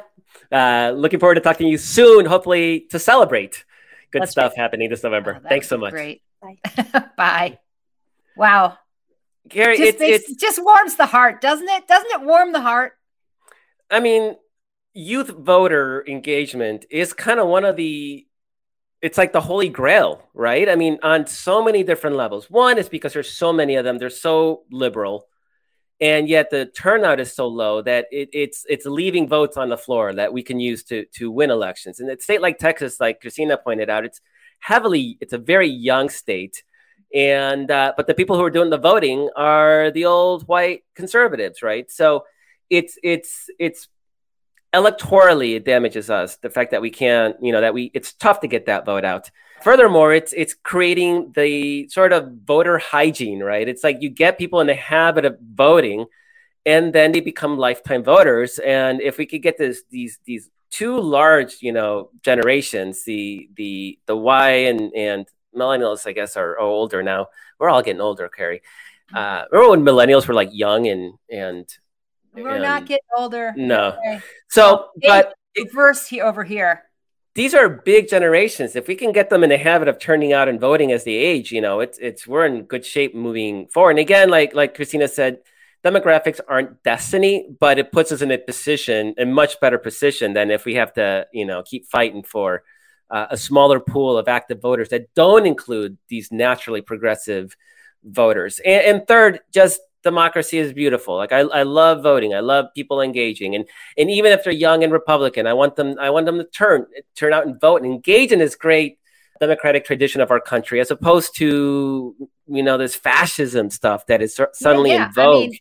uh, 0.54 0.94
looking 0.96 1.20
forward 1.20 1.36
to 1.36 1.42
talking 1.42 1.68
to 1.68 1.72
you 1.72 1.78
soon. 1.78 2.26
Hopefully, 2.26 2.82
to 2.92 3.00
celebrate 3.00 3.66
good 4.12 4.22
That's 4.22 4.32
stuff 4.32 4.52
right. 4.52 4.62
happening 4.62 4.90
this 4.90 5.04
November. 5.04 5.42
Oh, 5.44 5.50
Thanks 5.50 5.68
so 5.68 5.78
much. 5.78 5.92
Great. 5.92 6.22
Bye. 6.42 6.58
Bye. 7.18 7.60
Wow. 8.38 8.78
Kerry, 9.50 9.78
just, 9.78 10.00
it's, 10.00 10.30
it's 10.30 10.42
just 10.42 10.64
warms 10.64 10.96
the 10.96 11.06
heart, 11.06 11.42
doesn't 11.42 11.68
it? 11.68 11.88
Doesn't 11.88 12.12
it 12.12 12.22
warm 12.22 12.54
the 12.54 12.62
heart? 12.62 12.94
I 13.92 14.00
mean, 14.00 14.36
youth 14.94 15.30
voter 15.30 16.06
engagement 16.08 16.86
is 16.90 17.14
kind 17.14 17.40
of 17.40 17.48
one 17.48 17.66
of 17.66 17.76
the 17.76 18.26
it's 19.02 19.18
like 19.18 19.34
the 19.34 19.42
holy 19.42 19.68
grail, 19.68 20.30
right? 20.34 20.70
I 20.70 20.76
mean, 20.76 20.98
on 21.04 21.28
so 21.28 21.62
many 21.62 21.84
different 21.84 22.16
levels. 22.16 22.50
One 22.50 22.78
is 22.78 22.88
because 22.88 23.12
there's 23.12 23.30
so 23.30 23.52
many 23.52 23.76
of 23.76 23.84
them, 23.84 23.98
they're 23.98 24.10
so 24.10 24.64
liberal, 24.72 25.28
and 26.04 26.28
yet 26.28 26.50
the 26.50 26.66
turnout 26.66 27.22
is 27.22 27.34
so 27.34 27.48
low 27.48 27.82
that 27.82 28.08
it, 28.12 28.28
it's 28.34 28.66
it's 28.68 28.86
leaving 28.86 29.26
votes 29.26 29.56
on 29.56 29.70
the 29.70 29.78
floor 29.78 30.14
that 30.14 30.34
we 30.34 30.44
can 30.44 30.60
use 30.60 30.84
to 30.84 31.06
to 31.14 31.32
win 31.32 31.50
elections. 31.50 32.02
And 32.02 32.10
a 32.10 32.20
state 32.20 32.42
like 32.42 32.58
Texas, 32.58 33.00
like 33.00 33.22
Cristina 33.22 33.56
pointed 33.58 33.90
out, 33.90 34.04
it's 34.04 34.20
heavily 34.60 35.18
it's 35.22 35.32
a 35.32 35.38
very 35.38 35.70
young 35.70 36.10
state 36.10 36.64
and 37.14 37.72
uh, 37.72 37.94
but 37.96 38.08
the 38.08 38.14
people 38.14 38.36
who 38.36 38.44
are 38.44 38.50
doing 38.50 38.70
the 38.70 38.78
voting 38.78 39.30
are 39.36 39.92
the 39.92 40.06
old 40.06 40.48
white 40.48 40.84
conservatives, 40.94 41.62
right? 41.62 41.90
So 41.90 42.26
it's 42.70 42.98
it's 43.04 43.50
it's 43.58 43.88
electorally 44.74 45.56
it 45.56 45.66
damages 45.66 46.10
us 46.10 46.38
the 46.38 46.50
fact 46.50 46.72
that 46.72 46.82
we 46.82 46.90
can't 46.90 47.36
you 47.42 47.52
know 47.52 47.62
that 47.62 47.74
we 47.74 47.92
it's 47.94 48.14
tough 48.14 48.40
to 48.40 48.48
get 48.48 48.66
that 48.66 48.86
vote 48.86 49.06
out 49.06 49.30
furthermore 49.62 50.14
it's 50.14 50.34
it's 50.34 50.54
creating 50.54 51.32
the 51.36 51.88
sort 51.90 52.12
of 52.12 52.32
voter 52.44 52.78
hygiene 52.78 53.42
right 53.42 53.68
it's 53.68 53.84
like 53.84 54.02
you 54.02 54.10
get 54.10 54.38
people 54.38 54.60
in 54.62 54.68
the 54.68 54.76
habit 54.76 55.26
of 55.26 55.38
voting 55.40 56.06
and 56.66 56.94
then 56.94 57.12
they 57.12 57.20
become 57.20 57.58
lifetime 57.58 58.04
voters 58.04 58.58
and 58.60 59.02
if 59.02 59.18
we 59.18 59.26
could 59.26 59.42
get 59.42 59.58
this 59.58 59.84
these 59.90 60.20
these 60.26 60.50
two 60.72 61.00
large 61.00 61.58
you 61.62 61.72
know 61.72 62.10
generations 62.24 63.04
the 63.04 63.50
the 63.56 64.00
the 64.08 64.18
y 64.18 64.50
and 64.50 64.94
and 64.96 65.28
millennials, 65.56 66.08
I 66.08 66.12
guess, 66.12 66.36
are 66.36 66.60
older 66.60 67.04
now. 67.04 67.28
We're 67.60 67.70
all 67.70 67.82
getting 67.82 68.02
older, 68.02 68.30
Kerry. 68.30 68.62
Uh, 69.14 69.44
remember 69.52 69.72
when 69.72 69.86
millennials 69.86 70.28
were 70.28 70.34
like 70.34 70.50
young 70.52 70.88
and 70.88 71.14
and 71.30 71.70
we're 72.36 72.50
and, 72.50 72.64
not 72.64 72.86
getting 72.86 73.04
older. 73.16 73.54
No. 73.56 73.98
Okay. 74.00 74.22
So, 74.50 74.90
but 75.02 75.34
reverse 75.58 76.08
here 76.08 76.26
over 76.26 76.44
here. 76.44 76.84
These 77.36 77.56
are 77.56 77.68
big 77.68 78.10
generations. 78.10 78.76
If 78.76 78.88
we 78.88 78.96
can 78.96 79.12
get 79.12 79.30
them 79.30 79.44
in 79.44 79.50
the 79.50 79.58
habit 79.58 79.88
of 79.88 79.98
turning 79.98 80.34
out 80.34 80.48
and 80.48 80.60
voting 80.60 80.92
as 80.92 81.04
they 81.04 81.14
age, 81.14 81.52
you 81.52 81.62
know, 81.62 81.80
it's 81.80 81.98
it's 81.98 82.28
we're 82.28 82.46
in 82.46 82.64
good 82.64 82.86
shape 82.86 83.16
moving 83.16 83.68
forward. 83.68 83.92
And 83.92 84.00
again, 84.00 84.30
like 84.30 84.54
like 84.54 84.76
Cristina 84.76 85.08
said, 85.08 85.40
demographics 85.84 86.40
aren't 86.48 86.84
destiny, 86.84 87.50
but 87.60 87.80
it 87.80 87.92
puts 87.92 88.12
us 88.12 88.22
in 88.22 88.32
a 88.32 88.38
position, 88.38 89.16
a 89.18 89.26
much 89.26 89.60
better 89.60 89.78
position 89.78 90.34
than 90.34 90.52
if 90.52 90.64
we 90.64 90.76
have 90.76 90.94
to, 90.94 91.28
you 91.34 91.46
know, 91.46 91.64
keep 91.64 91.88
fighting 91.88 92.24
for 92.24 92.64
uh, 93.10 93.28
a 93.32 93.38
smaller 93.38 93.80
pool 93.80 94.18
of 94.18 94.28
active 94.28 94.62
voters 94.62 94.90
that 94.90 95.14
don't 95.14 95.46
include 95.46 95.98
these 96.10 96.32
naturally 96.32 96.82
progressive 96.82 97.56
voters. 98.04 98.60
And, 98.60 98.84
and 98.86 99.08
third, 99.08 99.42
just 99.52 99.82
democracy 100.04 100.58
is 100.58 100.74
beautiful. 100.74 101.16
Like 101.16 101.32
I, 101.32 101.40
I 101.40 101.64
love 101.64 102.04
voting. 102.04 102.34
I 102.34 102.42
love 102.42 102.68
people 102.76 103.02
engaging. 103.02 103.56
And 103.56 103.66
and 103.98 104.10
even 104.10 104.32
if 104.32 104.44
they're 104.44 104.54
young 104.54 104.84
and 104.84 104.92
Republican, 104.92 105.48
I 105.48 105.54
want 105.54 105.76
them 105.76 105.96
I 106.00 106.10
want 106.10 106.26
them 106.26 106.38
to 106.38 106.44
turn 106.46 106.86
turn 107.16 107.34
out 107.34 107.48
and 107.48 107.60
vote 107.60 107.82
and 107.82 107.92
engage 107.92 108.32
in 108.32 108.40
this 108.40 108.56
great 108.56 109.00
democratic 109.40 109.86
tradition 109.86 110.22
of 110.22 110.32
our 110.32 110.40
country, 110.40 110.80
as 110.80 110.92
opposed 110.92 111.36
to 111.38 112.16
you 112.48 112.64
know 112.64 112.78
this 112.78 112.96
fascism 112.96 113.70
stuff 113.70 114.06
that 114.08 114.22
is 114.22 114.40
suddenly 114.54 114.92
yeah, 114.92 114.98
yeah. 114.98 115.06
in 115.08 115.14
vogue. 115.14 115.36
I 115.36 115.48
mean, 115.48 115.58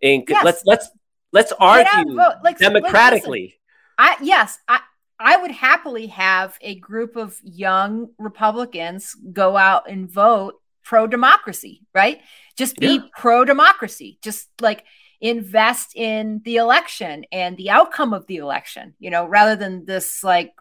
in, 0.00 0.24
yes. 0.28 0.44
Let's 0.44 0.62
let's 0.66 0.90
let's 1.32 1.52
argue 1.58 2.14
like, 2.42 2.58
democratically. 2.58 3.58
I 3.98 4.16
yes, 4.20 4.58
I 4.68 4.80
I 5.18 5.38
would 5.38 5.50
happily 5.50 6.08
have 6.08 6.58
a 6.60 6.74
group 6.74 7.16
of 7.16 7.40
young 7.42 8.10
Republicans 8.18 9.16
go 9.32 9.56
out 9.56 9.88
and 9.88 10.10
vote 10.10 10.60
pro 10.86 11.06
democracy, 11.06 11.82
right? 11.92 12.20
Just 12.56 12.76
be 12.76 12.94
yeah. 12.94 13.00
pro 13.14 13.44
democracy. 13.44 14.18
Just 14.22 14.48
like 14.62 14.84
invest 15.20 15.96
in 15.96 16.40
the 16.44 16.56
election 16.56 17.24
and 17.32 17.56
the 17.56 17.70
outcome 17.70 18.14
of 18.14 18.26
the 18.26 18.36
election, 18.36 18.94
you 18.98 19.10
know, 19.10 19.26
rather 19.26 19.56
than 19.56 19.84
this 19.84 20.24
like 20.24 20.54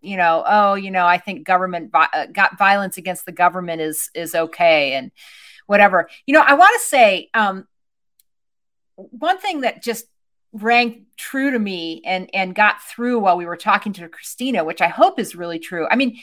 you 0.00 0.18
know, 0.18 0.44
oh, 0.46 0.74
you 0.74 0.90
know, 0.90 1.06
I 1.06 1.16
think 1.16 1.46
government 1.46 1.90
uh, 1.94 2.26
got 2.26 2.58
violence 2.58 2.98
against 2.98 3.24
the 3.26 3.32
government 3.32 3.80
is 3.80 4.10
is 4.14 4.34
okay 4.34 4.94
and 4.94 5.10
whatever. 5.66 6.08
You 6.26 6.34
know, 6.34 6.42
I 6.46 6.54
want 6.54 6.78
to 6.78 6.86
say 6.86 7.30
um, 7.34 7.66
one 8.96 9.38
thing 9.38 9.62
that 9.62 9.82
just 9.82 10.04
rang 10.52 11.06
true 11.16 11.50
to 11.50 11.58
me 11.58 12.02
and 12.04 12.30
and 12.32 12.54
got 12.54 12.82
through 12.82 13.18
while 13.18 13.36
we 13.36 13.46
were 13.46 13.56
talking 13.56 13.92
to 13.94 14.08
Cristina, 14.08 14.62
which 14.62 14.82
I 14.82 14.88
hope 14.88 15.18
is 15.18 15.34
really 15.34 15.58
true. 15.58 15.88
I 15.90 15.96
mean, 15.96 16.18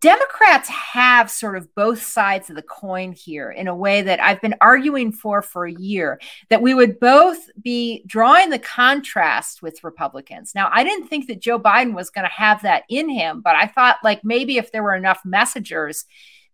Democrats 0.00 0.68
have 0.68 1.30
sort 1.30 1.56
of 1.56 1.74
both 1.74 2.00
sides 2.02 2.50
of 2.50 2.56
the 2.56 2.62
coin 2.62 3.12
here 3.12 3.50
in 3.50 3.66
a 3.66 3.74
way 3.74 4.02
that 4.02 4.20
I've 4.20 4.40
been 4.40 4.54
arguing 4.60 5.10
for 5.10 5.42
for 5.42 5.66
a 5.66 5.72
year 5.72 6.20
that 6.50 6.62
we 6.62 6.72
would 6.72 7.00
both 7.00 7.38
be 7.60 8.04
drawing 8.06 8.50
the 8.50 8.60
contrast 8.60 9.60
with 9.60 9.82
Republicans. 9.82 10.52
Now, 10.54 10.70
I 10.72 10.84
didn't 10.84 11.08
think 11.08 11.26
that 11.26 11.40
Joe 11.40 11.58
Biden 11.58 11.94
was 11.94 12.10
going 12.10 12.26
to 12.26 12.32
have 12.32 12.62
that 12.62 12.84
in 12.88 13.08
him, 13.08 13.40
but 13.40 13.56
I 13.56 13.66
thought 13.66 13.96
like 14.04 14.22
maybe 14.22 14.56
if 14.58 14.70
there 14.70 14.84
were 14.84 14.94
enough 14.94 15.20
messengers 15.24 16.04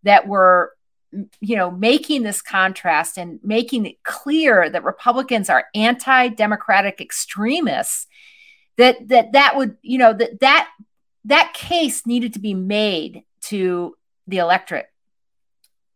that 0.04 0.26
were 0.26 0.72
you 1.40 1.56
know 1.56 1.70
making 1.70 2.22
this 2.22 2.42
contrast 2.42 3.18
and 3.18 3.38
making 3.42 3.86
it 3.86 4.02
clear 4.02 4.68
that 4.68 4.84
Republicans 4.84 5.48
are 5.48 5.66
anti-democratic 5.74 7.00
extremists 7.00 8.06
that 8.76 9.08
that 9.08 9.32
that 9.32 9.56
would 9.56 9.76
you 9.82 9.98
know 9.98 10.12
that 10.12 10.40
that 10.40 10.68
that 11.24 11.54
case 11.54 12.06
needed 12.06 12.34
to 12.34 12.40
be 12.40 12.54
made 12.54 13.22
to 13.42 13.96
the 14.26 14.38
electorate. 14.38 14.86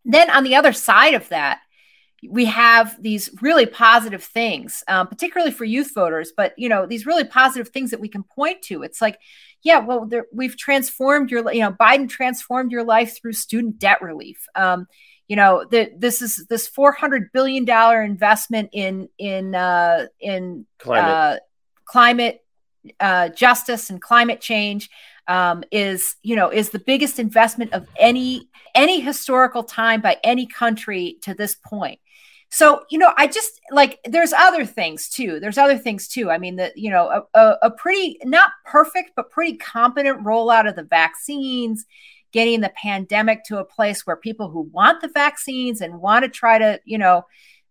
Then 0.04 0.30
on 0.30 0.44
the 0.44 0.54
other 0.54 0.72
side 0.72 1.14
of 1.14 1.28
that, 1.28 1.60
we 2.28 2.46
have 2.46 3.00
these 3.00 3.30
really 3.40 3.66
positive 3.66 4.24
things, 4.24 4.82
um, 4.88 5.06
particularly 5.06 5.52
for 5.52 5.64
youth 5.64 5.92
voters. 5.94 6.32
But 6.36 6.54
you 6.58 6.68
know, 6.68 6.86
these 6.86 7.06
really 7.06 7.24
positive 7.24 7.68
things 7.68 7.90
that 7.90 8.00
we 8.00 8.08
can 8.08 8.24
point 8.24 8.62
to. 8.62 8.82
It's 8.82 9.00
like, 9.00 9.18
yeah, 9.62 9.78
well, 9.78 10.06
there, 10.06 10.26
we've 10.32 10.56
transformed 10.56 11.30
your, 11.30 11.52
you 11.52 11.60
know, 11.60 11.72
Biden 11.72 12.08
transformed 12.08 12.72
your 12.72 12.84
life 12.84 13.16
through 13.16 13.34
student 13.34 13.78
debt 13.78 14.02
relief. 14.02 14.44
Um, 14.54 14.86
you 15.28 15.36
know, 15.36 15.64
the, 15.70 15.92
this 15.96 16.22
is 16.22 16.46
this 16.48 16.66
four 16.66 16.90
hundred 16.92 17.30
billion 17.32 17.64
dollar 17.64 18.02
investment 18.02 18.70
in 18.72 19.08
in 19.18 19.54
uh, 19.54 20.06
in 20.18 20.66
climate, 20.78 21.10
uh, 21.10 21.36
climate 21.84 22.44
uh, 22.98 23.28
justice 23.28 23.90
and 23.90 24.00
climate 24.00 24.40
change 24.40 24.88
um, 25.28 25.62
is 25.70 26.16
you 26.22 26.34
know 26.34 26.50
is 26.50 26.70
the 26.70 26.78
biggest 26.78 27.18
investment 27.18 27.72
of 27.72 27.86
any 27.98 28.48
any 28.74 29.00
historical 29.00 29.62
time 29.62 30.00
by 30.00 30.16
any 30.24 30.46
country 30.46 31.18
to 31.22 31.34
this 31.34 31.54
point. 31.54 32.00
So 32.50 32.84
you 32.90 32.98
know 32.98 33.12
i 33.18 33.26
just 33.26 33.60
like 33.70 34.00
there's 34.04 34.32
other 34.32 34.64
things 34.64 35.08
too. 35.08 35.38
There's 35.38 35.58
other 35.58 35.78
things 35.78 36.08
too. 36.08 36.30
I 36.30 36.38
mean 36.38 36.56
that 36.56 36.76
you 36.76 36.90
know 36.90 37.26
a, 37.34 37.38
a, 37.38 37.58
a, 37.62 37.70
pretty 37.70 38.18
not 38.24 38.50
perfect 38.64 39.10
but 39.16 39.30
pretty 39.30 39.58
competent 39.58 40.24
rollout 40.24 40.66
of 40.66 40.74
the 40.74 40.82
vaccines 40.82 41.84
getting 42.32 42.60
the 42.60 42.70
pandemic 42.70 43.44
to 43.44 43.58
a 43.58 43.64
place 43.64 44.06
where 44.06 44.16
people 44.16 44.50
who 44.50 44.62
want 44.72 45.00
the 45.02 45.08
vaccines 45.08 45.80
and 45.82 46.00
want 46.00 46.24
to 46.24 46.30
try 46.30 46.58
to 46.58 46.80
you 46.86 46.96
know 46.98 47.26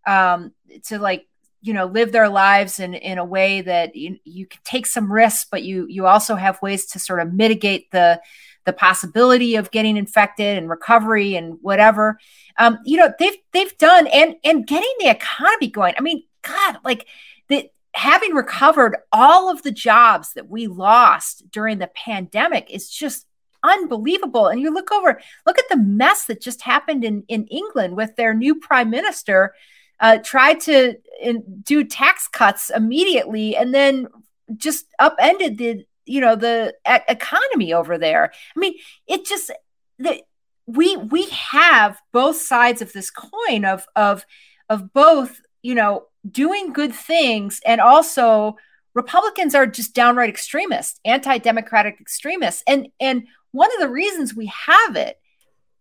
um, 0.06 0.52
to 0.84 0.98
like 0.98 1.26
you 1.60 1.72
know 1.72 1.86
live 1.86 2.12
their 2.12 2.28
lives 2.28 2.78
in 2.78 2.94
in 2.94 3.18
a 3.18 3.24
way 3.24 3.60
that 3.60 3.96
you, 3.96 4.18
you 4.24 4.46
can 4.46 4.60
take 4.64 4.86
some 4.86 5.10
risks 5.10 5.46
but 5.50 5.62
you 5.62 5.86
you 5.88 6.06
also 6.06 6.34
have 6.36 6.62
ways 6.62 6.86
to 6.86 6.98
sort 6.98 7.20
of 7.20 7.32
mitigate 7.32 7.90
the 7.90 8.20
the 8.68 8.72
possibility 8.74 9.56
of 9.56 9.70
getting 9.70 9.96
infected 9.96 10.58
and 10.58 10.68
recovery 10.68 11.34
and 11.36 11.56
whatever. 11.62 12.18
Um, 12.58 12.78
you 12.84 12.98
know 12.98 13.10
they've 13.18 13.38
they've 13.52 13.76
done 13.78 14.06
and 14.08 14.36
and 14.44 14.66
getting 14.66 14.92
the 14.98 15.08
economy 15.08 15.68
going. 15.68 15.94
I 15.96 16.02
mean 16.02 16.24
god 16.42 16.76
like 16.84 17.06
the 17.48 17.70
having 17.94 18.34
recovered 18.34 18.96
all 19.10 19.50
of 19.50 19.62
the 19.62 19.72
jobs 19.72 20.34
that 20.34 20.50
we 20.50 20.66
lost 20.66 21.50
during 21.50 21.78
the 21.78 21.86
pandemic 21.86 22.70
is 22.70 22.90
just 22.90 23.26
unbelievable. 23.62 24.48
And 24.48 24.60
you 24.60 24.72
look 24.72 24.92
over 24.92 25.18
look 25.46 25.58
at 25.58 25.68
the 25.70 25.78
mess 25.78 26.26
that 26.26 26.42
just 26.42 26.60
happened 26.60 27.04
in 27.04 27.24
in 27.28 27.46
england 27.46 27.96
with 27.96 28.16
their 28.16 28.34
new 28.34 28.54
prime 28.54 28.90
minister 28.90 29.54
uh, 30.00 30.18
tried 30.18 30.60
to 30.60 30.94
in, 31.20 31.42
do 31.62 31.84
tax 31.84 32.28
cuts 32.28 32.70
immediately 32.70 33.56
and 33.56 33.74
then 33.74 34.08
just 34.56 34.86
upended 34.98 35.58
the 35.58 35.84
you 36.06 36.20
know 36.20 36.36
the 36.36 36.74
e- 36.90 37.04
economy 37.08 37.72
over 37.72 37.98
there. 37.98 38.32
I 38.56 38.58
mean, 38.58 38.74
it 39.06 39.26
just 39.26 39.50
the 39.98 40.22
we 40.66 40.96
we 40.96 41.26
have 41.30 42.00
both 42.12 42.36
sides 42.36 42.82
of 42.82 42.92
this 42.92 43.10
coin 43.10 43.64
of 43.64 43.86
of 43.96 44.24
of 44.68 44.92
both 44.92 45.40
you 45.62 45.74
know 45.74 46.06
doing 46.30 46.72
good 46.72 46.94
things 46.94 47.60
and 47.64 47.80
also 47.80 48.56
Republicans 48.94 49.54
are 49.54 49.66
just 49.66 49.94
downright 49.94 50.28
extremists, 50.28 50.98
anti-democratic 51.04 52.00
extremists, 52.00 52.62
and 52.66 52.88
and 53.00 53.26
one 53.52 53.70
of 53.74 53.80
the 53.80 53.88
reasons 53.88 54.34
we 54.34 54.46
have 54.46 54.96
it 54.96 55.20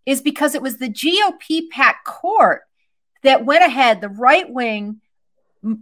is 0.06 0.22
because 0.22 0.56
it 0.56 0.62
was 0.62 0.78
the 0.78 0.90
GOP 0.90 1.70
packed 1.70 2.06
court 2.06 2.62
that 3.24 3.46
went 3.46 3.64
ahead, 3.64 4.02
the 4.02 4.10
right 4.10 4.50
wing 4.50 5.02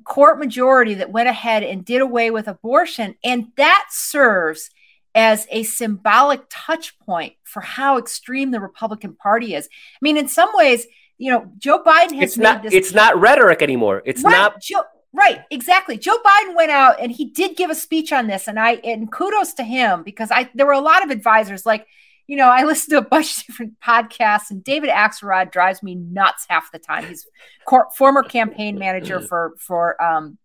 court 0.04 0.40
majority 0.40 0.96
that 0.96 1.12
went 1.12 1.30
ahead 1.30 1.64
and 1.64 1.86
did 1.86 2.02
away 2.02 2.32
with 2.32 2.48
abortion. 2.48 3.16
And 3.24 3.52
that 3.58 3.88
serves 3.90 4.70
as 5.14 5.48
a 5.50 5.64
symbolic 5.64 6.42
touch 6.50 6.98
point 7.00 7.34
for 7.44 7.62
how 7.62 7.98
extreme 7.98 8.52
the 8.52 8.60
Republican 8.60 9.16
Party 9.16 9.56
is. 9.56 9.68
I 9.68 9.98
mean, 10.02 10.18
in 10.18 10.28
some 10.28 10.50
ways, 10.54 10.86
you 11.18 11.32
know, 11.32 11.50
Joe 11.58 11.82
Biden 11.82 12.16
has 12.16 12.32
it's 12.32 12.38
not 12.38 12.66
it's 12.66 12.94
not 12.94 13.20
rhetoric 13.20 13.62
anymore. 13.62 14.02
It's 14.06 14.22
right, 14.22 14.32
not 14.32 14.62
Joe, 14.62 14.84
right, 15.14 15.42
exactly. 15.50 15.98
Joe 15.98 16.18
Biden 16.18 16.56
went 16.56 16.72
out 16.72 17.00
and 17.00 17.12
he 17.12 17.26
did 17.26 17.56
give 17.56 17.70
a 17.70 17.76
speech 17.76 18.12
on 18.12 18.28
this, 18.28 18.50
and 18.50 18.60
I 18.60 18.74
and 18.84 19.10
kudos 19.10 19.54
to 19.54 19.64
him 19.64 20.04
because 20.04 20.30
I 20.32 20.50
there 20.54 20.66
were 20.66 20.74
a 20.74 20.82
lot 20.82 21.04
of 21.04 21.10
advisors 21.10 21.66
like 21.66 21.88
you 22.28 22.38
know, 22.38 22.50
I 22.50 22.64
listen 22.64 22.92
to 22.92 22.98
a 22.98 23.08
bunch 23.08 23.38
of 23.38 23.46
different 23.46 23.80
podcasts, 23.80 24.50
and 24.50 24.64
David 24.64 24.90
Axelrod 24.90 25.52
drives 25.52 25.84
me 25.84 25.96
nuts 25.96 26.46
half 26.50 26.72
the 26.72 26.80
time. 26.80 27.06
He's 27.06 27.28
cor- 27.66 27.90
former 27.96 28.24
campaign 28.24 28.78
manager 28.80 29.20
for 29.20 29.54
for 29.58 30.02
um, 30.02 30.38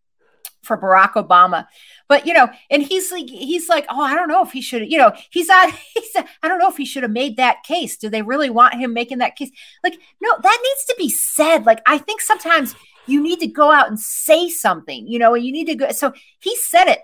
for 0.63 0.77
Barack 0.77 1.13
Obama. 1.13 1.67
But 2.09 2.27
you 2.27 2.35
know, 2.35 2.49
and 2.71 2.83
he's 2.83 3.11
like, 3.11 3.29
he's 3.29 3.69
like, 3.69 3.87
oh, 3.89 4.01
I 4.01 4.15
don't 4.15 4.29
know 4.29 4.43
if 4.43 4.53
he 4.53 4.61
should, 4.61 4.91
you 4.91 4.99
know, 4.99 5.13
he's 5.31 5.49
on, 5.49 5.73
he's, 5.95 6.17
I 6.43 6.49
don't 6.49 6.59
know 6.59 6.69
if 6.69 6.77
he 6.77 6.85
should 6.85 7.03
have 7.03 7.13
made 7.13 7.37
that 7.37 7.63
case. 7.65 7.97
Do 7.97 8.09
they 8.09 8.23
really 8.23 8.51
want 8.51 8.75
him 8.75 8.93
making 8.93 9.19
that 9.19 9.37
case? 9.37 9.51
Like, 9.83 9.99
no, 10.21 10.31
that 10.43 10.59
needs 10.63 10.85
to 10.87 10.95
be 10.99 11.09
said. 11.09 11.67
Like, 11.67 11.81
I 11.87 11.99
think 11.99 12.21
sometimes 12.21 12.75
you 13.07 13.23
need 13.23 13.41
to 13.41 13.47
go 13.47 13.71
out 13.71 13.89
and 13.89 13.99
say 13.99 14.49
something, 14.49 15.07
you 15.07 15.19
know, 15.19 15.35
and 15.35 15.45
you 15.45 15.53
need 15.53 15.67
to 15.67 15.75
go. 15.75 15.91
So 15.93 16.13
he 16.41 16.55
said 16.57 16.89
it, 16.89 17.01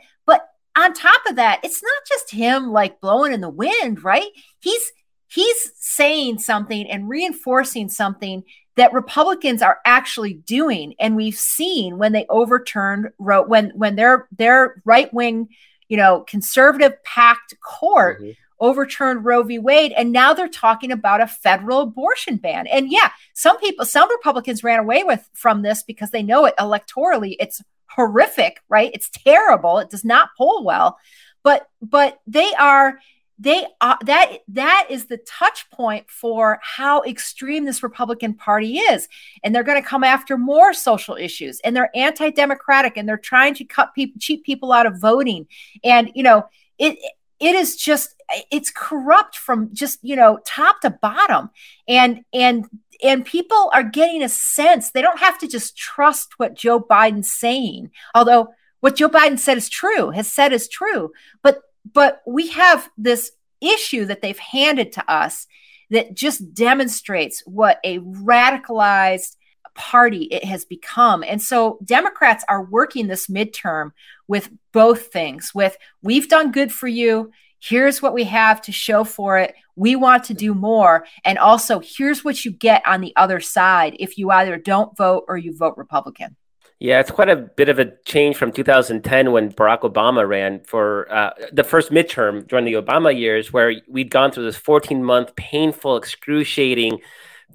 on 0.77 0.93
top 0.93 1.23
of 1.29 1.37
that, 1.37 1.61
it's 1.65 1.83
not 1.83 2.03
just 2.07 2.31
him 2.31 2.71
like 2.71 3.01
blowing 3.01 3.33
in 3.33 3.41
the 3.41 3.49
wind, 3.49 4.05
right? 4.05 4.31
He's 4.61 4.93
he's 5.29 5.73
saying 5.77 6.39
something 6.39 6.89
and 6.89 7.09
reinforcing 7.09 7.89
something 7.89 8.45
that 8.77 8.93
Republicans 8.93 9.63
are 9.63 9.79
actually 9.87 10.35
doing, 10.35 10.95
and 11.01 11.17
we've 11.17 11.39
seen 11.39 11.99
when 11.99 12.13
they 12.13 12.27
overturned 12.29 13.09
when 13.17 13.71
when 13.71 13.97
their 13.97 14.29
their 14.37 14.83
right 14.85 15.13
wing, 15.15 15.49
you 15.89 15.97
know, 15.97 16.21
conservative 16.21 17.03
packed 17.05 17.55
court 17.61 18.21
mm-hmm. 18.21 18.33
overturned 18.61 19.25
Roe 19.25 19.43
v. 19.43 19.59
Wade, 19.59 19.93
and 19.97 20.13
now 20.13 20.35
they're 20.35 20.47
talking 20.47 20.93
about 20.93 21.23
a 21.23 21.27
federal 21.27 21.81
abortion 21.81 22.37
ban. 22.37 22.67
And 22.67 22.93
yeah, 22.93 23.11
some 23.33 23.59
people, 23.59 23.87
some 23.87 24.11
Republicans 24.11 24.63
ran 24.63 24.79
away 24.79 25.05
with 25.05 25.27
from 25.33 25.63
this 25.63 25.83
because 25.83 26.11
they 26.11 26.23
know 26.23 26.45
it 26.45 26.55
electorally. 26.59 27.37
It's 27.41 27.63
horrific, 27.89 28.61
right? 28.69 28.91
It's 28.95 29.11
terrible. 29.11 29.79
It 29.79 29.91
does 29.91 30.05
not 30.05 30.31
poll 30.37 30.65
well, 30.65 30.99
but 31.43 31.69
but 31.81 32.21
they 32.27 32.53
are 32.59 32.99
they 33.39 33.67
are 33.81 33.99
that 34.05 34.39
that 34.49 34.87
is 34.89 35.07
the 35.07 35.19
touch 35.19 35.69
point 35.71 36.11
for 36.11 36.59
how 36.63 37.03
extreme 37.03 37.65
this 37.65 37.83
republican 37.83 38.35
party 38.35 38.79
is. 38.79 39.09
And 39.45 39.55
they're 39.55 39.63
going 39.63 39.81
to 39.81 39.87
come 39.89 40.05
after 40.05 40.39
more 40.39 40.73
social 40.73 41.17
issues. 41.17 41.61
And 41.61 41.77
they're 41.77 41.91
anti-democratic. 41.95 42.97
And 42.97 43.09
they're 43.09 43.19
trying 43.19 43.55
to 43.55 43.65
cut 43.65 43.95
people 43.95 44.19
cheat 44.21 44.45
people 44.45 44.73
out 44.73 44.87
of 44.87 45.01
voting. 45.01 45.47
And 45.85 46.11
you 46.15 46.23
know 46.23 46.47
it 46.79 46.99
it 47.39 47.55
is 47.55 47.77
just 47.77 48.15
it's 48.51 48.71
corrupt 48.71 49.37
from 49.37 49.73
just 49.75 49.99
you 50.03 50.17
know 50.17 50.39
top 50.47 50.81
to 50.81 50.91
bottom. 50.91 51.51
And 51.87 52.25
and 52.33 52.67
and 53.03 53.25
people 53.25 53.71
are 53.73 53.83
getting 53.83 54.23
a 54.23 54.29
sense 54.29 54.91
they 54.91 55.03
don't 55.03 55.21
have 55.21 55.39
to 55.39 55.47
just 55.49 55.77
trust 55.77 56.39
what 56.39 56.55
joe 56.55 56.81
biden's 56.81 57.33
saying 57.33 57.91
although 58.15 58.49
what 58.81 58.97
joe 58.97 59.09
biden 59.09 59.39
said 59.39 59.57
is 59.57 59.69
true 59.69 60.11
has 60.11 60.31
said 60.31 60.53
is 60.53 60.69
true 60.69 61.13
but 61.43 61.63
but 61.93 62.23
we 62.27 62.49
have 62.49 62.89
this 62.99 63.33
issue 63.61 64.05
that 64.05 64.23
they've 64.23 64.39
handed 64.39 64.93
to 64.93 65.11
us 65.11 65.47
that 65.91 66.15
just 66.15 66.53
demonstrates 66.53 67.43
what 67.47 67.79
a 67.85 67.99
radicalized 68.01 69.37
party 69.75 70.25
it 70.25 70.45
has 70.45 70.65
become. 70.65 71.23
And 71.23 71.41
so 71.41 71.79
Democrats 71.85 72.45
are 72.49 72.65
working 72.65 73.07
this 73.07 73.29
midterm 73.29 73.93
with 74.27 74.51
both 74.73 75.09
things 75.09 75.53
with 75.55 75.77
we've 76.03 76.29
done 76.29 76.51
good 76.51 76.73
for 76.73 76.89
you. 76.89 77.31
Here's 77.61 78.03
what 78.03 78.15
we 78.15 78.25
have 78.25 78.61
to 78.63 78.73
show 78.73 79.05
for 79.05 79.39
it. 79.39 79.55
We 79.77 79.95
want 79.95 80.25
to 80.25 80.35
do 80.35 80.55
more. 80.55 81.07
And 81.25 81.39
also, 81.39 81.81
here's 81.81 82.25
what 82.25 82.45
you 82.45 82.51
get 82.51 82.83
on 82.87 83.01
the 83.01 83.15
other 83.17 83.41
side 83.41 83.97
if 83.99 84.19
you 84.19 84.31
either 84.31 84.57
don't 84.57 84.97
vote 84.97 85.25
or 85.29 85.37
you 85.37 85.57
vote 85.57 85.75
Republican. 85.77 86.37
Yeah, 86.79 87.01
it's 87.01 87.11
quite 87.11 87.31
a 87.31 87.37
bit 87.37 87.71
of 87.71 87.79
a 87.79 87.93
change 88.05 88.37
from 88.37 88.53
2010 88.53 89.33
when 89.33 89.51
Barack 89.51 89.81
Obama 89.81 90.29
ran 90.29 90.61
for 90.65 91.11
uh, 91.11 91.31
the 91.51 91.65
first 91.65 91.91
midterm 91.91 92.47
during 92.47 92.67
the 92.67 92.75
Obama 92.75 93.19
years, 93.19 93.51
where 93.51 93.73
we'd 93.89 94.11
gone 94.11 94.31
through 94.31 94.45
this 94.45 94.57
14 94.57 95.03
month 95.03 95.35
painful, 95.37 95.97
excruciating, 95.97 97.01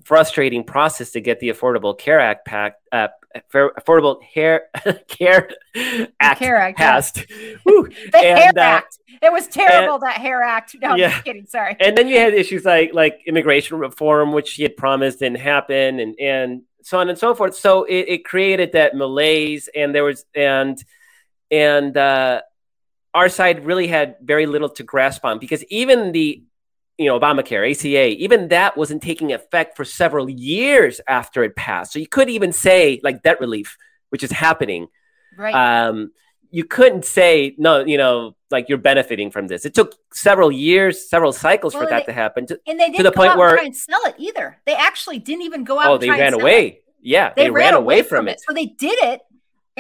frustrating 0.04 0.64
process 0.64 1.12
to 1.12 1.22
get 1.22 1.40
the 1.40 1.50
Affordable 1.50 1.98
Care 1.98 2.20
Act 2.20 2.46
pack, 2.46 2.76
uh, 2.92 3.08
Affordable 3.54 4.22
Hair 4.24 4.68
Care 5.08 5.50
Act 6.20 6.40
Care 6.40 6.56
Act, 6.58 6.78
passed. 6.78 7.26
Yeah. 7.66 7.84
the 8.12 8.18
and, 8.18 8.40
Hair 8.40 8.52
uh, 8.58 8.62
Act. 8.62 9.00
It 9.22 9.32
was 9.32 9.48
terrible 9.48 9.96
and, 9.96 10.04
that 10.04 10.18
Hair 10.18 10.42
Act. 10.42 10.76
No, 10.82 10.96
yeah. 10.96 11.06
I'm 11.06 11.12
just 11.12 11.24
kidding. 11.24 11.46
Sorry. 11.46 11.78
And 11.80 11.98
then 11.98 12.08
you 12.08 12.18
had 12.18 12.34
issues 12.34 12.66
like 12.66 12.94
like 12.94 13.22
immigration 13.26 13.78
reform, 13.78 14.34
which 14.34 14.54
he 14.54 14.64
had 14.64 14.76
promised 14.76 15.20
didn't 15.20 15.40
happen, 15.40 16.00
and 16.00 16.20
and 16.20 16.62
so 16.82 17.00
on 17.00 17.10
and 17.10 17.18
so 17.18 17.34
forth. 17.36 17.56
So 17.56 17.84
it, 17.84 18.06
it 18.08 18.26
created 18.26 18.74
that 18.74 18.96
malaise, 18.96 19.70
and 19.74 19.94
there 19.94 20.04
was 20.04 20.26
and 20.36 20.84
and 21.50 21.96
uh, 21.96 22.42
our 23.14 23.30
side 23.30 23.66
really 23.66 23.88
had 23.88 24.16
very 24.22 24.46
little 24.46 24.70
to 24.70 24.84
grasp 24.84 25.24
on 25.26 25.40
because 25.40 25.64
even 25.66 26.12
the 26.12 26.44
you 26.98 27.06
know 27.06 27.20
Obamacare, 27.20 27.70
ACA, 27.70 28.10
even 28.22 28.50
that 28.50 28.78
wasn't 28.78 29.02
taking 29.02 29.34
effect 29.34 29.76
for 29.76 29.86
several 29.86 30.30
years 30.30 31.02
after 31.08 31.44
it 31.44 31.56
passed. 31.56 31.94
So 31.94 32.00
you 32.00 32.08
could 32.08 32.30
even 32.30 32.52
say 32.52 33.00
like 33.04 33.24
debt 33.24 33.40
relief, 33.40 33.78
which 34.10 34.24
is 34.24 34.32
happening. 34.32 34.88
Right. 35.38 35.54
Um, 35.88 36.12
you 36.52 36.66
couldn't 36.66 37.06
say 37.06 37.56
no, 37.58 37.86
you 37.86 37.98
know, 37.98 38.36
like 38.52 38.68
you're 38.68 38.78
benefiting 38.78 39.32
from 39.32 39.48
this. 39.48 39.66
It 39.66 39.74
took 39.74 39.96
several 40.14 40.52
years, 40.52 41.10
several 41.10 41.32
cycles 41.32 41.74
well, 41.74 41.84
for 41.84 41.90
that 41.90 42.06
they, 42.06 42.12
to 42.12 42.14
happen. 42.14 42.46
To, 42.48 42.60
and 42.68 42.80
they 42.80 42.88
didn't 42.88 42.98
to 42.98 43.04
the 43.04 43.12
point 43.12 43.38
where 43.38 43.56
try 43.56 43.66
and 43.66 43.76
sell 43.76 44.02
it 44.06 44.16
either. 44.18 44.60
They 44.66 44.76
actually 44.76 45.20
didn't 45.20 45.44
even 45.44 45.64
go 45.64 45.80
out. 45.80 45.88
Oh, 45.88 45.98
they 45.98 46.10
ran 46.10 46.34
away. 46.34 46.68
It. 46.68 46.84
Yeah, 47.02 47.34
they, 47.34 47.46
they 47.46 47.50
ran, 47.50 47.74
ran, 47.74 47.82
away 47.82 48.02
from, 48.04 48.10
from 48.10 48.28
it. 48.28 48.32
it. 48.34 48.42
So 48.48 48.54
they 48.54 48.66
did 48.66 49.00
it, 49.00 49.22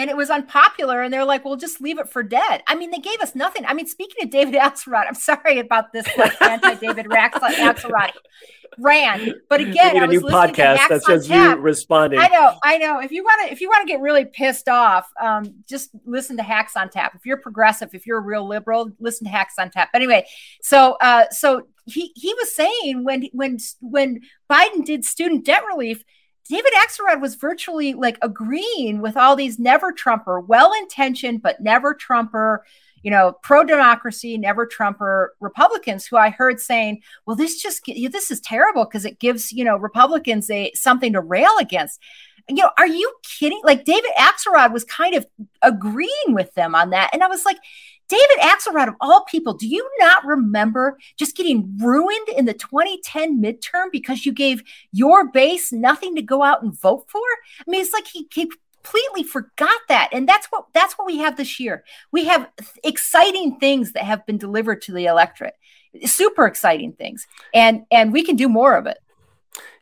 and 0.01 0.09
it 0.09 0.17
was 0.17 0.29
unpopular. 0.29 1.01
And 1.01 1.13
they're 1.13 1.25
like, 1.25 1.45
"Well, 1.45 1.55
just 1.55 1.79
leave 1.79 1.99
it 1.99 2.09
for 2.09 2.23
dead." 2.23 2.63
I 2.67 2.75
mean, 2.75 2.91
they 2.91 2.97
gave 2.99 3.19
us 3.21 3.35
nothing. 3.35 3.65
I 3.65 3.73
mean, 3.73 3.87
speaking 3.87 4.23
of 4.23 4.29
David 4.29 4.55
Axelrod, 4.61 5.05
I'm 5.07 5.15
sorry 5.15 5.59
about 5.59 5.93
this 5.93 6.07
like, 6.17 6.41
anti-David 6.41 7.05
Axelrod 7.07 8.11
ran. 8.77 9.33
But 9.49 9.61
again, 9.61 9.95
it 9.95 10.07
was 10.07 10.17
a 10.17 10.21
new 10.21 10.27
podcast 10.27 10.87
that's 10.89 11.05
just 11.05 11.29
you 11.29 11.55
responding. 11.55 12.19
I 12.19 12.27
know, 12.27 12.55
I 12.63 12.77
know. 12.77 12.99
If 12.99 13.11
you 13.11 13.23
want 13.23 13.47
to, 13.47 13.51
if 13.51 13.61
you 13.61 13.69
want 13.69 13.87
to 13.87 13.91
get 13.91 14.01
really 14.01 14.25
pissed 14.25 14.67
off, 14.67 15.09
um, 15.21 15.63
just 15.67 15.89
listen 16.05 16.37
to 16.37 16.43
Hacks 16.43 16.75
on 16.75 16.89
Tap. 16.89 17.13
If 17.15 17.25
you're 17.25 17.37
progressive, 17.37 17.89
if 17.93 18.05
you're 18.05 18.17
a 18.17 18.21
real 18.21 18.47
liberal, 18.47 18.91
listen 18.99 19.25
to 19.25 19.31
Hacks 19.31 19.55
on 19.59 19.69
Tap. 19.69 19.89
But 19.91 20.01
anyway, 20.01 20.25
so 20.61 20.97
uh, 21.01 21.25
so 21.29 21.67
he 21.85 22.11
he 22.15 22.33
was 22.33 22.53
saying 22.53 23.03
when 23.03 23.27
when 23.33 23.57
when 23.81 24.21
Biden 24.49 24.85
did 24.85 25.05
student 25.05 25.45
debt 25.45 25.63
relief. 25.65 26.03
David 26.49 26.71
Axelrod 26.79 27.21
was 27.21 27.35
virtually 27.35 27.93
like 27.93 28.17
agreeing 28.21 29.01
with 29.01 29.15
all 29.15 29.35
these 29.35 29.59
never 29.59 29.91
Trumper, 29.91 30.39
well 30.39 30.73
intentioned, 30.73 31.41
but 31.41 31.61
never 31.61 31.93
Trumper 31.93 32.63
you 33.03 33.11
know, 33.11 33.33
pro 33.41 33.63
democracy, 33.63 34.37
never 34.37 34.65
Trumper 34.65 35.35
Republicans 35.39 36.05
who 36.05 36.17
I 36.17 36.29
heard 36.29 36.59
saying, 36.59 37.01
well, 37.25 37.35
this 37.35 37.61
just, 37.61 37.83
this 37.85 38.31
is 38.31 38.39
terrible 38.41 38.85
because 38.85 39.05
it 39.05 39.19
gives, 39.19 39.51
you 39.51 39.63
know, 39.63 39.77
Republicans 39.77 40.49
a 40.49 40.71
something 40.73 41.13
to 41.13 41.21
rail 41.21 41.57
against. 41.59 41.99
You 42.47 42.55
know, 42.55 42.69
are 42.77 42.87
you 42.87 43.11
kidding? 43.23 43.61
Like 43.63 43.85
David 43.85 44.11
Axelrod 44.17 44.73
was 44.73 44.83
kind 44.83 45.15
of 45.15 45.25
agreeing 45.61 46.11
with 46.27 46.53
them 46.53 46.75
on 46.75 46.91
that. 46.91 47.09
And 47.13 47.23
I 47.23 47.27
was 47.27 47.45
like, 47.45 47.57
David 48.11 48.39
Axelrod, 48.41 48.89
of 48.89 48.95
all 48.99 49.23
people, 49.23 49.53
do 49.53 49.65
you 49.65 49.89
not 49.97 50.25
remember 50.25 50.97
just 51.15 51.37
getting 51.37 51.77
ruined 51.77 52.27
in 52.35 52.43
the 52.43 52.53
2010 52.53 53.41
midterm 53.41 53.85
because 53.89 54.25
you 54.25 54.33
gave 54.33 54.61
your 54.91 55.31
base 55.31 55.71
nothing 55.71 56.15
to 56.15 56.21
go 56.21 56.43
out 56.43 56.61
and 56.61 56.77
vote 56.77 57.05
for? 57.07 57.21
I 57.21 57.71
mean, 57.71 57.79
it's 57.79 57.93
like 57.93 58.07
he, 58.07 58.27
he 58.33 58.51
completely 58.83 59.23
forgot 59.23 59.79
that 59.87 60.09
and 60.11 60.27
that's 60.27 60.47
what 60.47 60.65
that's 60.73 60.97
what 60.97 61.05
we 61.05 61.19
have 61.19 61.37
this 61.37 61.59
year 61.59 61.83
we 62.11 62.25
have 62.25 62.49
exciting 62.83 63.59
things 63.59 63.91
that 63.91 64.01
have 64.01 64.25
been 64.25 64.39
delivered 64.39 64.81
to 64.81 64.91
the 64.91 65.05
electorate 65.05 65.53
super 66.03 66.47
exciting 66.47 66.91
things 66.91 67.27
and 67.53 67.83
and 67.91 68.11
we 68.11 68.23
can 68.23 68.35
do 68.35 68.49
more 68.49 68.75
of 68.75 68.87
it 68.87 68.97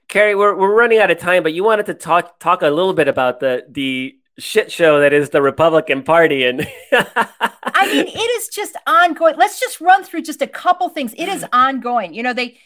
Kerry, 0.10 0.34
we're, 0.34 0.56
we're 0.56 0.76
running 0.76 0.98
out 0.98 1.12
of 1.12 1.20
time, 1.20 1.44
but 1.44 1.54
you 1.54 1.64
wanted 1.64 1.86
to 1.86 1.94
talk 1.94 2.40
talk 2.40 2.64
a 2.64 2.68
little 2.68 2.96
bit 2.96 3.08
about 3.08 3.40
the 3.40 3.64
the 3.70 4.19
shit 4.40 4.72
show 4.72 5.00
that 5.00 5.14
is 5.14 5.30
the 5.30 5.42
Republican 5.42 6.04
Party. 6.04 6.44
And 6.44 6.62
I 6.92 7.88
mean, 7.92 8.08
it 8.08 8.32
is 8.42 8.48
just 8.50 8.76
ongoing. 8.88 9.36
Let's 9.38 9.60
just 9.60 9.80
run 9.82 10.04
through 10.04 10.24
just 10.24 10.42
a 10.42 10.48
couple 10.48 10.90
things. 10.90 11.14
It 11.18 11.28
is 11.28 11.46
ongoing. 11.54 12.14
You 12.14 12.24
know, 12.24 12.34
they 12.34 12.58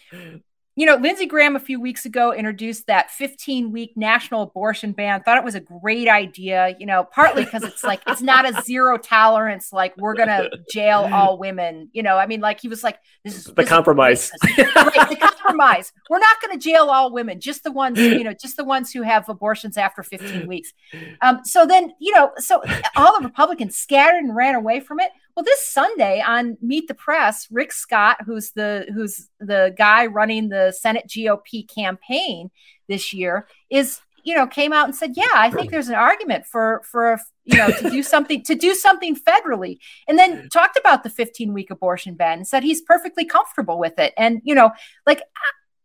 you 0.75 0.87
know, 0.87 0.95
Lindsey 0.95 1.27
Graham 1.27 1.55
a 1.55 1.59
few 1.59 1.79
weeks 1.79 2.05
ago 2.05 2.33
introduced 2.33 2.87
that 2.87 3.11
15 3.11 3.71
week 3.71 3.93
national 3.95 4.41
abortion 4.41 4.91
ban. 4.91 5.21
Thought 5.21 5.37
it 5.37 5.43
was 5.43 5.53
a 5.53 5.59
great 5.59 6.07
idea, 6.07 6.75
you 6.79 6.87
know, 6.87 7.03
partly 7.03 7.45
because 7.45 7.63
it's 7.63 7.83
like, 7.83 8.01
it's 8.07 8.21
not 8.21 8.49
a 8.49 8.59
zero 8.63 8.97
tolerance, 8.97 9.71
like 9.71 9.95
we're 9.97 10.15
going 10.15 10.29
to 10.29 10.49
jail 10.71 11.07
all 11.11 11.37
women. 11.37 11.89
You 11.93 12.01
know, 12.01 12.17
I 12.17 12.25
mean, 12.25 12.41
like 12.41 12.59
he 12.59 12.67
was 12.67 12.83
like, 12.83 12.97
this 13.23 13.35
is 13.35 13.43
the 13.43 13.53
this 13.53 13.69
compromise. 13.69 14.31
Is 14.33 14.57
right, 14.57 15.09
the 15.09 15.17
compromise. 15.19 15.91
We're 16.09 16.19
not 16.19 16.41
going 16.41 16.57
to 16.57 16.63
jail 16.63 16.89
all 16.89 17.13
women, 17.13 17.39
just 17.39 17.63
the 17.63 17.71
ones, 17.71 17.99
you 17.99 18.23
know, 18.23 18.33
just 18.33 18.57
the 18.57 18.63
ones 18.63 18.91
who 18.91 19.03
have 19.03 19.29
abortions 19.29 19.77
after 19.77 20.01
15 20.01 20.47
weeks. 20.47 20.73
Um, 21.21 21.41
so 21.43 21.67
then, 21.67 21.93
you 21.99 22.15
know, 22.15 22.31
so 22.37 22.63
all 22.95 23.19
the 23.19 23.25
Republicans 23.25 23.77
scattered 23.77 24.23
and 24.23 24.35
ran 24.35 24.55
away 24.55 24.79
from 24.79 24.99
it. 24.99 25.11
Well, 25.35 25.43
this 25.43 25.65
Sunday 25.65 26.21
on 26.21 26.57
Meet 26.61 26.87
the 26.87 26.93
Press, 26.93 27.47
Rick 27.49 27.71
Scott, 27.71 28.17
who's 28.25 28.51
the 28.51 28.85
who's 28.93 29.29
the 29.39 29.73
guy 29.75 30.05
running 30.05 30.49
the 30.49 30.71
Senate 30.71 31.05
GOP 31.07 31.67
campaign 31.67 32.51
this 32.87 33.13
year, 33.13 33.47
is 33.71 33.99
you 34.23 34.35
know 34.35 34.45
came 34.45 34.71
out 34.73 34.85
and 34.85 34.95
said, 34.95 35.13
"Yeah, 35.15 35.31
I 35.33 35.49
think 35.49 35.71
there's 35.71 35.89
an 35.89 35.95
argument 35.95 36.45
for 36.45 36.83
for 36.85 37.19
you 37.45 37.57
know 37.57 37.69
to 37.69 37.89
do 37.89 38.03
something 38.03 38.43
to 38.43 38.53
do 38.53 38.75
something 38.75 39.15
federally," 39.15 39.79
and 40.07 40.19
then 40.19 40.49
talked 40.49 40.77
about 40.77 41.01
the 41.03 41.09
15 41.09 41.51
week 41.51 41.71
abortion 41.71 42.13
ban 42.13 42.39
and 42.39 42.47
said 42.47 42.61
he's 42.61 42.81
perfectly 42.81 43.25
comfortable 43.25 43.79
with 43.79 43.97
it. 43.97 44.13
And 44.17 44.39
you 44.43 44.53
know, 44.53 44.71
like. 45.07 45.21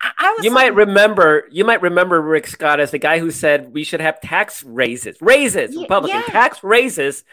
I, 0.01 0.39
you 0.43 0.51
like, 0.51 0.55
might 0.55 0.75
remember 0.75 1.49
you 1.51 1.65
might 1.65 1.83
remember 1.83 2.21
Rick 2.21 2.47
Scott 2.47 2.79
as 2.79 2.93
the 2.93 2.99
guy 2.99 3.19
who 3.19 3.31
said 3.31 3.73
we 3.73 3.83
should 3.83 4.01
have 4.01 4.21
tax 4.21 4.63
raises, 4.63 5.21
raises, 5.21 5.77
Republican 5.77 6.21
yeah. 6.21 6.33
tax 6.33 6.63
raises 6.63 7.25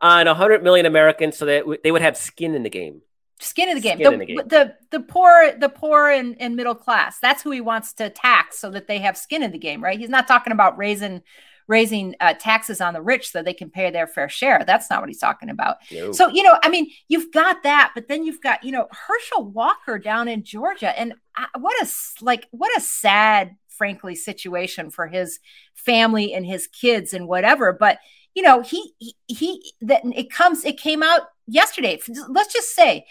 on 0.00 0.26
100 0.26 0.62
million 0.62 0.86
Americans 0.86 1.36
so 1.36 1.46
that 1.46 1.64
they 1.82 1.90
would 1.90 2.02
have 2.02 2.16
skin 2.16 2.54
in 2.54 2.62
the 2.62 2.70
game. 2.70 3.02
Skin 3.40 3.68
in 3.68 3.74
the 3.74 3.80
game. 3.80 3.98
The, 3.98 4.12
in 4.12 4.18
the, 4.18 4.26
game. 4.26 4.36
the, 4.36 4.74
the 4.90 5.00
poor, 5.00 5.52
the 5.58 5.68
poor 5.68 6.08
and, 6.08 6.36
and 6.40 6.56
middle 6.56 6.74
class. 6.74 7.18
That's 7.18 7.42
who 7.42 7.50
he 7.50 7.60
wants 7.60 7.92
to 7.94 8.08
tax 8.08 8.58
so 8.58 8.70
that 8.70 8.86
they 8.86 8.98
have 8.98 9.16
skin 9.16 9.42
in 9.42 9.50
the 9.50 9.58
game, 9.58 9.82
right? 9.82 9.98
He's 9.98 10.08
not 10.08 10.28
talking 10.28 10.52
about 10.52 10.78
raising 10.78 11.22
raising 11.66 12.14
uh, 12.20 12.34
taxes 12.38 12.80
on 12.80 12.94
the 12.94 13.00
rich 13.00 13.30
so 13.30 13.42
they 13.42 13.54
can 13.54 13.70
pay 13.70 13.90
their 13.90 14.06
fair 14.06 14.28
share. 14.28 14.62
That's 14.66 14.90
not 14.90 15.00
what 15.00 15.08
he's 15.08 15.18
talking 15.18 15.48
about. 15.48 15.76
No. 15.90 16.12
So, 16.12 16.28
you 16.28 16.42
know, 16.42 16.58
I 16.62 16.68
mean, 16.68 16.90
you've 17.08 17.32
got 17.32 17.62
that, 17.62 17.92
but 17.94 18.08
then 18.08 18.24
you've 18.24 18.42
got, 18.42 18.62
you 18.62 18.72
know, 18.72 18.86
Herschel 18.90 19.44
Walker 19.44 19.98
down 19.98 20.28
in 20.28 20.44
Georgia. 20.44 20.98
And 20.98 21.14
I, 21.36 21.46
what 21.58 21.74
a, 21.82 21.88
like, 22.20 22.46
what 22.50 22.76
a 22.76 22.80
sad, 22.80 23.56
frankly, 23.68 24.14
situation 24.14 24.90
for 24.90 25.06
his 25.06 25.38
family 25.74 26.34
and 26.34 26.44
his 26.44 26.66
kids 26.66 27.14
and 27.14 27.26
whatever. 27.26 27.72
But, 27.72 27.98
you 28.34 28.42
know, 28.42 28.60
he, 28.60 28.92
he, 28.98 29.14
he 29.26 29.72
that 29.80 30.02
it 30.04 30.30
comes, 30.30 30.64
it 30.64 30.78
came 30.78 31.02
out 31.02 31.22
yesterday. 31.46 31.98
Let's 32.28 32.52
just 32.52 32.74
say 32.74 33.06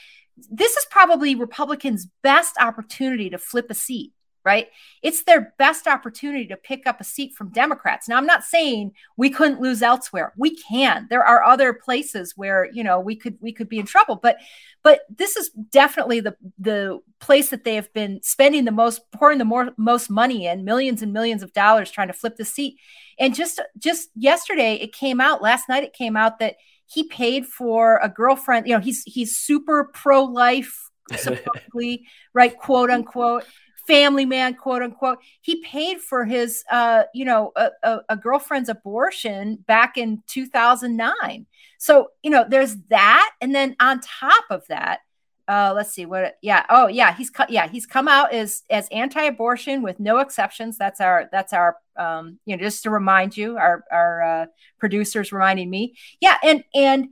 this 0.51 0.75
is 0.75 0.85
probably 0.89 1.35
Republicans' 1.35 2.07
best 2.21 2.55
opportunity 2.59 3.29
to 3.29 3.37
flip 3.37 3.67
a 3.69 3.73
seat 3.73 4.11
right? 4.45 4.67
It's 5.01 5.23
their 5.23 5.53
best 5.57 5.87
opportunity 5.87 6.47
to 6.47 6.57
pick 6.57 6.85
up 6.85 6.99
a 6.99 7.03
seat 7.05 7.33
from 7.33 7.49
Democrats. 7.49 8.07
Now, 8.07 8.17
I'm 8.17 8.25
not 8.25 8.43
saying 8.43 8.93
we 9.17 9.29
couldn't 9.29 9.61
lose 9.61 9.81
elsewhere. 9.81 10.33
We 10.37 10.55
can. 10.55 11.07
There 11.09 11.23
are 11.23 11.43
other 11.43 11.73
places 11.73 12.33
where 12.35 12.69
you 12.71 12.83
know 12.83 12.99
we 12.99 13.15
could 13.15 13.37
we 13.41 13.53
could 13.53 13.69
be 13.69 13.79
in 13.79 13.85
trouble, 13.85 14.15
but 14.15 14.37
but 14.83 15.01
this 15.15 15.37
is 15.37 15.49
definitely 15.49 16.19
the 16.19 16.35
the 16.59 16.99
place 17.19 17.49
that 17.49 17.63
they 17.63 17.75
have 17.75 17.91
been 17.93 18.21
spending 18.21 18.65
the 18.65 18.71
most, 18.71 19.01
pouring 19.11 19.37
the 19.37 19.45
more 19.45 19.71
most 19.77 20.09
money 20.09 20.45
in, 20.45 20.65
millions 20.65 21.01
and 21.01 21.13
millions 21.13 21.41
of 21.41 21.53
dollars 21.53 21.89
trying 21.89 22.07
to 22.09 22.13
flip 22.13 22.35
the 22.35 22.45
seat. 22.45 22.77
And 23.17 23.33
just 23.33 23.61
just 23.77 24.09
yesterday, 24.15 24.75
it 24.75 24.93
came 24.93 25.21
out. 25.21 25.41
Last 25.41 25.69
night, 25.69 25.83
it 25.83 25.93
came 25.93 26.17
out 26.17 26.39
that 26.39 26.55
he 26.85 27.03
paid 27.03 27.45
for 27.45 27.97
a 28.03 28.09
girlfriend. 28.09 28.67
You 28.67 28.73
know, 28.75 28.81
he's 28.81 29.03
he's 29.05 29.35
super 29.35 29.85
pro 29.93 30.23
life 30.23 30.89
supposedly, 31.15 32.05
right? 32.33 32.55
Quote 32.57 32.89
unquote 32.89 33.45
family 33.87 34.25
man, 34.25 34.55
quote 34.55 34.81
unquote. 34.81 35.19
He 35.41 35.61
paid 35.61 35.99
for 35.99 36.25
his, 36.25 36.63
uh, 36.71 37.03
you 37.13 37.25
know, 37.25 37.51
a, 37.55 37.69
a, 37.83 37.99
a 38.09 38.17
girlfriend's 38.17 38.69
abortion 38.69 39.57
back 39.67 39.97
in 39.97 40.23
2009. 40.27 41.45
So, 41.77 42.09
you 42.21 42.31
know, 42.31 42.45
there's 42.47 42.77
that. 42.89 43.31
And 43.41 43.53
then 43.53 43.75
on 43.79 43.99
top 43.99 44.45
of 44.49 44.65
that, 44.67 44.99
uh, 45.47 45.73
let's 45.75 45.91
see 45.91 46.05
what, 46.05 46.37
yeah. 46.41 46.65
Oh 46.69 46.87
yeah. 46.87 47.13
He's, 47.13 47.29
yeah, 47.49 47.67
he's 47.67 47.85
come 47.85 48.07
out 48.07 48.33
as, 48.33 48.63
as 48.69 48.87
anti-abortion 48.91 49.81
with 49.81 49.99
no 49.99 50.19
exceptions. 50.19 50.77
That's 50.77 51.01
our, 51.01 51.27
that's 51.31 51.51
our, 51.51 51.75
um, 51.97 52.39
you 52.45 52.55
know, 52.55 52.63
just 52.63 52.83
to 52.83 52.89
remind 52.89 53.35
you, 53.35 53.57
our, 53.57 53.83
our, 53.91 54.23
uh, 54.23 54.45
producers 54.79 55.33
reminding 55.33 55.69
me. 55.69 55.95
Yeah. 56.21 56.37
And, 56.43 56.63
and, 56.73 57.09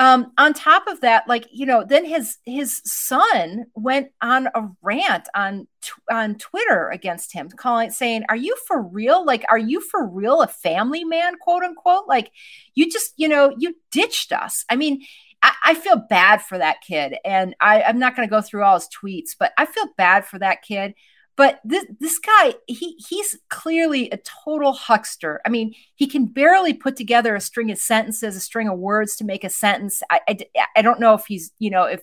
um, 0.00 0.32
on 0.38 0.54
top 0.54 0.86
of 0.86 1.02
that, 1.02 1.28
like 1.28 1.46
you 1.52 1.66
know, 1.66 1.84
then 1.84 2.06
his 2.06 2.38
his 2.46 2.80
son 2.86 3.66
went 3.74 4.08
on 4.22 4.46
a 4.46 4.66
rant 4.80 5.28
on 5.34 5.68
on 6.10 6.36
Twitter 6.36 6.88
against 6.88 7.34
him, 7.34 7.50
calling 7.50 7.90
saying, 7.90 8.24
"Are 8.30 8.36
you 8.36 8.56
for 8.66 8.80
real? 8.80 9.26
Like, 9.26 9.44
are 9.50 9.58
you 9.58 9.82
for 9.82 10.08
real 10.08 10.40
a 10.40 10.48
family 10.48 11.04
man, 11.04 11.34
quote 11.38 11.62
unquote? 11.62 12.08
Like, 12.08 12.32
you 12.74 12.90
just 12.90 13.12
you 13.18 13.28
know 13.28 13.54
you 13.58 13.76
ditched 13.90 14.32
us." 14.32 14.64
I 14.70 14.76
mean, 14.76 15.02
I, 15.42 15.52
I 15.66 15.74
feel 15.74 15.96
bad 16.08 16.40
for 16.40 16.56
that 16.56 16.80
kid, 16.80 17.16
and 17.22 17.54
I, 17.60 17.82
I'm 17.82 17.98
not 17.98 18.16
going 18.16 18.26
to 18.26 18.34
go 18.34 18.40
through 18.40 18.64
all 18.64 18.76
his 18.76 18.88
tweets, 18.88 19.32
but 19.38 19.52
I 19.58 19.66
feel 19.66 19.88
bad 19.98 20.24
for 20.24 20.38
that 20.38 20.62
kid. 20.62 20.94
But 21.36 21.60
this 21.64 21.86
this 21.98 22.18
guy, 22.18 22.54
he 22.66 22.96
he's 23.08 23.38
clearly 23.48 24.10
a 24.10 24.18
total 24.18 24.72
huckster. 24.72 25.40
I 25.46 25.48
mean, 25.48 25.74
he 25.94 26.06
can 26.06 26.26
barely 26.26 26.74
put 26.74 26.96
together 26.96 27.34
a 27.34 27.40
string 27.40 27.70
of 27.70 27.78
sentences, 27.78 28.36
a 28.36 28.40
string 28.40 28.68
of 28.68 28.78
words 28.78 29.16
to 29.16 29.24
make 29.24 29.44
a 29.44 29.50
sentence. 29.50 30.02
I, 30.10 30.20
I, 30.28 30.38
I 30.76 30.82
don't 30.82 31.00
know 31.00 31.14
if 31.14 31.26
he's, 31.26 31.52
you 31.58 31.70
know, 31.70 31.84
if 31.84 32.02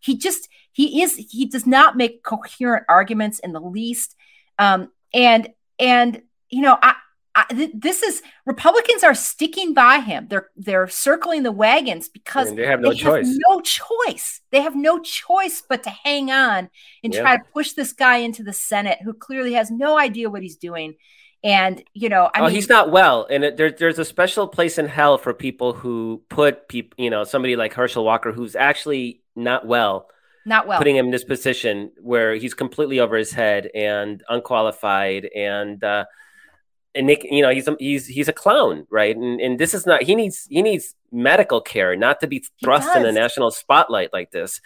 he 0.00 0.18
just 0.18 0.48
he 0.72 1.02
is 1.02 1.16
he 1.16 1.46
does 1.46 1.66
not 1.66 1.96
make 1.96 2.22
coherent 2.22 2.84
arguments 2.88 3.38
in 3.38 3.52
the 3.52 3.60
least. 3.60 4.16
Um, 4.58 4.90
and 5.14 5.48
and 5.78 6.22
you 6.50 6.60
know, 6.60 6.76
I 6.82 6.94
I, 7.36 7.44
th- 7.52 7.72
this 7.74 8.02
is 8.02 8.22
Republicans 8.46 9.02
are 9.02 9.14
sticking 9.14 9.74
by 9.74 9.98
him. 9.98 10.28
They're 10.28 10.50
they're 10.56 10.86
circling 10.86 11.42
the 11.42 11.50
wagons 11.50 12.08
because 12.08 12.46
I 12.46 12.50
mean, 12.50 12.56
they 12.56 12.66
have 12.66 12.80
no 12.80 12.90
they 12.90 12.96
choice. 12.96 13.26
Have 13.26 13.36
no 13.48 13.60
choice. 13.60 14.40
They 14.52 14.60
have 14.60 14.76
no 14.76 15.00
choice 15.00 15.62
but 15.68 15.82
to 15.82 15.90
hang 15.90 16.30
on 16.30 16.70
and 17.02 17.12
yeah. 17.12 17.20
try 17.20 17.36
to 17.36 17.42
push 17.52 17.72
this 17.72 17.92
guy 17.92 18.18
into 18.18 18.44
the 18.44 18.52
Senate, 18.52 18.98
who 19.02 19.12
clearly 19.12 19.54
has 19.54 19.70
no 19.70 19.98
idea 19.98 20.30
what 20.30 20.42
he's 20.42 20.56
doing. 20.56 20.94
And 21.42 21.82
you 21.92 22.08
know, 22.08 22.30
I 22.34 22.40
oh, 22.40 22.44
mean, 22.44 22.54
he's 22.54 22.68
not 22.68 22.92
well, 22.92 23.26
and 23.28 23.42
it, 23.42 23.56
there, 23.56 23.72
there's 23.72 23.98
a 23.98 24.04
special 24.04 24.46
place 24.46 24.78
in 24.78 24.86
hell 24.86 25.18
for 25.18 25.34
people 25.34 25.72
who 25.72 26.22
put 26.28 26.68
people, 26.68 27.02
you 27.02 27.10
know, 27.10 27.24
somebody 27.24 27.56
like 27.56 27.74
Herschel 27.74 28.04
Walker, 28.04 28.32
who's 28.32 28.54
actually 28.54 29.22
not 29.34 29.66
well, 29.66 30.06
not 30.46 30.68
well, 30.68 30.78
putting 30.78 30.94
him 30.94 31.06
in 31.06 31.10
this 31.10 31.24
position 31.24 31.90
where 32.00 32.36
he's 32.36 32.54
completely 32.54 33.00
over 33.00 33.16
his 33.16 33.32
head 33.32 33.70
and 33.74 34.22
unqualified 34.28 35.28
and. 35.34 35.82
uh 35.82 36.04
and 36.94 37.06
Nick, 37.06 37.24
you 37.24 37.42
know, 37.42 37.50
he's 37.50 37.66
a, 37.66 37.76
he's 37.78 38.06
he's 38.06 38.28
a 38.28 38.32
clown, 38.32 38.86
right? 38.90 39.16
And 39.16 39.40
and 39.40 39.58
this 39.58 39.74
is 39.74 39.86
not 39.86 40.02
he 40.02 40.14
needs 40.14 40.46
he 40.48 40.62
needs 40.62 40.94
medical 41.10 41.60
care, 41.60 41.96
not 41.96 42.20
to 42.20 42.26
be 42.26 42.44
thrust 42.62 42.94
in 42.96 43.04
a 43.04 43.12
national 43.12 43.50
spotlight 43.50 44.12
like 44.12 44.30
this. 44.30 44.60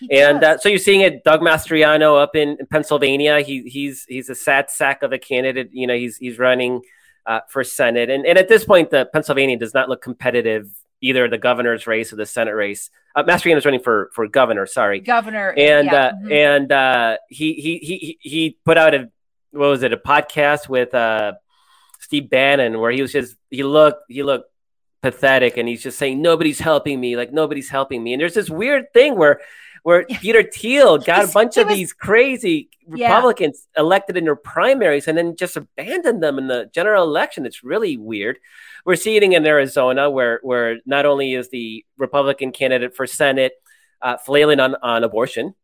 He 0.00 0.10
and 0.12 0.42
uh, 0.42 0.58
so 0.58 0.68
you're 0.68 0.78
seeing 0.78 1.00
it, 1.00 1.24
Doug 1.24 1.40
Mastriano 1.40 2.20
up 2.20 2.34
in, 2.36 2.56
in, 2.60 2.66
Pennsylvania. 2.66 3.40
He 3.40 3.62
he's 3.62 4.04
he's 4.08 4.28
a 4.28 4.34
sad 4.34 4.70
sack 4.70 5.02
of 5.02 5.12
a 5.12 5.18
candidate. 5.18 5.70
You 5.72 5.86
know, 5.86 5.96
he's 5.96 6.16
he's 6.16 6.38
running 6.38 6.82
uh, 7.26 7.40
for 7.48 7.64
Senate, 7.64 8.10
and 8.10 8.26
and 8.26 8.38
at 8.38 8.48
this 8.48 8.64
point, 8.64 8.90
the 8.90 9.06
Pennsylvania 9.12 9.56
does 9.56 9.74
not 9.74 9.88
look 9.88 10.02
competitive 10.02 10.68
either 11.00 11.28
the 11.28 11.38
governor's 11.38 11.86
race 11.86 12.12
or 12.12 12.16
the 12.16 12.26
Senate 12.26 12.54
race. 12.54 12.90
Uh, 13.14 13.22
Mastriano 13.24 13.58
is 13.58 13.64
running 13.64 13.82
for 13.82 14.10
for 14.14 14.26
governor. 14.26 14.66
Sorry, 14.66 15.00
governor. 15.00 15.54
And 15.56 15.86
yeah. 15.86 15.94
uh, 15.94 16.12
mm-hmm. 16.12 16.32
and 16.32 16.72
uh, 16.72 17.16
he 17.28 17.54
he 17.54 17.78
he 17.78 18.18
he 18.20 18.58
put 18.64 18.78
out 18.78 18.94
a 18.94 19.10
what 19.50 19.68
was 19.68 19.82
it 19.84 19.92
a 19.92 19.96
podcast 19.96 20.68
with 20.68 20.94
uh 20.94 21.34
Steve 22.04 22.28
Bannon, 22.28 22.78
where 22.78 22.92
he 22.92 23.00
was 23.00 23.12
just 23.12 23.36
he 23.50 23.62
looked 23.62 24.02
he 24.08 24.22
looked 24.22 24.50
pathetic, 25.02 25.56
and 25.56 25.66
he's 25.66 25.82
just 25.82 25.98
saying 25.98 26.20
nobody's 26.20 26.58
helping 26.58 27.00
me, 27.00 27.16
like 27.16 27.32
nobody's 27.32 27.70
helping 27.70 28.02
me. 28.02 28.12
And 28.12 28.20
there's 28.20 28.34
this 28.34 28.50
weird 28.50 28.92
thing 28.92 29.16
where 29.16 29.40
where 29.82 30.04
Peter 30.04 30.42
Thiel 30.42 30.98
got 31.12 31.24
a 31.24 31.32
bunch 31.32 31.56
of 31.56 31.66
was, 31.68 31.76
these 31.76 31.92
crazy 31.92 32.68
Republicans 32.86 33.66
yeah. 33.74 33.82
elected 33.82 34.16
in 34.18 34.24
their 34.24 34.36
primaries 34.36 35.08
and 35.08 35.16
then 35.16 35.34
just 35.36 35.56
abandoned 35.56 36.22
them 36.22 36.38
in 36.38 36.46
the 36.46 36.70
general 36.74 37.04
election. 37.04 37.46
It's 37.46 37.64
really 37.64 37.96
weird. 37.96 38.38
We're 38.84 38.96
seeing 38.96 39.32
in 39.32 39.46
Arizona 39.46 40.10
where 40.10 40.40
where 40.42 40.78
not 40.84 41.06
only 41.06 41.32
is 41.32 41.48
the 41.48 41.84
Republican 41.96 42.52
candidate 42.52 42.94
for 42.94 43.06
Senate 43.06 43.54
uh, 44.02 44.18
flailing 44.18 44.60
on, 44.60 44.74
on 44.82 45.04
abortion 45.04 45.54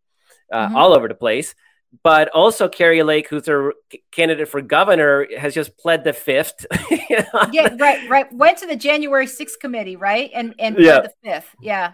uh, 0.50 0.66
mm-hmm. 0.66 0.76
all 0.76 0.94
over 0.94 1.06
the 1.06 1.14
place, 1.14 1.54
but 2.02 2.28
also 2.28 2.68
Kari 2.68 3.02
Lake, 3.02 3.28
who's 3.28 3.48
a 3.48 3.70
candidate 4.12 4.48
for 4.48 4.60
governor, 4.62 5.26
has 5.36 5.54
just 5.54 5.76
pled 5.76 6.04
the 6.04 6.12
fifth. 6.12 6.66
yeah, 7.10 7.74
right, 7.78 8.08
right. 8.08 8.32
Went 8.32 8.58
to 8.58 8.66
the 8.66 8.76
January 8.76 9.26
6th 9.26 9.58
committee, 9.60 9.96
right? 9.96 10.30
And 10.32 10.54
and 10.58 10.78
yeah. 10.78 11.00
the 11.00 11.12
fifth. 11.22 11.54
Yeah. 11.60 11.92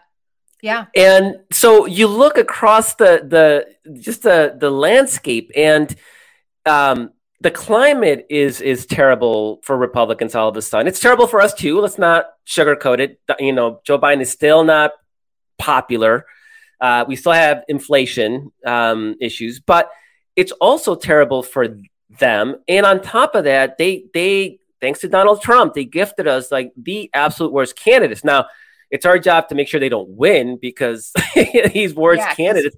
Yeah. 0.63 0.87
And 0.95 1.41
so 1.53 1.87
you 1.87 2.07
look 2.09 2.39
across 2.39 2.95
the 2.95 3.23
the 3.27 3.99
just 4.01 4.23
the 4.23 4.57
the 4.59 4.71
landscape 4.71 5.51
and 5.55 5.95
um 6.65 7.11
the 7.41 7.51
climate 7.51 8.27
is 8.31 8.61
is 8.61 8.87
terrible 8.87 9.61
for 9.63 9.77
Republicans 9.77 10.35
all 10.35 10.49
of 10.49 10.57
a 10.57 10.63
sudden. 10.63 10.87
It's 10.87 11.01
terrible 11.01 11.27
for 11.27 11.41
us 11.41 11.53
too. 11.55 11.81
Let's 11.81 11.99
not 11.99 12.27
sugarcoat 12.47 12.99
it. 12.99 13.21
You 13.39 13.53
know, 13.53 13.81
Joe 13.85 13.99
Biden 13.99 14.23
is 14.23 14.31
still 14.31 14.65
not 14.65 14.93
popular. 15.59 16.27
Uh, 16.81 17.05
we 17.09 17.17
still 17.17 17.33
have 17.33 17.65
inflation 17.69 18.53
um, 18.65 19.17
issues, 19.21 19.61
but 19.61 19.91
it's 20.35 20.53
also 20.53 20.95
terrible 20.95 21.43
for 21.43 21.77
them. 22.19 22.57
And 22.69 22.85
on 22.85 23.01
top 23.01 23.35
of 23.35 23.45
that, 23.45 23.79
they 23.79 24.05
they 24.13 24.59
thanks 24.81 25.01
to 25.01 25.09
Donald 25.09 25.43
Trump, 25.43 25.75
they 25.75 25.85
gifted 25.85 26.27
us 26.27 26.53
like 26.53 26.73
the 26.77 27.11
absolute 27.15 27.53
worst 27.53 27.77
candidates. 27.77 28.25
Now, 28.25 28.47
it's 28.91 29.07
our 29.07 29.19
job 29.19 29.49
to 29.49 29.55
make 29.55 29.69
sure 29.69 29.81
they 29.81 29.89
don't 29.89 30.11
win 30.11 30.59
because 30.61 31.13
he's 31.35 31.95
worst 31.95 32.21
yeah, 32.21 32.35
candidates. 32.35 32.77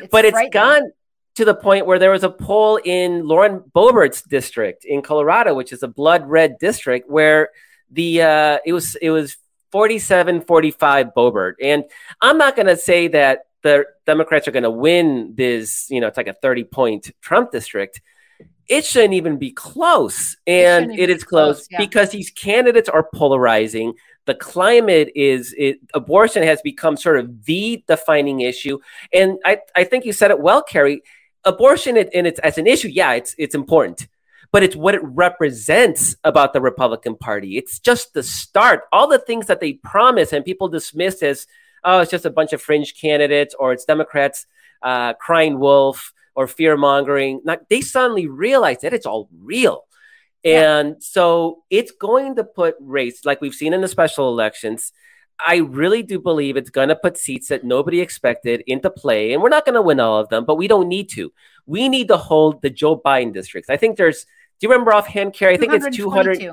It's 0.00 0.08
but 0.10 0.24
it's 0.24 0.38
gone 0.52 0.92
to 1.36 1.44
the 1.44 1.54
point 1.54 1.86
where 1.86 1.98
there 1.98 2.10
was 2.10 2.24
a 2.24 2.30
poll 2.30 2.80
in 2.84 3.26
Lauren 3.26 3.60
Boebert's 3.74 4.22
district 4.22 4.84
in 4.84 5.02
Colorado, 5.02 5.54
which 5.54 5.72
is 5.72 5.82
a 5.82 5.88
blood 5.88 6.28
red 6.28 6.58
district, 6.58 7.08
where 7.08 7.50
the 7.90 8.22
uh, 8.22 8.58
it 8.66 8.72
was 8.72 8.96
it 9.00 9.10
was 9.10 9.36
47 9.72 10.42
45 10.42 11.08
Boebert. 11.16 11.54
And 11.62 11.84
I'm 12.20 12.38
not 12.38 12.56
going 12.56 12.66
to 12.66 12.76
say 12.76 13.08
that 13.08 13.46
the 13.62 13.84
Democrats 14.06 14.46
are 14.48 14.52
going 14.52 14.62
to 14.62 14.70
win 14.70 15.34
this, 15.34 15.86
you 15.90 16.00
know, 16.00 16.06
it's 16.06 16.16
like 16.16 16.28
a 16.28 16.34
30 16.34 16.64
point 16.64 17.10
Trump 17.20 17.50
district. 17.50 18.00
It 18.68 18.84
shouldn't 18.84 19.14
even 19.14 19.38
be 19.38 19.50
close. 19.50 20.36
And 20.46 20.92
it, 20.92 21.00
it 21.00 21.10
is 21.10 21.24
close, 21.24 21.56
close 21.56 21.68
yeah. 21.70 21.78
because 21.78 22.10
these 22.10 22.30
candidates 22.30 22.88
are 22.88 23.08
polarizing. 23.14 23.94
The 24.26 24.34
climate 24.34 25.10
is 25.14 25.54
it, 25.56 25.78
abortion 25.94 26.42
has 26.42 26.60
become 26.60 26.96
sort 26.96 27.18
of 27.18 27.44
the 27.46 27.82
defining 27.88 28.40
issue. 28.40 28.78
And 29.12 29.38
I, 29.44 29.60
I 29.74 29.84
think 29.84 30.04
you 30.04 30.12
said 30.12 30.30
it 30.30 30.40
well, 30.40 30.62
Kerry. 30.62 31.02
Abortion 31.44 31.96
in 31.96 32.26
its 32.26 32.38
as 32.40 32.58
an 32.58 32.66
issue, 32.66 32.88
yeah, 32.88 33.12
it's 33.12 33.34
it's 33.38 33.54
important 33.54 34.06
but 34.50 34.62
it's 34.62 34.76
what 34.76 34.94
it 34.94 35.02
represents 35.02 36.16
about 36.24 36.52
the 36.52 36.60
Republican 36.60 37.16
Party. 37.16 37.56
It's 37.58 37.78
just 37.78 38.14
the 38.14 38.22
start. 38.22 38.82
All 38.92 39.06
the 39.06 39.18
things 39.18 39.46
that 39.46 39.60
they 39.60 39.74
promise 39.74 40.32
and 40.32 40.44
people 40.44 40.68
dismiss 40.68 41.22
as, 41.22 41.46
oh, 41.84 42.00
it's 42.00 42.10
just 42.10 42.24
a 42.24 42.30
bunch 42.30 42.52
of 42.52 42.62
fringe 42.62 42.98
candidates 42.98 43.54
or 43.58 43.72
it's 43.72 43.84
Democrats 43.84 44.46
uh, 44.82 45.12
crying 45.14 45.58
wolf 45.58 46.12
or 46.34 46.46
fear 46.46 46.76
mongering. 46.76 47.42
They 47.68 47.80
suddenly 47.80 48.26
realize 48.26 48.80
that 48.80 48.94
it's 48.94 49.06
all 49.06 49.28
real. 49.38 49.84
Yeah. 50.42 50.78
And 50.78 51.02
so 51.02 51.64
it's 51.68 51.90
going 51.90 52.36
to 52.36 52.44
put 52.44 52.76
race, 52.80 53.24
like 53.26 53.40
we've 53.40 53.54
seen 53.54 53.74
in 53.74 53.80
the 53.80 53.88
special 53.88 54.28
elections. 54.28 54.92
I 55.44 55.58
really 55.58 56.02
do 56.02 56.18
believe 56.18 56.56
it's 56.56 56.70
going 56.70 56.88
to 56.88 56.96
put 56.96 57.18
seats 57.18 57.48
that 57.48 57.64
nobody 57.64 58.00
expected 58.00 58.62
into 58.66 58.88
play. 58.88 59.32
And 59.32 59.42
we're 59.42 59.50
not 59.50 59.64
going 59.64 59.74
to 59.74 59.82
win 59.82 60.00
all 60.00 60.18
of 60.18 60.30
them, 60.30 60.44
but 60.44 60.56
we 60.56 60.68
don't 60.68 60.88
need 60.88 61.10
to. 61.10 61.32
We 61.66 61.88
need 61.88 62.08
to 62.08 62.16
hold 62.16 62.62
the 62.62 62.70
Joe 62.70 62.96
Biden 62.98 63.32
districts. 63.32 63.68
I 63.68 63.76
think 63.76 63.96
there's 63.96 64.26
do 64.60 64.66
you 64.66 64.70
remember 64.70 64.92
offhand, 64.92 65.34
Kerry? 65.34 65.54
I 65.54 65.56
think 65.56 65.72
it's 65.72 65.96
200. 65.96 66.52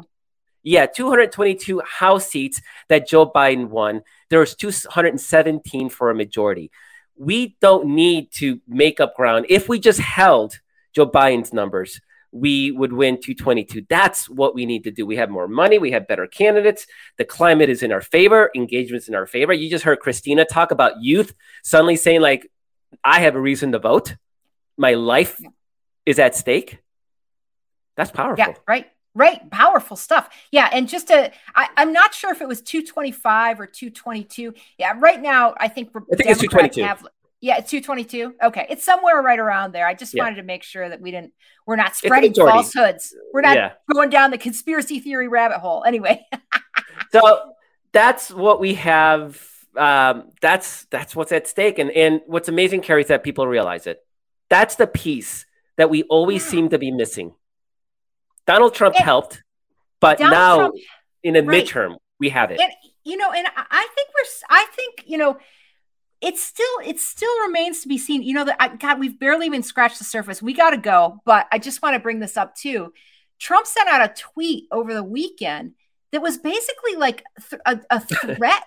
Yeah, 0.63 0.87
222 0.87 1.81
House 1.81 2.27
seats 2.27 2.59
that 2.89 3.07
Joe 3.07 3.29
Biden 3.29 3.69
won. 3.69 4.01
There 4.29 4.39
was 4.39 4.55
217 4.55 5.89
for 5.89 6.09
a 6.09 6.15
majority. 6.15 6.71
we 7.17 7.55
don't 7.61 7.87
need 7.87 8.31
to 8.33 8.59
make 8.67 8.99
up 8.99 9.15
ground. 9.15 9.45
If 9.49 9.69
we 9.69 9.79
just 9.79 9.99
held 9.99 10.59
Joe 10.93 11.07
Biden's 11.09 11.53
numbers, 11.53 12.01
we 12.31 12.71
would 12.71 12.91
win 12.91 13.15
222. 13.21 13.85
That's 13.89 14.29
what 14.29 14.53
we 14.53 14.65
need 14.65 14.83
to 14.83 14.91
do. 14.91 15.05
We 15.05 15.15
have 15.15 15.29
more 15.29 15.47
money, 15.47 15.77
we 15.77 15.91
have 15.91 16.07
better 16.07 16.27
candidates. 16.27 16.85
The 17.17 17.23
climate 17.23 17.69
is 17.69 17.81
in 17.83 17.93
our 17.93 18.01
favor, 18.01 18.51
engagement's 18.55 19.07
in 19.07 19.15
our 19.15 19.25
favor. 19.25 19.53
You 19.53 19.69
just 19.69 19.85
heard 19.85 19.99
Cristina 20.01 20.43
talk 20.43 20.71
about 20.71 21.01
youth 21.01 21.33
suddenly 21.63 21.95
saying, 21.95 22.21
like, 22.21 22.51
I 23.03 23.21
have 23.21 23.35
a 23.35 23.41
reason 23.41 23.71
to 23.71 23.79
vote. 23.79 24.15
My 24.77 24.95
life 24.95 25.39
is 26.05 26.19
at 26.19 26.35
stake. 26.35 26.79
That's 27.95 28.11
powerful. 28.11 28.45
Yeah, 28.45 28.53
right. 28.67 28.87
Right, 29.17 29.49
powerful 29.49 29.95
stuff. 29.95 30.27
Yeah, 30.51 30.69
and 30.73 30.89
just 30.89 31.07
to, 31.07 31.31
I, 31.55 31.69
am 31.77 31.93
not 31.93 32.13
sure 32.13 32.31
if 32.31 32.41
it 32.41 32.49
was 32.49 32.61
225 32.61 33.61
or 33.61 33.65
222. 33.65 34.53
Yeah, 34.77 34.93
right 34.99 35.21
now 35.21 35.55
I 35.57 35.69
think, 35.69 35.91
I 35.95 36.15
think 36.17 36.31
it's 36.31 36.41
222. 36.41 36.83
Have, 36.83 37.07
yeah, 37.39 37.59
it's 37.59 37.71
222. 37.71 38.35
Okay, 38.43 38.65
it's 38.69 38.83
somewhere 38.83 39.21
right 39.21 39.39
around 39.39 39.71
there. 39.71 39.87
I 39.87 39.93
just 39.93 40.13
yeah. 40.13 40.23
wanted 40.23 40.35
to 40.35 40.43
make 40.43 40.63
sure 40.63 40.89
that 40.89 40.99
we 40.99 41.11
didn't, 41.11 41.31
we're 41.65 41.77
not 41.77 41.95
spreading 41.95 42.33
falsehoods. 42.33 43.15
We're 43.31 43.39
not 43.39 43.55
yeah. 43.55 43.71
going 43.93 44.09
down 44.09 44.31
the 44.31 44.37
conspiracy 44.37 44.99
theory 44.99 45.29
rabbit 45.29 45.59
hole. 45.59 45.85
Anyway. 45.87 46.25
so 47.13 47.53
that's 47.93 48.29
what 48.29 48.59
we 48.59 48.73
have. 48.73 49.41
Um, 49.77 50.31
that's 50.41 50.85
that's 50.85 51.15
what's 51.15 51.31
at 51.31 51.47
stake, 51.47 51.79
and 51.79 51.91
and 51.91 52.21
what's 52.27 52.49
amazing, 52.49 52.81
Kerry, 52.81 53.01
is 53.01 53.07
that 53.07 53.23
people 53.23 53.47
realize 53.47 53.87
it. 53.87 53.99
That's 54.49 54.75
the 54.75 54.87
piece 54.87 55.45
that 55.77 55.89
we 55.89 56.03
always 56.03 56.43
yeah. 56.45 56.51
seem 56.51 56.69
to 56.69 56.79
be 56.79 56.91
missing 56.91 57.33
Donald 58.47 58.73
Trump 58.73 58.95
and 58.95 59.03
helped, 59.03 59.43
but 59.99 60.17
Donald 60.17 60.33
now 60.33 60.57
Trump, 60.57 60.75
in 61.23 61.35
a 61.35 61.41
right. 61.41 61.65
midterm, 61.65 61.97
we 62.19 62.29
have 62.29 62.51
it. 62.51 62.59
And, 62.59 62.71
you 63.03 63.17
know, 63.17 63.31
and 63.31 63.47
I 63.55 63.87
think 63.95 64.09
we're, 64.15 64.25
I 64.49 64.65
think, 64.75 65.03
you 65.05 65.17
know, 65.17 65.37
it's 66.21 66.43
still, 66.43 66.79
it 66.83 66.99
still 66.99 67.41
remains 67.41 67.81
to 67.81 67.87
be 67.87 67.97
seen. 67.97 68.23
You 68.23 68.33
know, 68.33 68.45
that 68.45 68.79
God, 68.79 68.99
we've 68.99 69.19
barely 69.19 69.45
even 69.45 69.63
scratched 69.63 69.99
the 69.99 70.05
surface. 70.05 70.41
We 70.41 70.53
got 70.53 70.71
to 70.71 70.77
go, 70.77 71.21
but 71.25 71.47
I 71.51 71.59
just 71.59 71.81
want 71.81 71.95
to 71.95 71.99
bring 71.99 72.19
this 72.19 72.37
up 72.37 72.55
too. 72.55 72.93
Trump 73.39 73.67
sent 73.67 73.89
out 73.89 74.09
a 74.09 74.13
tweet 74.13 74.65
over 74.71 74.93
the 74.93 75.03
weekend 75.03 75.73
that 76.11 76.21
was 76.21 76.37
basically 76.37 76.95
like 76.95 77.23
th- 77.49 77.61
a, 77.65 77.79
a 77.89 77.99
threat. 78.35 78.63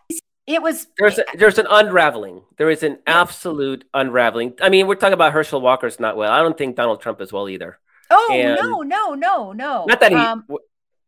It 0.47 0.62
was 0.62 0.87
there's 0.99 1.18
a, 1.18 1.24
there's 1.35 1.59
an 1.59 1.66
unraveling. 1.68 2.43
There 2.57 2.70
is 2.70 2.83
an 2.83 2.99
absolute 3.07 3.85
unraveling. 3.93 4.55
I 4.61 4.68
mean, 4.68 4.87
we're 4.87 4.95
talking 4.95 5.14
about 5.14 5.33
Herschel 5.33 5.61
Walker's 5.61 6.01
not 6.01 6.16
well. 6.16 6.33
I 6.33 6.41
don't 6.41 6.57
think 6.57 6.76
Donald 6.76 7.01
Trump 7.01 7.20
is 7.20 7.33
well 7.33 7.49
either. 7.49 7.79
Oh 8.11 8.30
and 8.32 8.56
no, 8.61 8.82
no, 8.82 9.14
no, 9.14 9.52
no. 9.52 9.84
Not 9.86 10.00
that 10.00 10.12
he. 10.12 10.18
Um, 10.18 10.44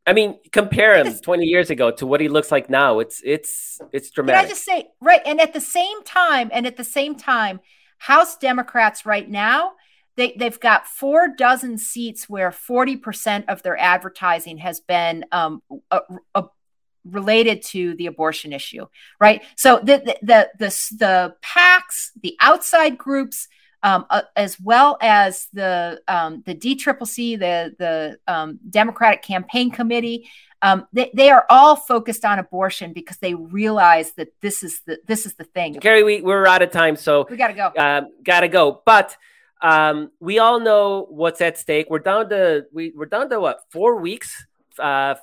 I 0.07 0.13
mean, 0.13 0.39
compare 0.51 0.97
him 0.97 1.13
20 1.13 1.45
years 1.45 1.71
ago 1.71 1.91
to 1.93 2.07
what 2.07 2.21
he 2.21 2.29
looks 2.29 2.51
like 2.51 2.69
now. 2.71 2.99
It's 2.99 3.21
it's 3.25 3.81
it's 3.93 4.11
dramatic. 4.11 4.41
Can 4.41 4.47
I 4.47 4.49
just 4.49 4.65
say 4.65 4.89
right? 5.01 5.23
And 5.25 5.41
at 5.41 5.53
the 5.53 5.61
same 5.61 6.03
time, 6.05 6.51
and 6.53 6.67
at 6.67 6.77
the 6.77 6.85
same 6.85 7.15
time, 7.15 7.61
House 7.99 8.37
Democrats 8.37 9.05
right 9.07 9.29
now 9.29 9.73
they 10.17 10.35
they've 10.37 10.61
got 10.61 10.87
four 10.87 11.29
dozen 11.29 11.79
seats 11.79 12.29
where 12.29 12.53
40 12.53 12.97
percent 12.97 13.49
of 13.49 13.63
their 13.63 13.79
advertising 13.79 14.59
has 14.59 14.81
been 14.81 15.25
um, 15.33 15.63
a, 15.91 16.01
a, 16.35 16.45
related 17.05 17.63
to 17.63 17.95
the 17.95 18.07
abortion 18.07 18.53
issue, 18.53 18.87
right? 19.19 19.43
So 19.57 19.79
the 19.79 19.99
the 19.99 20.19
the 20.23 20.51
the, 20.59 20.97
the 20.99 21.35
PACs, 21.43 22.11
the 22.23 22.37
outside 22.41 22.99
groups 22.99 23.49
um, 23.83 24.07
uh, 24.11 24.23
as 24.37 24.59
well 24.61 24.99
as 25.01 25.49
the 25.53 26.01
um, 26.09 26.43
the 26.47 26.55
DCCC, 26.55 27.39
the 27.39 27.75
the 27.79 28.19
um, 28.33 28.59
Democratic 28.69 29.23
Campaign 29.23 29.71
Committee. 29.71 30.29
Um, 30.63 30.87
they, 30.93 31.11
they 31.15 31.31
are 31.31 31.47
all 31.49 31.75
focused 31.75 32.23
on 32.27 32.39
abortion 32.39 32.93
because 32.93 33.17
they 33.17 33.33
realize 33.33 34.13
that 34.13 34.29
this 34.43 34.63
is 34.63 34.83
the 34.87 34.99
this 35.07 35.25
is 35.25 35.35
the 35.35 35.45
thing. 35.45 35.75
Kerry, 35.81 36.03
we 36.03 36.21
we're 36.21 36.47
out 36.47 36.63
of 36.63 36.71
time, 36.71 36.97
so 36.97 37.27
we 37.31 37.37
got 37.37 37.49
to 37.49 37.55
go. 37.55 37.73
Um, 37.77 38.09
got 38.23 38.41
to 38.41 38.49
go, 38.49 38.83
but. 38.85 39.17
Um, 39.63 40.11
we 40.21 40.39
all 40.39 40.59
know 40.59 41.07
what's 41.11 41.43
at 41.43 41.59
stake. 41.59 41.89
We're 41.91 41.99
down 41.99 42.31
to 42.31 42.65
we, 42.73 42.95
we're 42.97 43.05
down 43.05 43.29
to 43.29 43.39
what 43.39 43.61
four 43.71 44.01
weeks 44.01 44.47
uh, 44.79 45.17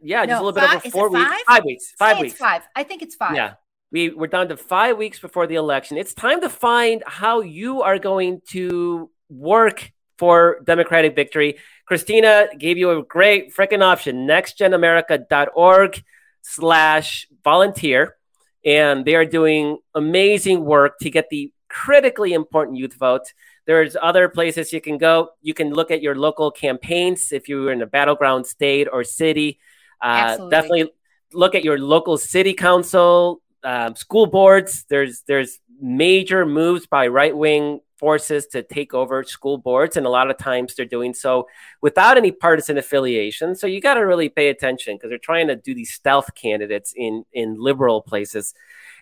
yeah, 0.00 0.20
no, 0.20 0.26
just 0.26 0.42
a 0.42 0.44
little 0.44 0.60
five, 0.60 0.82
bit 0.82 0.86
over 0.86 0.90
four 0.92 1.10
weeks. 1.10 1.28
Five, 1.28 1.40
five 1.46 1.64
weeks. 1.64 1.92
Five 1.98 2.16
Say 2.16 2.22
weeks. 2.22 2.38
five. 2.38 2.62
I 2.74 2.82
think 2.84 3.02
it's 3.02 3.14
five. 3.14 3.34
Yeah. 3.34 3.54
We, 3.90 4.10
we're 4.10 4.26
down 4.26 4.48
to 4.48 4.56
five 4.56 4.98
weeks 4.98 5.18
before 5.18 5.46
the 5.46 5.54
election. 5.54 5.96
It's 5.96 6.14
time 6.14 6.40
to 6.42 6.50
find 6.50 7.02
how 7.06 7.40
you 7.40 7.82
are 7.82 7.98
going 7.98 8.42
to 8.50 9.10
work 9.28 9.92
for 10.18 10.60
Democratic 10.64 11.14
victory. 11.14 11.56
Cristina 11.86 12.48
gave 12.58 12.76
you 12.76 12.90
a 12.90 13.02
great 13.02 13.54
freaking 13.54 13.82
option, 13.82 14.26
nextgenamerica.org 14.26 16.02
slash 16.42 17.26
volunteer. 17.42 18.16
And 18.64 19.04
they 19.04 19.14
are 19.14 19.24
doing 19.24 19.78
amazing 19.94 20.64
work 20.64 20.98
to 21.00 21.10
get 21.10 21.30
the 21.30 21.52
critically 21.68 22.32
important 22.34 22.76
youth 22.76 22.94
vote. 22.94 23.32
There's 23.66 23.96
other 24.00 24.28
places 24.28 24.72
you 24.72 24.80
can 24.80 24.98
go. 24.98 25.30
You 25.40 25.54
can 25.54 25.72
look 25.72 25.90
at 25.90 26.02
your 26.02 26.14
local 26.14 26.50
campaigns 26.50 27.32
if 27.32 27.48
you're 27.48 27.72
in 27.72 27.82
a 27.82 27.86
battleground 27.86 28.46
state 28.46 28.88
or 28.90 29.04
city. 29.04 29.60
Uh, 30.00 30.48
definitely 30.48 30.90
look 31.32 31.54
at 31.54 31.64
your 31.64 31.78
local 31.78 32.16
city 32.16 32.54
council, 32.54 33.42
um, 33.68 33.94
school 33.94 34.26
boards. 34.26 34.86
There's 34.88 35.22
there's 35.28 35.60
major 35.78 36.46
moves 36.46 36.86
by 36.86 37.06
right 37.08 37.36
wing 37.36 37.80
forces 37.98 38.46
to 38.46 38.62
take 38.62 38.94
over 38.94 39.22
school 39.24 39.58
boards, 39.58 39.98
and 39.98 40.06
a 40.06 40.08
lot 40.10 40.30
of 40.30 40.38
times 40.38 40.74
they're 40.74 40.86
doing 40.86 41.12
so 41.12 41.46
without 41.82 42.16
any 42.16 42.32
partisan 42.32 42.78
affiliation. 42.78 43.54
So 43.54 43.66
you 43.66 43.82
got 43.82 43.94
to 43.94 44.06
really 44.06 44.30
pay 44.30 44.48
attention 44.48 44.96
because 44.96 45.10
they're 45.10 45.18
trying 45.18 45.48
to 45.48 45.56
do 45.56 45.74
these 45.74 45.92
stealth 45.92 46.34
candidates 46.34 46.94
in 46.96 47.24
in 47.34 47.56
liberal 47.58 48.00
places. 48.00 48.54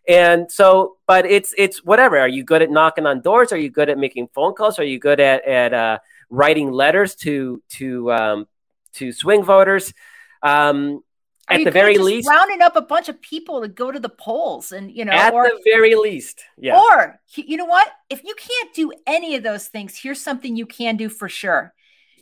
And 0.09 0.51
so, 0.51 0.97
but 1.07 1.27
it's 1.27 1.55
it's 1.57 1.85
whatever. 1.85 2.19
Are 2.19 2.29
you 2.29 2.43
good 2.43 2.63
at 2.63 2.71
knocking 2.71 3.07
on 3.07 3.21
doors? 3.21 3.53
Are 3.53 3.59
you 3.59 3.71
good 3.71 3.89
at 3.89 3.99
making 3.99 4.29
phone 4.35 4.55
calls? 4.55 4.81
Are 4.81 4.85
you 4.85 4.99
good 4.99 5.21
at 5.21 5.45
at 5.47 5.75
uh, 5.75 5.99
writing 6.29 6.73
letters 6.73 7.15
to 7.17 7.63
to 7.79 8.11
um, 8.11 8.49
to 8.95 9.13
swing 9.13 9.45
voters? 9.45 9.95
Um, 10.43 11.03
at 11.49 11.65
the 11.65 11.71
very 11.71 11.99
least 11.99 12.29
rounding 12.29 12.61
up 12.61 12.77
a 12.77 12.83
bunch 12.83 13.09
of 13.09 13.21
people 13.21 13.61
to 13.61 13.69
go 13.69 13.93
to 13.93 14.01
the 14.01 14.09
polls 14.09 14.73
and 14.73 14.91
you 14.91 15.05
know 15.05 15.13
at 15.13 15.33
or, 15.33 15.45
the 15.45 15.61
very 15.65 15.95
least 15.95 16.43
yeah. 16.59 16.79
Or 16.79 17.21
you 17.35 17.57
know 17.57 17.65
what? 17.65 17.89
If 18.11 18.25
you 18.25 18.35
can't 18.35 18.75
do 18.75 18.93
any 19.07 19.37
of 19.37 19.43
those 19.43 19.69
things 19.69 19.97
here's 19.97 20.21
something 20.21 20.57
you 20.57 20.67
can 20.67 20.97
do 20.97 21.09
for 21.09 21.29
sure. 21.29 21.73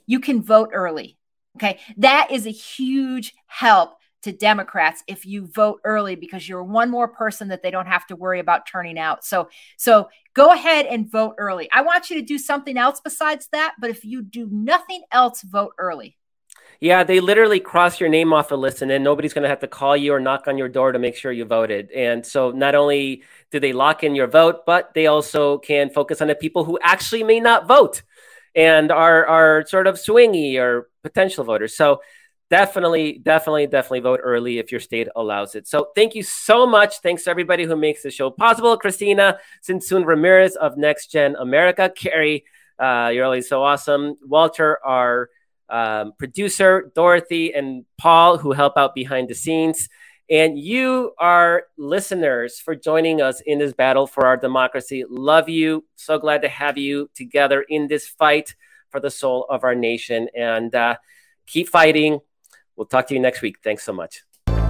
You 0.06 0.20
can 0.20 0.42
vote 0.42 0.70
early 0.72 1.16
okay? 1.56 1.78
That 1.96 2.30
is 2.30 2.46
a 2.46 2.50
huge 2.50 3.34
help 3.46 3.96
to 4.22 4.32
democrats 4.32 5.04
if 5.06 5.26
you 5.26 5.46
vote 5.46 5.80
early 5.84 6.14
because 6.14 6.48
you're 6.48 6.64
one 6.64 6.90
more 6.90 7.08
person 7.08 7.48
that 7.48 7.62
they 7.62 7.70
don't 7.70 7.86
have 7.86 8.06
to 8.06 8.16
worry 8.16 8.40
about 8.40 8.66
turning 8.66 8.98
out. 8.98 9.24
So 9.24 9.48
so 9.76 10.08
go 10.34 10.50
ahead 10.50 10.86
and 10.86 11.10
vote 11.10 11.34
early. 11.38 11.68
I 11.72 11.82
want 11.82 12.10
you 12.10 12.16
to 12.16 12.26
do 12.26 12.38
something 12.38 12.76
else 12.76 13.00
besides 13.02 13.48
that 13.52 13.74
but 13.80 13.90
if 13.90 14.04
you 14.04 14.22
do 14.22 14.48
nothing 14.50 15.02
else 15.10 15.42
vote 15.42 15.72
early 15.78 16.16
yeah, 16.84 17.02
they 17.02 17.18
literally 17.18 17.60
cross 17.60 17.98
your 17.98 18.10
name 18.10 18.34
off 18.34 18.50
the 18.50 18.58
list, 18.58 18.82
and 18.82 18.90
then 18.90 19.02
nobody's 19.02 19.32
going 19.32 19.44
to 19.44 19.48
have 19.48 19.60
to 19.60 19.66
call 19.66 19.96
you 19.96 20.12
or 20.12 20.20
knock 20.20 20.46
on 20.48 20.58
your 20.58 20.68
door 20.68 20.92
to 20.92 20.98
make 20.98 21.16
sure 21.16 21.32
you 21.32 21.46
voted. 21.46 21.90
And 21.92 22.26
so, 22.26 22.50
not 22.50 22.74
only 22.74 23.22
do 23.50 23.58
they 23.58 23.72
lock 23.72 24.04
in 24.04 24.14
your 24.14 24.26
vote, 24.26 24.66
but 24.66 24.92
they 24.92 25.06
also 25.06 25.56
can 25.56 25.88
focus 25.88 26.20
on 26.20 26.28
the 26.28 26.34
people 26.34 26.62
who 26.62 26.78
actually 26.82 27.22
may 27.22 27.40
not 27.40 27.66
vote 27.66 28.02
and 28.54 28.92
are 28.92 29.24
are 29.24 29.64
sort 29.66 29.86
of 29.86 29.94
swingy 29.94 30.58
or 30.58 30.90
potential 31.02 31.42
voters. 31.42 31.74
So, 31.74 32.02
definitely, 32.50 33.16
definitely, 33.16 33.66
definitely 33.66 34.00
vote 34.00 34.20
early 34.22 34.58
if 34.58 34.70
your 34.70 34.80
state 34.80 35.08
allows 35.16 35.54
it. 35.54 35.66
So, 35.66 35.88
thank 35.94 36.14
you 36.14 36.22
so 36.22 36.66
much. 36.66 36.98
Thanks 36.98 37.24
to 37.24 37.30
everybody 37.30 37.64
who 37.64 37.76
makes 37.76 38.02
the 38.02 38.10
show 38.10 38.28
possible. 38.28 38.76
Cristina 38.76 39.38
Tzintzún 39.66 40.04
Ramirez 40.04 40.54
of 40.54 40.76
Next 40.76 41.10
Gen 41.10 41.34
America, 41.36 41.88
Kerry, 41.88 42.44
uh, 42.78 43.10
you're 43.10 43.24
always 43.24 43.48
so 43.48 43.62
awesome. 43.62 44.16
Walter, 44.20 44.84
our 44.84 45.30
um, 45.68 46.12
producer 46.18 46.92
Dorothy 46.94 47.54
and 47.54 47.84
Paul, 47.98 48.38
who 48.38 48.52
help 48.52 48.76
out 48.76 48.94
behind 48.94 49.28
the 49.28 49.34
scenes, 49.34 49.88
and 50.30 50.58
you, 50.58 51.12
our 51.18 51.64
listeners, 51.76 52.58
for 52.58 52.74
joining 52.74 53.20
us 53.20 53.42
in 53.44 53.58
this 53.58 53.74
battle 53.74 54.06
for 54.06 54.26
our 54.26 54.36
democracy. 54.36 55.04
Love 55.08 55.48
you. 55.48 55.84
So 55.96 56.18
glad 56.18 56.42
to 56.42 56.48
have 56.48 56.78
you 56.78 57.10
together 57.14 57.64
in 57.68 57.88
this 57.88 58.08
fight 58.08 58.54
for 58.88 59.00
the 59.00 59.10
soul 59.10 59.46
of 59.50 59.64
our 59.64 59.74
nation. 59.74 60.28
And 60.34 60.74
uh, 60.74 60.96
keep 61.46 61.68
fighting. 61.68 62.20
We'll 62.76 62.86
talk 62.86 63.06
to 63.08 63.14
you 63.14 63.20
next 63.20 63.42
week. 63.42 63.56
Thanks 63.62 63.84
so 63.84 63.92
much. 63.92 64.22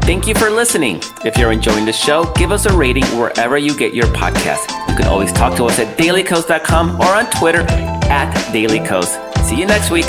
Thank 0.02 0.26
you 0.26 0.34
for 0.34 0.50
listening. 0.50 1.00
If 1.24 1.38
you're 1.38 1.52
enjoying 1.52 1.86
the 1.86 1.92
show, 1.92 2.30
give 2.34 2.52
us 2.52 2.66
a 2.66 2.76
rating 2.76 3.04
wherever 3.18 3.56
you 3.56 3.76
get 3.78 3.94
your 3.94 4.06
podcast. 4.08 4.68
You 4.88 4.96
can 4.96 5.06
always 5.06 5.32
talk 5.32 5.56
to 5.56 5.64
us 5.64 5.78
at 5.78 5.96
dailykos.com 5.96 7.00
or 7.00 7.06
on 7.06 7.30
Twitter 7.30 7.60
at 8.10 8.34
dailykos. 8.52 9.44
See 9.44 9.56
you 9.56 9.66
next 9.66 9.90
week. 9.90 10.06